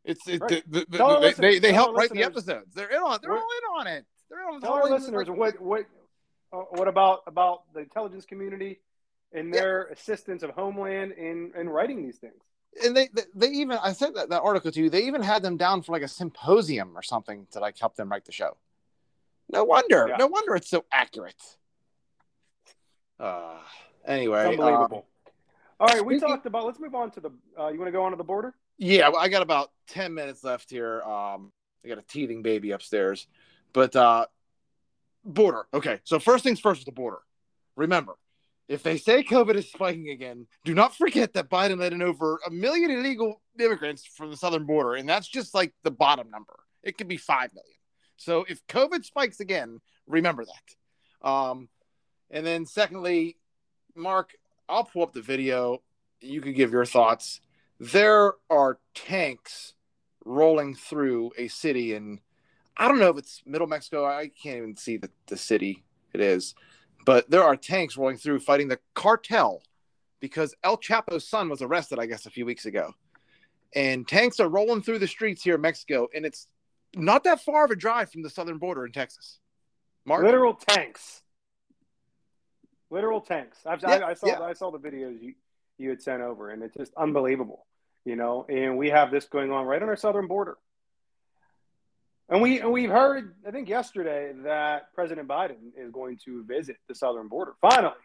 It's 0.06 0.28
it, 0.28 0.42
Right. 0.42 0.64
the, 0.70 0.86
the, 0.90 1.04
our 1.04 1.22
they, 1.22 1.32
they 1.34 1.60
they 1.60 1.74
help 1.74 1.96
write 1.96 2.10
the 2.12 2.24
episodes. 2.24 2.74
They're 2.76 2.90
in 2.90 2.98
on. 2.98 3.20
They're 3.22 3.32
all 3.32 3.38
in 3.38 3.80
on 3.80 3.88
it. 3.88 4.06
They're 4.30 4.42
in 4.48 4.56
on 4.56 4.62
Tell 4.62 4.74
our 4.74 4.82
all 4.84 4.90
listeners 4.92 5.30
what 5.30 5.60
what 5.62 5.86
uh, 6.52 6.58
what 6.72 6.88
about 6.88 7.22
about 7.28 7.64
the 7.74 7.80
intelligence 7.80 8.26
community 8.26 8.80
and 9.32 9.54
their 9.54 9.86
assistance 9.88 10.44
of 10.44 10.52
Homeland 10.52 11.14
in 11.14 11.52
in 11.58 11.70
writing 11.70 12.04
these 12.04 12.18
things. 12.18 12.34
and 12.84 12.96
they, 12.96 13.08
they 13.14 13.24
they 13.34 13.48
even 13.48 13.78
I 13.82 13.94
sent 13.94 14.16
that, 14.16 14.30
that 14.30 14.42
article 14.42 14.72
to 14.72 14.80
you. 14.82 14.90
They 14.90 15.04
even 15.06 15.24
had 15.24 15.42
them 15.42 15.56
down 15.58 15.82
for 15.84 15.94
like 15.94 16.02
a 16.04 16.08
symposium 16.08 16.98
or 16.98 17.02
something 17.02 17.48
to 17.52 17.60
like 17.60 17.80
help 17.80 17.96
them 17.96 18.10
write 18.10 18.26
the 18.26 18.32
show. 18.34 18.58
No 19.50 19.64
wonder. 19.64 20.08
Yeah. 20.10 20.18
No 20.18 20.28
wonder 20.28 20.56
it's 20.56 20.70
so 20.70 20.84
accurate. 20.92 21.42
Uh 23.20 23.60
anyway, 24.06 24.48
unbelievable. 24.48 25.06
um, 25.28 25.32
All 25.80 25.88
right, 25.88 26.06
we 26.06 26.20
talked 26.20 26.46
about. 26.46 26.66
Let's 26.66 26.80
move 26.80 26.96
on 26.96 27.12
to 27.12 27.20
the. 27.20 27.32
Uh, 27.58 27.70
you 27.70 27.80
want 27.80 27.88
to 27.88 27.92
go 27.92 28.04
on 28.04 28.12
to 28.12 28.18
the 28.18 28.24
border? 28.24 28.54
yeah, 28.78 29.10
I 29.10 29.28
got 29.30 29.42
about 29.42 29.72
ten 29.88 30.14
minutes 30.14 30.44
left 30.44 30.70
here. 30.70 31.02
Um, 31.02 31.52
I 31.84 31.90
got 31.90 31.98
a 31.98 32.04
teething 32.04 32.42
baby 32.42 32.72
upstairs, 32.72 33.28
but 33.74 33.96
uh, 33.96 34.26
border. 35.26 35.68
Okay, 35.74 36.00
so 36.04 36.20
first 36.20 36.44
things 36.44 36.60
first 36.60 36.82
with 36.82 36.86
the 36.86 36.92
border. 36.92 37.20
Remember, 37.76 38.14
if 38.68 38.84
they 38.84 38.98
say 38.98 39.24
COVID 39.24 39.56
is 39.56 39.72
spiking 39.72 40.10
again, 40.10 40.48
do 40.64 40.74
not 40.74 40.96
forget 40.96 41.34
that 41.34 41.50
Biden 41.50 41.80
let 41.80 41.94
in 41.94 42.02
over 42.02 42.40
a 42.46 42.52
million 42.52 42.92
illegal 42.92 43.42
immigrants 43.60 44.06
from 44.06 44.30
the 44.30 44.38
southern 44.38 44.66
border, 44.66 44.96
and 44.96 45.08
that's 45.08 45.28
just 45.28 45.54
like 45.54 45.74
the 45.84 45.92
bottom 45.92 46.30
number. 46.30 46.56
It 46.82 46.98
could 46.98 47.08
be 47.08 47.18
five 47.18 47.54
million. 47.54 47.78
So 48.18 48.46
if 48.48 48.66
COVID 48.68 49.04
spikes 49.06 49.40
again, 49.40 49.80
remember 50.08 50.46
that. 50.46 51.28
Um, 51.28 51.70
and 52.30 52.46
then 52.46 52.66
secondly, 52.66 53.38
Marc, 53.96 54.34
I'll 54.68 54.84
pull 54.84 55.04
up 55.04 55.14
the 55.14 55.22
video. 55.22 55.82
You 56.22 56.42
could 56.42 56.56
give 56.56 56.72
your 56.72 56.86
thoughts. 56.86 57.42
There 57.80 58.34
are 58.50 58.80
tanks 58.96 59.74
rolling 60.26 60.76
through 60.76 61.32
a 61.38 61.48
city 61.48 61.94
and 61.94 62.20
I 62.78 62.88
don't 62.88 63.00
know 63.00 63.10
if 63.10 63.18
it's 63.18 63.42
middle 63.46 63.68
Mexico. 63.68 64.06
I 64.06 64.30
can't 64.30 64.58
even 64.58 64.76
see 64.78 64.98
the, 64.98 65.10
the 65.28 65.38
city 65.38 65.84
it 66.14 66.22
is. 66.22 66.56
But 67.06 67.30
there 67.30 67.44
are 67.44 67.56
tanks 67.56 67.98
rolling 67.98 68.18
through 68.18 68.40
fighting 68.40 68.68
the 68.68 68.80
cartel 68.94 69.62
because 70.20 70.56
El 70.64 70.78
Chapo's 70.78 71.28
son 71.28 71.50
was 71.50 71.62
arrested, 71.62 72.00
I 72.00 72.06
guess, 72.06 72.26
a 72.26 72.30
few 72.30 72.46
weeks 72.46 72.66
ago. 72.66 72.94
And 73.76 74.08
tanks 74.08 74.40
are 74.40 74.48
rolling 74.48 74.82
through 74.82 75.00
the 75.00 75.08
streets 75.08 75.44
here 75.44 75.56
in 75.56 75.62
Mexico, 75.62 76.08
and 76.16 76.26
it's 76.26 76.48
not 76.96 77.24
that 77.24 77.42
far 77.42 77.66
of 77.66 77.72
a 77.72 77.76
drive 77.76 78.12
from 78.12 78.22
the 78.22 78.30
southern 78.30 78.58
border 78.58 78.86
in 78.86 78.92
Texas. 78.92 79.40
Marc? 80.06 80.24
Literal 80.24 80.54
tanks. 80.54 81.24
Literal 82.94 83.22
tanks. 83.22 83.58
I've, 83.66 83.82
Yeah, 83.82 83.90
I, 83.90 84.10
I 84.10 84.14
saw. 84.14 84.28
yeah. 84.28 84.42
I 84.42 84.54
saw 84.54 84.70
the 84.70 84.78
videos 84.78 85.20
you 85.20 85.34
you 85.80 85.90
had 85.90 86.02
sent 86.04 86.22
over, 86.22 86.52
and 86.52 86.62
it's 86.62 86.76
just 86.76 86.94
unbelievable. 86.96 87.66
You 88.06 88.16
know, 88.16 88.46
and 88.48 88.78
we 88.78 88.92
have 88.92 89.10
this 89.10 89.26
going 89.26 89.52
on 89.52 89.66
right 89.66 89.82
on 89.82 89.90
our 89.90 89.96
southern 89.96 90.28
border. 90.28 90.58
And 92.30 92.40
we 92.40 92.60
and 92.60 92.72
we've 92.72 92.92
heard, 92.92 93.34
I 93.48 93.52
think 93.52 93.68
yesterday, 93.68 94.34
that 94.44 94.94
President 94.94 95.28
Biden 95.28 95.72
is 95.76 95.92
going 95.92 96.20
to 96.26 96.44
visit 96.44 96.78
the 96.88 96.94
southern 96.94 97.30
border. 97.30 97.54
Finally, 97.62 97.96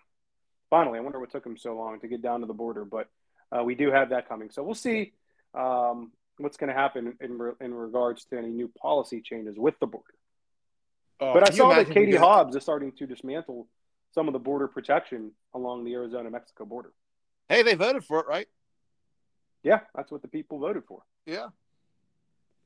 finally. 0.71 0.99
I 0.99 1.03
wonder 1.03 1.21
what 1.21 1.31
took 1.33 1.45
him 1.45 1.59
so 1.59 1.77
long 1.77 2.01
to 2.01 2.09
get 2.09 2.23
down 2.23 2.41
to 2.41 2.47
the 2.47 2.55
border, 2.55 2.87
but 2.87 3.09
uh, 3.53 3.63
we 3.63 3.75
do 3.75 3.91
have 3.91 4.09
that 4.11 4.27
coming. 4.27 4.49
So 4.51 4.63
we'll 4.63 4.75
see 4.75 5.13
um, 5.55 6.13
what's 6.39 6.57
going 6.57 6.69
to 6.69 6.75
happen 6.75 7.15
in 7.21 7.37
re- 7.37 7.53
in 7.61 7.75
regards 7.75 8.25
to 8.27 8.39
any 8.39 8.49
new 8.49 8.69
policy 8.69 9.21
changes 9.21 9.57
with 9.59 9.79
the 9.81 9.87
border. 9.87 10.15
Oh, 11.21 11.35
But 11.35 11.51
I 11.51 11.53
saw 11.55 11.75
that 11.75 11.91
Katie 11.91 12.17
Hobbs 12.17 12.57
is 12.57 12.63
starting 12.63 12.93
to 12.93 13.07
dismantle 13.07 13.69
some 14.15 14.27
of 14.29 14.33
the 14.33 14.39
border 14.39 14.69
protection 14.69 15.33
along 15.55 15.85
the 15.85 15.95
Arizona 15.95 16.31
Mexico 16.31 16.65
border. 16.65 16.93
Hey, 17.49 17.63
they 17.63 17.75
voted 17.75 18.05
for 18.05 18.21
it, 18.21 18.27
right? 18.27 18.47
Yeah, 19.63 19.81
that's 19.95 20.11
what 20.11 20.23
the 20.23 20.29
people 20.29 20.59
voted 20.59 20.85
for. 20.87 21.03
Yeah. 21.27 21.49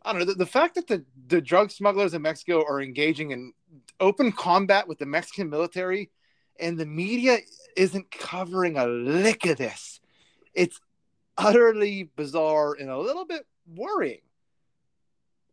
I 0.03 0.13
don't 0.13 0.21
know. 0.21 0.25
The, 0.27 0.35
the 0.35 0.47
fact 0.47 0.75
that 0.75 0.89
the, 0.89 1.05
the 1.29 1.41
drug 1.41 1.71
smugglers 1.71 2.15
in 2.15 2.23
Mexico 2.23 2.65
are 2.69 2.81
engaging 2.83 3.31
in 3.31 3.53
open 4.01 4.33
combat 4.33 4.89
with 4.89 4.99
the 4.99 5.07
Mexican 5.07 5.49
military 5.49 6.11
and 6.59 6.79
the 6.79 6.87
media 6.87 7.39
isn't 7.77 8.11
covering 8.11 8.77
a 8.77 8.87
lick 8.87 9.47
of 9.47 9.59
this. 9.59 10.01
It's 10.55 10.81
utterly 11.39 12.11
bizarre 12.17 12.75
and 12.75 12.91
a 12.91 12.99
little 12.99 13.25
bit 13.25 13.47
worrying. 13.67 14.21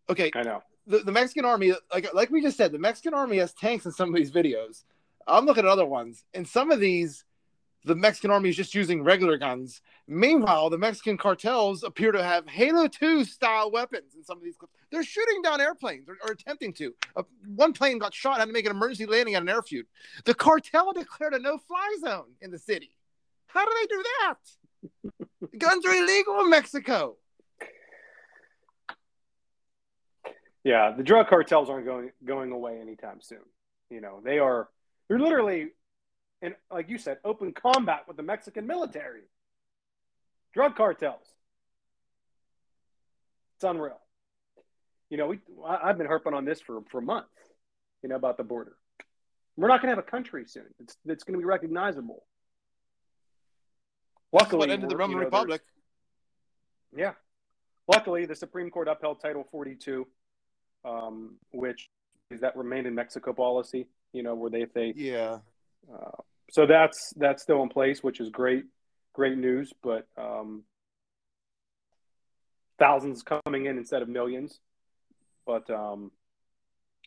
Okay, 0.10 0.32
I 0.36 0.42
know. 0.42 0.64
the, 0.88 1.00
the 1.00 1.12
Mexican 1.12 1.46
army, 1.46 1.74
like 1.94 2.12
like 2.14 2.32
we 2.32 2.42
just 2.42 2.58
said, 2.58 2.72
the 2.72 2.80
Mexican 2.80 3.14
army 3.14 3.38
has 3.38 3.54
tanks 3.54 3.86
in 3.86 3.92
some 3.92 4.10
of 4.10 4.16
these 4.16 4.32
videos. 4.32 4.84
I'm 5.28 5.46
looking 5.46 5.66
at 5.66 5.70
other 5.70 5.86
ones. 5.86 6.24
and 6.34 6.48
some 6.48 6.72
of 6.72 6.80
these, 6.80 7.24
the 7.86 7.96
Mexican 7.96 8.32
army 8.32 8.50
is 8.50 8.56
just 8.56 8.76
using 8.76 9.04
regular 9.04 9.38
guns. 9.38 9.82
Meanwhile, 10.08 10.70
the 10.70 10.78
Mexican 10.78 11.18
cartels 11.18 11.84
appear 11.84 12.12
to 12.12 12.24
have 12.24 12.48
Halo 12.48 12.88
2 12.88 13.24
style 13.24 13.72
weapons 13.72 14.16
in 14.16 14.24
some 14.24 14.38
of 14.38 14.44
these 14.44 14.58
clips. 14.58 14.74
They're 14.92 15.04
shooting 15.04 15.42
down 15.42 15.62
airplanes 15.62 16.10
or, 16.10 16.18
or 16.26 16.32
attempting 16.32 16.74
to. 16.74 16.94
Uh, 17.16 17.24
one 17.56 17.74
plane 17.74 18.00
got 18.00 18.14
shot, 18.14 18.40
had 18.40 18.46
to 18.46 18.52
make 18.52 18.66
an 18.66 18.72
emergency 18.72 19.06
landing 19.06 19.36
at 19.36 19.44
an 19.44 19.50
airfield. 19.50 19.86
The 20.26 20.34
cartel 20.34 20.92
declared 20.94 21.34
a 21.34 21.40
no 21.40 21.58
fly 21.58 21.96
zone 22.02 22.34
in 22.42 22.52
the 22.52 22.60
city. 22.60 22.92
How 23.48 23.66
do 23.66 23.72
they 23.80 23.88
do 23.88 24.04
that? 24.04 25.58
Guns 25.60 25.86
are 25.86 25.94
illegal 25.94 26.42
in 26.42 26.50
Mexico. 26.50 27.18
Yeah, 30.64 30.94
the 30.96 31.04
drug 31.04 31.28
cartels 31.28 31.70
aren't 31.70 31.86
going 31.86 32.12
going 32.26 32.52
away 32.52 32.80
anytime 32.80 33.22
soon. 33.22 33.40
You 33.90 34.02
know, 34.02 34.22
they 34.24 34.40
are 34.40 34.70
they're 35.10 35.20
literally 35.20 35.70
in 36.42 36.56
like 36.72 36.90
you 36.90 36.98
said, 36.98 37.18
open 37.26 37.52
combat 37.52 38.04
with 38.08 38.16
the 38.16 38.24
Mexican 38.24 38.66
military. 38.66 39.24
Drug 40.54 40.76
cartels. 40.76 41.34
It's 43.58 43.64
unreal. 43.64 44.00
You 45.10 45.18
know, 45.18 45.28
we 45.28 45.40
I've 45.68 45.98
been 45.98 46.08
harping 46.08 46.34
on 46.34 46.46
this 46.46 46.62
for 46.62 46.82
for 46.90 47.02
months. 47.02 47.30
You 48.04 48.10
know 48.10 48.16
about 48.16 48.38
the 48.38 48.44
border. 48.44 48.78
We're 49.58 49.68
not 49.68 49.82
going 49.82 49.90
to 49.90 49.98
have 49.98 50.06
a 50.06 50.10
country 50.10 50.46
soon. 50.48 50.66
It's 50.80 50.96
it's 51.06 51.24
going 51.24 51.34
to 51.34 51.40
be 51.40 51.46
recognizable. 51.46 52.24
Luckily, 54.32 54.60
what 54.60 54.70
ended 54.70 54.90
the 54.90 54.96
Roman 54.96 55.18
you 55.18 55.22
know, 55.22 55.26
Republic. 55.26 55.62
yeah. 56.96 57.14
Luckily, 57.88 58.28
the 58.28 58.36
Supreme 58.36 58.70
Court 58.70 58.88
upheld 58.88 59.20
Title 59.20 59.48
42, 59.52 60.06
um, 60.86 61.38
which 61.52 61.90
is 62.30 62.42
that 62.42 62.56
remained 62.56 62.86
in 62.86 62.94
Mexico 62.94 63.34
policy. 63.34 63.88
You 64.14 64.24
know, 64.24 64.36
where 64.36 64.50
they 64.50 64.66
they 64.74 64.94
Yeah. 64.96 65.40
uh, 65.92 66.22
so 66.52 66.66
that's 66.66 67.14
that's 67.16 67.44
still 67.44 67.62
in 67.64 67.70
place, 67.70 68.04
which 68.04 68.20
is 68.20 68.30
great, 68.30 68.66
great 69.14 69.38
news. 69.38 69.72
But 69.84 70.08
um, 70.18 70.64
thousands 72.80 73.24
coming 73.24 73.66
in 73.66 73.78
instead 73.78 74.02
of 74.02 74.10
millions. 74.10 74.60
But 75.46 75.70
um, 75.70 76.12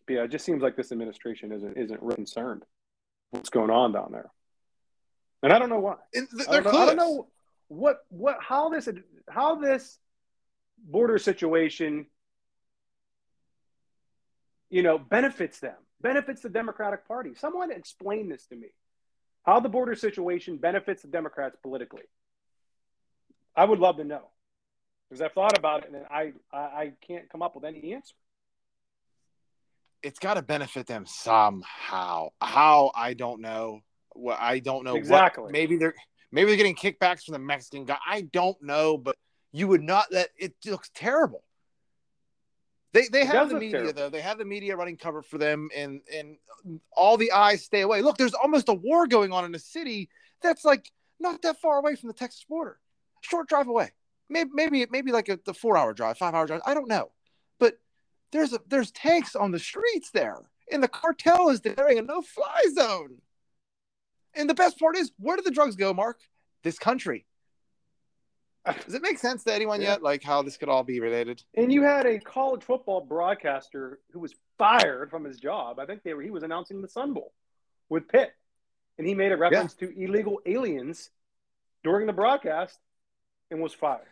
yeah, 0.09 0.25
it 0.25 0.31
just 0.31 0.45
seems 0.45 0.63
like 0.63 0.77
this 0.77 0.93
administration 0.93 1.53
isn't 1.53 1.77
isn't 1.77 2.03
really 2.03 2.17
concerned 2.17 2.65
what's 3.31 3.51
going 3.51 3.71
on 3.71 3.93
down 3.93 4.11
there, 4.13 4.31
and 5.43 5.53
I 5.53 5.59
don't 5.59 5.71
know 5.71 5.81
why. 5.81 5.97
Th- 6.13 6.27
I 6.49 6.61
don't 6.61 6.65
know, 6.65 6.79
I 6.79 6.87
don't 6.87 6.97
know 6.97 7.27
what 7.69 8.05
what 8.11 8.37
how 8.41 8.69
this 8.69 8.89
how 9.29 9.57
this 9.57 9.99
border 10.85 11.17
situation 11.19 12.07
you 14.69 14.83
know 14.83 14.99
benefits 14.99 15.61
them 15.61 15.77
benefits 16.03 16.43
the 16.43 16.49
democratic 16.49 17.07
party. 17.07 17.35
Someone 17.35 17.71
explain 17.71 18.29
this 18.29 18.47
to 18.47 18.57
me. 18.57 18.69
How 19.45 19.61
the 19.61 19.69
border 19.69 19.95
situation 19.95 20.57
benefits 20.57 21.03
the 21.03 21.09
democrats 21.09 21.57
politically. 21.63 22.03
I 23.57 23.65
would 23.65 23.79
love 23.81 23.97
to 23.99 24.05
know 24.05 24.29
because 25.09 25.21
i've 25.21 25.33
thought 25.33 25.59
about 25.59 25.85
it 25.85 25.91
and 25.93 26.05
I, 26.11 26.33
I 26.53 26.59
i 26.59 26.93
can't 27.07 27.29
come 27.29 27.43
up 27.43 27.55
with 27.55 27.65
any 27.65 27.93
answer. 27.95 28.15
It's 30.03 30.19
got 30.19 30.35
to 30.35 30.43
benefit 30.43 30.87
them 30.87 31.05
somehow. 31.07 32.31
How 32.41 32.93
i 32.95 33.15
don't 33.15 33.41
know. 33.41 33.81
What 34.15 34.39
i 34.41 34.59
don't 34.59 34.85
know 34.85 34.97
Exactly. 34.97 35.45
what, 35.45 35.53
maybe 35.53 35.77
they're 35.77 35.95
maybe 36.31 36.49
they're 36.49 36.57
getting 36.57 36.77
kickbacks 36.77 37.25
from 37.25 37.33
the 37.33 37.39
mexican 37.41 37.85
guy. 37.85 37.99
I 38.07 38.23
don't 38.23 38.61
know 38.63 38.97
but 38.97 39.17
you 39.53 39.69
would 39.69 39.83
not 39.83 40.07
that 40.13 40.29
it 40.39 40.55
looks 40.67 40.91
terrible 40.95 41.43
they 42.93 43.09
they 43.09 43.25
have 43.25 43.49
the 43.49 43.55
media 43.59 43.71
terrible. 43.71 43.93
though. 43.95 44.09
They 44.11 44.21
have 44.21 44.39
the 44.39 44.45
media 44.45 44.77
running 44.77 44.97
cover 44.97 45.23
for 45.23 45.39
them 45.39 45.71
and 45.75 46.01
and 46.13 46.37
all 46.93 47.17
the 47.17 47.33
eyes 47.33 47.65
stay 47.65 47.81
away. 47.81 48.03
Look 48.03 48.19
there's 48.19 48.35
almost 48.35 48.69
a 48.69 48.75
war 48.75 49.07
going 49.07 49.33
on 49.33 49.45
in 49.45 49.55
a 49.55 49.59
city 49.59 50.11
that's 50.43 50.65
like 50.65 50.91
not 51.19 51.43
that 51.43 51.61
far 51.61 51.79
away 51.79 51.97
from 51.97 52.09
the 52.09 52.15
texas 52.15 52.45
border. 52.49 52.79
Short 53.23 53.49
drive 53.49 53.69
away. 53.69 53.93
Maybe 54.29 54.51
maybe 54.53 54.87
maybe 54.91 55.13
like 55.13 55.29
a 55.29 55.39
the 55.45 55.55
four 55.55 55.77
hour 55.77 55.95
drive 55.95 56.19
five 56.19 56.35
hour 56.35 56.47
drive 56.47 56.63
i 56.67 56.75
don't 56.75 56.89
know. 56.89 57.11
But 57.59 57.79
there's 58.31 58.53
a 58.53 58.61
there's 58.69 58.91
tanks 58.91 59.35
on 59.35 59.53
the 59.53 59.59
streets 59.59 60.11
there 60.11 60.43
and 60.71 60.83
the 60.83 60.89
cartel 60.89 61.49
is 61.49 61.61
declaring 61.61 61.99
a 61.99 62.03
no 62.03 62.23
fly 62.23 62.63
zone. 62.75 63.19
And 64.35 64.49
the 64.49 64.55
best 64.55 64.79
part 64.79 64.97
is 64.97 65.13
where 65.19 65.37
do 65.37 65.43
the 65.43 65.51
drugs 65.51 65.77
go 65.77 65.93
Marc? 65.95 66.21
This 66.63 66.79
country 66.79 67.27
does 68.85 68.95
it 68.95 69.03
make 69.03 69.19
sense 69.19 69.43
to 69.45 69.53
anyone 69.53 69.81
Yeah. 69.81 69.91
yet 69.91 70.03
like 70.03 70.23
how 70.23 70.43
this 70.43 70.57
could 70.57 70.69
all 70.69 70.85
be 70.85 71.01
related? 71.01 71.43
And 71.57 71.73
you 71.73 71.83
had 71.83 72.07
a 72.07 72.19
college 72.19 72.63
football 72.63 73.01
broadcaster 73.01 74.01
who 74.13 74.21
was 74.21 74.35
fired 74.59 75.11
from 75.11 75.25
his 75.25 75.41
job. 75.41 75.79
I 75.79 75.87
think 75.87 76.03
they 76.03 76.15
were 76.15 76.23
he 76.23 76.31
was 76.31 76.43
announcing 76.43 76.81
the 76.81 76.89
sun 76.89 77.13
bowl 77.13 77.33
with 77.89 78.09
pitt. 78.09 78.33
And 78.99 79.07
he 79.07 79.15
made 79.15 79.33
a 79.33 79.37
reference 79.37 79.75
to 79.75 79.91
illegal 80.01 80.41
aliens 80.47 81.11
during 81.83 82.07
the 82.07 82.13
broadcast 82.13 82.79
and 83.51 83.61
was 83.61 83.73
fired. 83.75 84.07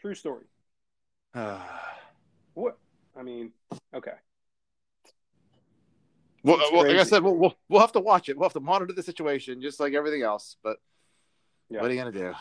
True 0.00 0.14
story. 0.14 0.46
What? 2.54 2.78
I 3.16 3.22
mean 3.22 3.50
okay. 3.94 4.12
Well, 6.44 6.58
well 6.72 6.86
like 6.86 6.98
I 6.98 7.04
said, 7.04 7.22
we'll, 7.24 7.34
we'll, 7.36 7.56
we'll 7.68 7.80
have 7.80 7.92
to 7.92 8.00
watch 8.00 8.28
it. 8.28 8.36
We'll 8.36 8.48
have 8.48 8.52
to 8.52 8.60
monitor 8.60 8.92
the 8.92 9.02
situation 9.02 9.60
just 9.62 9.80
like 9.80 9.94
everything 9.94 10.22
else 10.22 10.56
but 10.62 10.76
Yeah. 11.70 11.80
what 11.80 11.90
are 11.90 11.94
you 11.94 12.00
gonna 12.00 12.12
do 12.12 12.34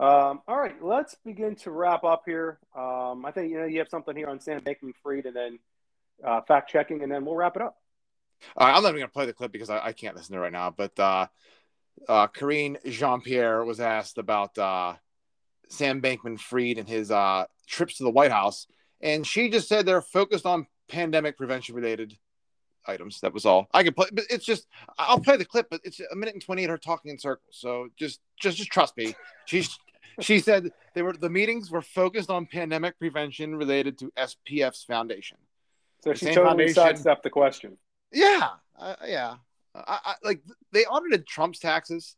Um, 0.00 0.40
all 0.48 0.58
right, 0.58 0.82
let's 0.82 1.14
begin 1.26 1.56
to 1.56 1.70
wrap 1.70 2.04
up 2.04 2.22
here. 2.24 2.58
Um, 2.74 3.26
I 3.26 3.32
think 3.32 3.52
you 3.52 3.58
know 3.58 3.66
you 3.66 3.80
have 3.80 3.90
something 3.90 4.16
here 4.16 4.28
on 4.28 4.40
Sam 4.40 4.62
Bankman 4.62 4.94
Fried, 5.02 5.26
and 5.26 5.36
then 5.36 5.58
uh, 6.24 6.40
fact 6.40 6.70
checking, 6.70 7.02
and 7.02 7.12
then 7.12 7.26
we'll 7.26 7.36
wrap 7.36 7.54
it 7.56 7.60
up. 7.60 7.76
I'm 8.56 8.82
not 8.82 8.88
even 8.88 9.00
gonna 9.00 9.08
play 9.08 9.26
the 9.26 9.34
clip 9.34 9.52
because 9.52 9.68
I, 9.68 9.88
I 9.88 9.92
can't 9.92 10.16
listen 10.16 10.32
to 10.32 10.38
it 10.38 10.42
right 10.42 10.52
now. 10.52 10.70
But 10.70 10.98
uh, 10.98 11.26
uh, 12.08 12.28
Karine 12.28 12.78
Jean 12.86 13.20
Pierre 13.20 13.62
was 13.62 13.78
asked 13.78 14.16
about 14.16 14.56
uh, 14.56 14.94
Sam 15.68 16.00
Bankman 16.00 16.40
Fried 16.40 16.78
and 16.78 16.88
his 16.88 17.10
uh, 17.10 17.44
trips 17.66 17.98
to 17.98 18.04
the 18.04 18.10
White 18.10 18.32
House, 18.32 18.66
and 19.02 19.26
she 19.26 19.50
just 19.50 19.68
said 19.68 19.84
they're 19.84 20.00
focused 20.00 20.46
on 20.46 20.66
pandemic 20.88 21.36
prevention 21.36 21.74
related 21.74 22.16
items. 22.86 23.20
That 23.20 23.34
was 23.34 23.44
all. 23.44 23.68
I 23.74 23.84
could 23.84 23.94
play, 23.94 24.06
but 24.10 24.24
it's 24.30 24.46
just 24.46 24.66
I'll 24.98 25.20
play 25.20 25.36
the 25.36 25.44
clip, 25.44 25.66
but 25.70 25.82
it's 25.84 26.00
a 26.00 26.16
minute 26.16 26.32
and 26.32 26.42
twenty 26.42 26.62
eight 26.62 26.70
her 26.70 26.78
talking 26.78 27.10
in 27.10 27.18
circles. 27.18 27.58
So 27.58 27.88
just 27.98 28.20
just 28.40 28.56
just 28.56 28.70
trust 28.70 28.96
me. 28.96 29.14
She's 29.44 29.78
she 30.20 30.38
said 30.38 30.70
they 30.94 31.02
were 31.02 31.12
the 31.12 31.30
meetings 31.30 31.70
were 31.70 31.82
focused 31.82 32.30
on 32.30 32.46
pandemic 32.46 32.98
prevention 32.98 33.56
related 33.56 33.98
to 33.98 34.12
SBF's 34.16 34.84
foundation. 34.84 35.38
So 36.02 36.10
The 36.10 36.18
she 36.18 36.34
totally 36.34 36.72
sidestepped 36.72 37.22
the 37.22 37.30
question. 37.30 37.76
Yeah, 38.12 38.48
uh, 38.78 38.96
yeah. 39.06 39.36
I, 39.74 39.98
I 40.04 40.14
like 40.24 40.40
they 40.72 40.84
audited 40.84 41.26
Trump's 41.26 41.58
taxes. 41.58 42.16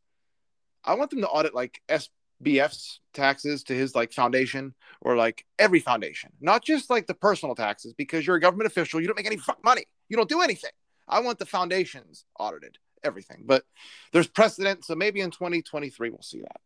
I 0.84 0.94
want 0.94 1.10
them 1.10 1.20
to 1.20 1.28
audit 1.28 1.54
like 1.54 1.80
SBF's 1.88 3.00
taxes 3.12 3.62
to 3.64 3.74
his 3.74 3.94
like 3.94 4.12
foundation 4.12 4.74
or 5.00 5.16
like 5.16 5.44
every 5.58 5.80
foundation, 5.80 6.30
not 6.40 6.64
just 6.64 6.90
like 6.90 7.06
the 7.06 7.14
personal 7.14 7.54
taxes 7.54 7.94
because 7.94 8.26
you're 8.26 8.36
a 8.36 8.40
government 8.40 8.66
official. 8.66 9.00
You 9.00 9.06
don't 9.06 9.16
make 9.16 9.26
any 9.26 9.36
fuck 9.36 9.62
money. 9.64 9.84
You 10.08 10.16
don't 10.16 10.28
do 10.28 10.40
anything. 10.40 10.72
I 11.08 11.20
want 11.20 11.38
the 11.38 11.46
foundations 11.46 12.24
audited, 12.38 12.78
everything. 13.04 13.44
But 13.44 13.64
there's 14.12 14.28
precedent, 14.28 14.84
so 14.84 14.94
maybe 14.94 15.20
in 15.20 15.30
2023 15.30 16.10
we'll 16.10 16.22
see 16.22 16.40
that. 16.40 16.60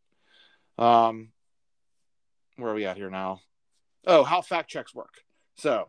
Um, 0.79 1.31
where 2.57 2.71
are 2.71 2.75
we 2.75 2.87
at 2.87 2.97
here 2.97 3.11
now? 3.11 3.41
Oh, 4.07 4.25
how 4.25 4.41
fact 4.41 4.71
checks 4.71 4.95
work. 4.95 5.15
So 5.57 5.89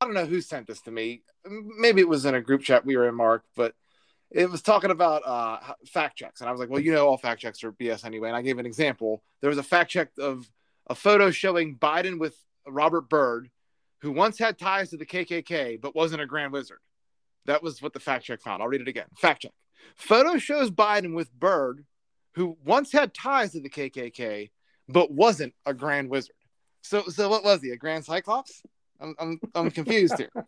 I 0.00 0.04
don't 0.04 0.14
know 0.14 0.26
who 0.26 0.40
sent 0.40 0.66
this 0.66 0.80
to 0.82 0.90
me. 0.90 1.22
Maybe 1.44 2.00
it 2.00 2.08
was 2.08 2.24
in 2.24 2.34
a 2.34 2.40
group 2.40 2.62
chat 2.62 2.84
we 2.84 2.96
were 2.96 3.08
in, 3.08 3.14
Marc, 3.14 3.44
but 3.56 3.74
it 4.30 4.50
was 4.50 4.62
talking 4.62 4.90
about 4.90 5.22
uh, 5.26 5.58
fact 5.86 6.16
checks. 6.16 6.40
And 6.40 6.48
I 6.48 6.52
was 6.52 6.60
like, 6.60 6.70
well, 6.70 6.80
you 6.80 6.92
know, 6.92 7.06
all 7.06 7.16
fact 7.16 7.40
checks 7.40 7.64
are 7.64 7.72
BS 7.72 8.04
anyway. 8.04 8.28
And 8.28 8.36
I 8.36 8.42
gave 8.42 8.58
an 8.58 8.66
example. 8.66 9.22
There 9.40 9.50
was 9.50 9.58
a 9.58 9.62
fact 9.62 9.90
check 9.90 10.10
of 10.18 10.50
a 10.88 10.94
photo 10.94 11.30
showing 11.30 11.76
Biden 11.76 12.18
with 12.18 12.36
Robert 12.66 13.08
Byrd, 13.08 13.50
who 14.00 14.12
once 14.12 14.38
had 14.38 14.58
ties 14.58 14.90
to 14.90 14.96
the 14.96 15.06
KKK, 15.06 15.80
but 15.80 15.94
wasn't 15.94 16.22
a 16.22 16.26
Grand 16.26 16.52
Wizard. 16.52 16.78
That 17.46 17.62
was 17.62 17.82
what 17.82 17.92
the 17.92 18.00
fact 18.00 18.24
check 18.24 18.40
found. 18.40 18.62
I'll 18.62 18.68
read 18.68 18.80
it 18.80 18.88
again. 18.88 19.06
Fact 19.16 19.42
check. 19.42 19.52
Photo 19.96 20.38
shows 20.38 20.70
Biden 20.70 21.14
with 21.14 21.32
Byrd, 21.32 21.84
who 22.34 22.56
once 22.64 22.92
had 22.92 23.14
ties 23.14 23.52
to 23.52 23.60
the 23.60 23.70
KKK, 23.70 24.50
but 24.88 25.10
wasn't 25.10 25.54
a 25.66 25.74
Grand 25.74 26.10
Wizard. 26.10 26.34
So, 26.82 27.02
so 27.02 27.28
what 27.28 27.44
was 27.44 27.62
he? 27.62 27.70
A 27.70 27.76
Grand 27.76 28.04
Cyclops? 28.04 28.62
I'm, 29.00 29.14
I'm, 29.18 29.40
I'm 29.54 29.70
confused 29.70 30.18
here. 30.18 30.30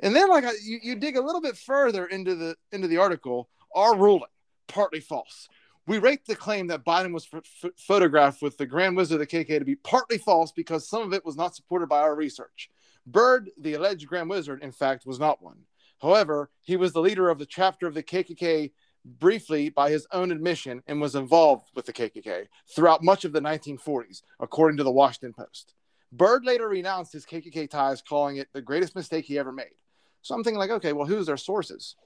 And 0.00 0.14
then, 0.14 0.28
like, 0.28 0.44
you, 0.62 0.78
you 0.80 0.94
dig 0.94 1.16
a 1.16 1.20
little 1.20 1.40
bit 1.40 1.56
further 1.56 2.06
into 2.06 2.36
the 2.36 2.54
into 2.70 2.86
the 2.86 2.98
article. 2.98 3.48
Our 3.74 3.96
ruling 3.96 4.30
partly 4.68 5.00
false. 5.00 5.48
We 5.88 5.98
rate 5.98 6.24
the 6.26 6.36
claim 6.36 6.68
that 6.68 6.84
Biden 6.84 7.12
was 7.12 7.26
ph- 7.26 7.42
ph- 7.60 7.72
photographed 7.78 8.42
with 8.42 8.58
the 8.58 8.66
Grand 8.66 8.96
Wizard 8.96 9.20
of 9.20 9.26
the 9.26 9.26
KK 9.26 9.58
to 9.58 9.64
be 9.64 9.74
partly 9.74 10.18
false 10.18 10.52
because 10.52 10.88
some 10.88 11.02
of 11.02 11.12
it 11.14 11.24
was 11.24 11.36
not 11.36 11.56
supported 11.56 11.88
by 11.88 12.00
our 12.00 12.14
research. 12.14 12.70
Byrd, 13.06 13.50
the 13.58 13.74
alleged 13.74 14.06
Grand 14.06 14.28
Wizard, 14.28 14.62
in 14.62 14.70
fact, 14.70 15.06
was 15.06 15.18
not 15.18 15.42
one. 15.42 15.60
However, 16.00 16.50
he 16.62 16.76
was 16.76 16.92
the 16.92 17.00
leader 17.00 17.30
of 17.30 17.38
the 17.38 17.46
chapter 17.46 17.86
of 17.86 17.94
the 17.94 18.02
KKK 18.02 18.70
briefly 19.18 19.70
by 19.70 19.90
his 19.90 20.06
own 20.12 20.30
admission 20.30 20.82
and 20.86 21.00
was 21.00 21.14
involved 21.14 21.70
with 21.74 21.86
the 21.86 21.92
KKK 21.92 22.46
throughout 22.74 23.02
much 23.02 23.24
of 23.24 23.32
the 23.32 23.40
1940s, 23.40 24.22
according 24.40 24.76
to 24.76 24.84
the 24.84 24.90
Washington 24.90 25.32
Post. 25.32 25.74
Byrd 26.12 26.44
later 26.44 26.68
renounced 26.68 27.12
his 27.12 27.26
KKK 27.26 27.68
ties, 27.68 28.02
calling 28.02 28.36
it 28.36 28.48
the 28.52 28.62
greatest 28.62 28.94
mistake 28.94 29.24
he 29.24 29.38
ever 29.38 29.52
made. 29.52 29.74
So 30.22 30.34
I'm 30.34 30.42
thinking, 30.42 30.58
like, 30.58 30.70
okay, 30.70 30.92
well, 30.92 31.06
who's 31.06 31.26
their 31.26 31.36
sources? 31.36 31.96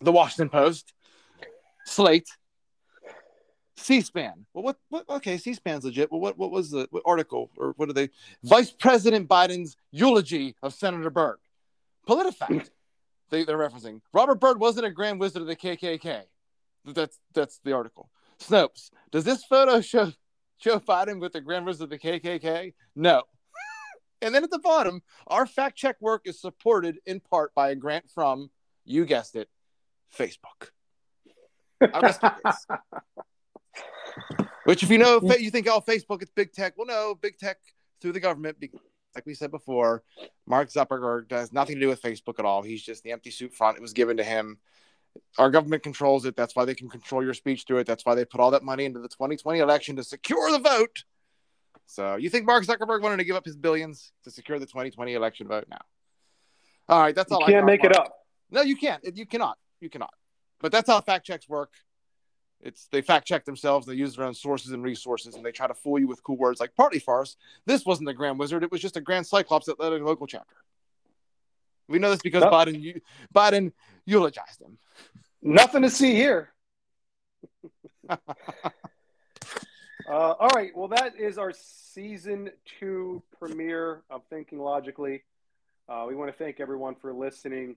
The 0.00 0.12
Washington 0.12 0.48
Post, 0.50 0.92
Slate, 1.84 2.28
C-SPAN. 3.76 4.46
Well, 4.52 4.64
what? 4.64 4.76
What? 4.88 5.08
Okay, 5.08 5.36
C-SPAN's 5.38 5.84
legit. 5.84 6.10
Well, 6.10 6.20
what? 6.20 6.38
What 6.38 6.50
was 6.50 6.70
the 6.70 6.88
what 6.90 7.02
article 7.06 7.50
or 7.56 7.72
what 7.76 7.88
are 7.88 7.94
they? 7.94 8.10
Vice 8.42 8.70
President 8.70 9.28
Biden's 9.28 9.76
eulogy 9.90 10.56
of 10.62 10.74
Senator 10.74 11.10
Byrd. 11.10 11.38
PolitiFact. 12.08 12.70
They, 13.30 13.44
they're 13.44 13.58
referencing 13.58 14.00
Robert 14.12 14.40
Byrd 14.40 14.60
wasn't 14.60 14.86
a 14.86 14.90
Grand 14.90 15.20
Wizard 15.20 15.42
of 15.42 15.48
the 15.48 15.56
KKK. 15.56 16.22
That's 16.84 17.18
that's 17.34 17.60
the 17.64 17.72
article. 17.72 18.10
Snopes. 18.40 18.90
Does 19.10 19.24
this 19.24 19.44
photo 19.44 19.80
show 19.80 20.12
Joe 20.60 20.80
Biden 20.80 21.20
with 21.20 21.32
the 21.32 21.40
Grand 21.40 21.66
Wizard 21.66 21.84
of 21.84 21.90
the 21.90 21.98
KKK? 21.98 22.74
No. 22.94 23.22
And 24.22 24.34
then 24.34 24.44
at 24.44 24.50
the 24.50 24.58
bottom, 24.58 25.02
our 25.26 25.46
fact 25.46 25.76
check 25.76 25.96
work 26.00 26.22
is 26.24 26.40
supported 26.40 26.98
in 27.04 27.20
part 27.20 27.54
by 27.54 27.70
a 27.70 27.74
grant 27.74 28.10
from, 28.10 28.50
you 28.84 29.04
guessed 29.04 29.36
it, 29.36 29.48
Facebook. 30.16 30.70
I 31.80 32.00
rest 32.00 32.22
my 32.22 32.34
case. 32.44 32.66
Which, 34.64 34.82
if 34.82 34.90
you 34.90 34.98
know, 34.98 35.20
you 35.38 35.50
think, 35.50 35.68
oh, 35.68 35.82
Facebook, 35.86 36.22
it's 36.22 36.30
big 36.34 36.52
tech. 36.52 36.74
Well, 36.76 36.86
no, 36.86 37.14
big 37.14 37.38
tech 37.38 37.58
through 38.00 38.12
the 38.12 38.20
government. 38.20 38.56
Like 39.16 39.24
we 39.24 39.32
said 39.32 39.50
before, 39.50 40.02
Mark 40.46 40.68
Zuckerberg 40.70 41.30
has 41.30 41.50
nothing 41.50 41.76
to 41.76 41.80
do 41.80 41.88
with 41.88 42.02
Facebook 42.02 42.38
at 42.38 42.44
all. 42.44 42.60
He's 42.60 42.82
just 42.82 43.02
the 43.02 43.12
empty 43.12 43.30
suit 43.30 43.54
front. 43.54 43.78
It 43.78 43.80
was 43.80 43.94
given 43.94 44.18
to 44.18 44.22
him. 44.22 44.58
Our 45.38 45.50
government 45.50 45.82
controls 45.82 46.26
it. 46.26 46.36
That's 46.36 46.54
why 46.54 46.66
they 46.66 46.74
can 46.74 46.90
control 46.90 47.24
your 47.24 47.32
speech 47.32 47.64
through 47.66 47.78
it. 47.78 47.86
That's 47.86 48.04
why 48.04 48.14
they 48.14 48.26
put 48.26 48.40
all 48.40 48.50
that 48.50 48.62
money 48.62 48.84
into 48.84 49.00
the 49.00 49.08
2020 49.08 49.58
election 49.58 49.96
to 49.96 50.04
secure 50.04 50.52
the 50.52 50.58
vote. 50.58 51.04
So 51.86 52.16
you 52.16 52.28
think 52.28 52.44
Mark 52.44 52.66
Zuckerberg 52.66 53.00
wanted 53.00 53.16
to 53.16 53.24
give 53.24 53.36
up 53.36 53.46
his 53.46 53.56
billions 53.56 54.12
to 54.24 54.30
secure 54.30 54.58
the 54.58 54.66
2020 54.66 55.14
election 55.14 55.48
vote 55.48 55.64
now? 55.70 55.80
All 56.86 57.00
right, 57.00 57.14
that's 57.14 57.30
You 57.30 57.38
all. 57.38 57.44
I 57.44 57.52
can't 57.52 57.62
got, 57.62 57.66
make 57.66 57.84
it 57.84 57.96
up. 57.96 58.12
No, 58.50 58.60
you 58.60 58.76
can't. 58.76 59.02
You 59.16 59.24
cannot. 59.24 59.56
You 59.80 59.88
cannot. 59.88 60.12
But 60.60 60.72
that's 60.72 60.90
how 60.90 61.00
fact 61.00 61.24
checks 61.24 61.48
work. 61.48 61.72
It's 62.60 62.88
they 62.88 63.02
fact 63.02 63.26
check 63.26 63.44
themselves. 63.44 63.86
They 63.86 63.94
use 63.94 64.16
their 64.16 64.24
own 64.24 64.34
sources 64.34 64.72
and 64.72 64.82
resources, 64.82 65.34
and 65.34 65.44
they 65.44 65.52
try 65.52 65.66
to 65.66 65.74
fool 65.74 65.98
you 65.98 66.08
with 66.08 66.22
cool 66.22 66.36
words 66.36 66.58
like 66.60 66.74
partly 66.74 66.98
farce. 66.98 67.36
This 67.66 67.84
wasn't 67.84 68.06
the 68.06 68.14
Grand 68.14 68.38
Wizard. 68.38 68.62
It 68.62 68.72
was 68.72 68.80
just 68.80 68.96
a 68.96 69.00
Grand 69.00 69.26
Cyclops 69.26 69.66
that 69.66 69.78
led 69.78 69.92
a 69.92 70.04
local 70.04 70.26
chapter. 70.26 70.56
We 71.88 71.98
know 71.98 72.10
this 72.10 72.22
because 72.22 72.42
Yep. 72.42 72.52
Biden 72.52 73.00
Biden 73.34 73.72
eulogized 74.04 74.60
him. 74.60 74.78
Nothing 75.42 75.82
to 75.82 75.90
see 75.90 76.14
here. 76.14 76.50
Uh, 80.08 80.34
all 80.38 80.50
right. 80.54 80.70
Well, 80.76 80.86
that 80.88 81.18
is 81.18 81.36
our 81.36 81.52
season 81.52 82.50
two 82.78 83.22
premiere 83.40 84.02
of 84.08 84.22
Thinking 84.30 84.60
Logically. 84.60 85.24
Uh, 85.88 86.04
we 86.06 86.14
want 86.14 86.30
to 86.30 86.36
thank 86.36 86.60
everyone 86.60 86.94
for 86.94 87.12
listening. 87.12 87.74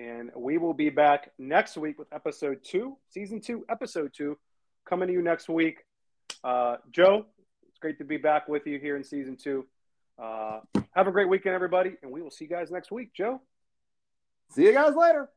And 0.00 0.30
we 0.34 0.56
will 0.56 0.72
be 0.72 0.88
back 0.88 1.30
next 1.38 1.76
week 1.76 1.98
with 1.98 2.08
episode 2.10 2.64
two, 2.64 2.96
season 3.10 3.38
two, 3.38 3.66
episode 3.68 4.12
two, 4.14 4.38
coming 4.86 5.08
to 5.08 5.12
you 5.12 5.20
next 5.20 5.46
week. 5.46 5.84
Uh, 6.42 6.76
Joe, 6.90 7.26
it's 7.68 7.78
great 7.78 7.98
to 7.98 8.04
be 8.04 8.16
back 8.16 8.48
with 8.48 8.66
you 8.66 8.78
here 8.78 8.96
in 8.96 9.04
season 9.04 9.36
two. 9.36 9.66
Uh, 10.18 10.60
have 10.92 11.06
a 11.06 11.10
great 11.12 11.28
weekend, 11.28 11.54
everybody. 11.54 11.96
And 12.02 12.10
we 12.10 12.22
will 12.22 12.30
see 12.30 12.46
you 12.46 12.50
guys 12.50 12.70
next 12.70 12.90
week. 12.90 13.12
Joe? 13.12 13.42
See 14.54 14.64
you 14.64 14.72
guys 14.72 14.94
later. 14.96 15.28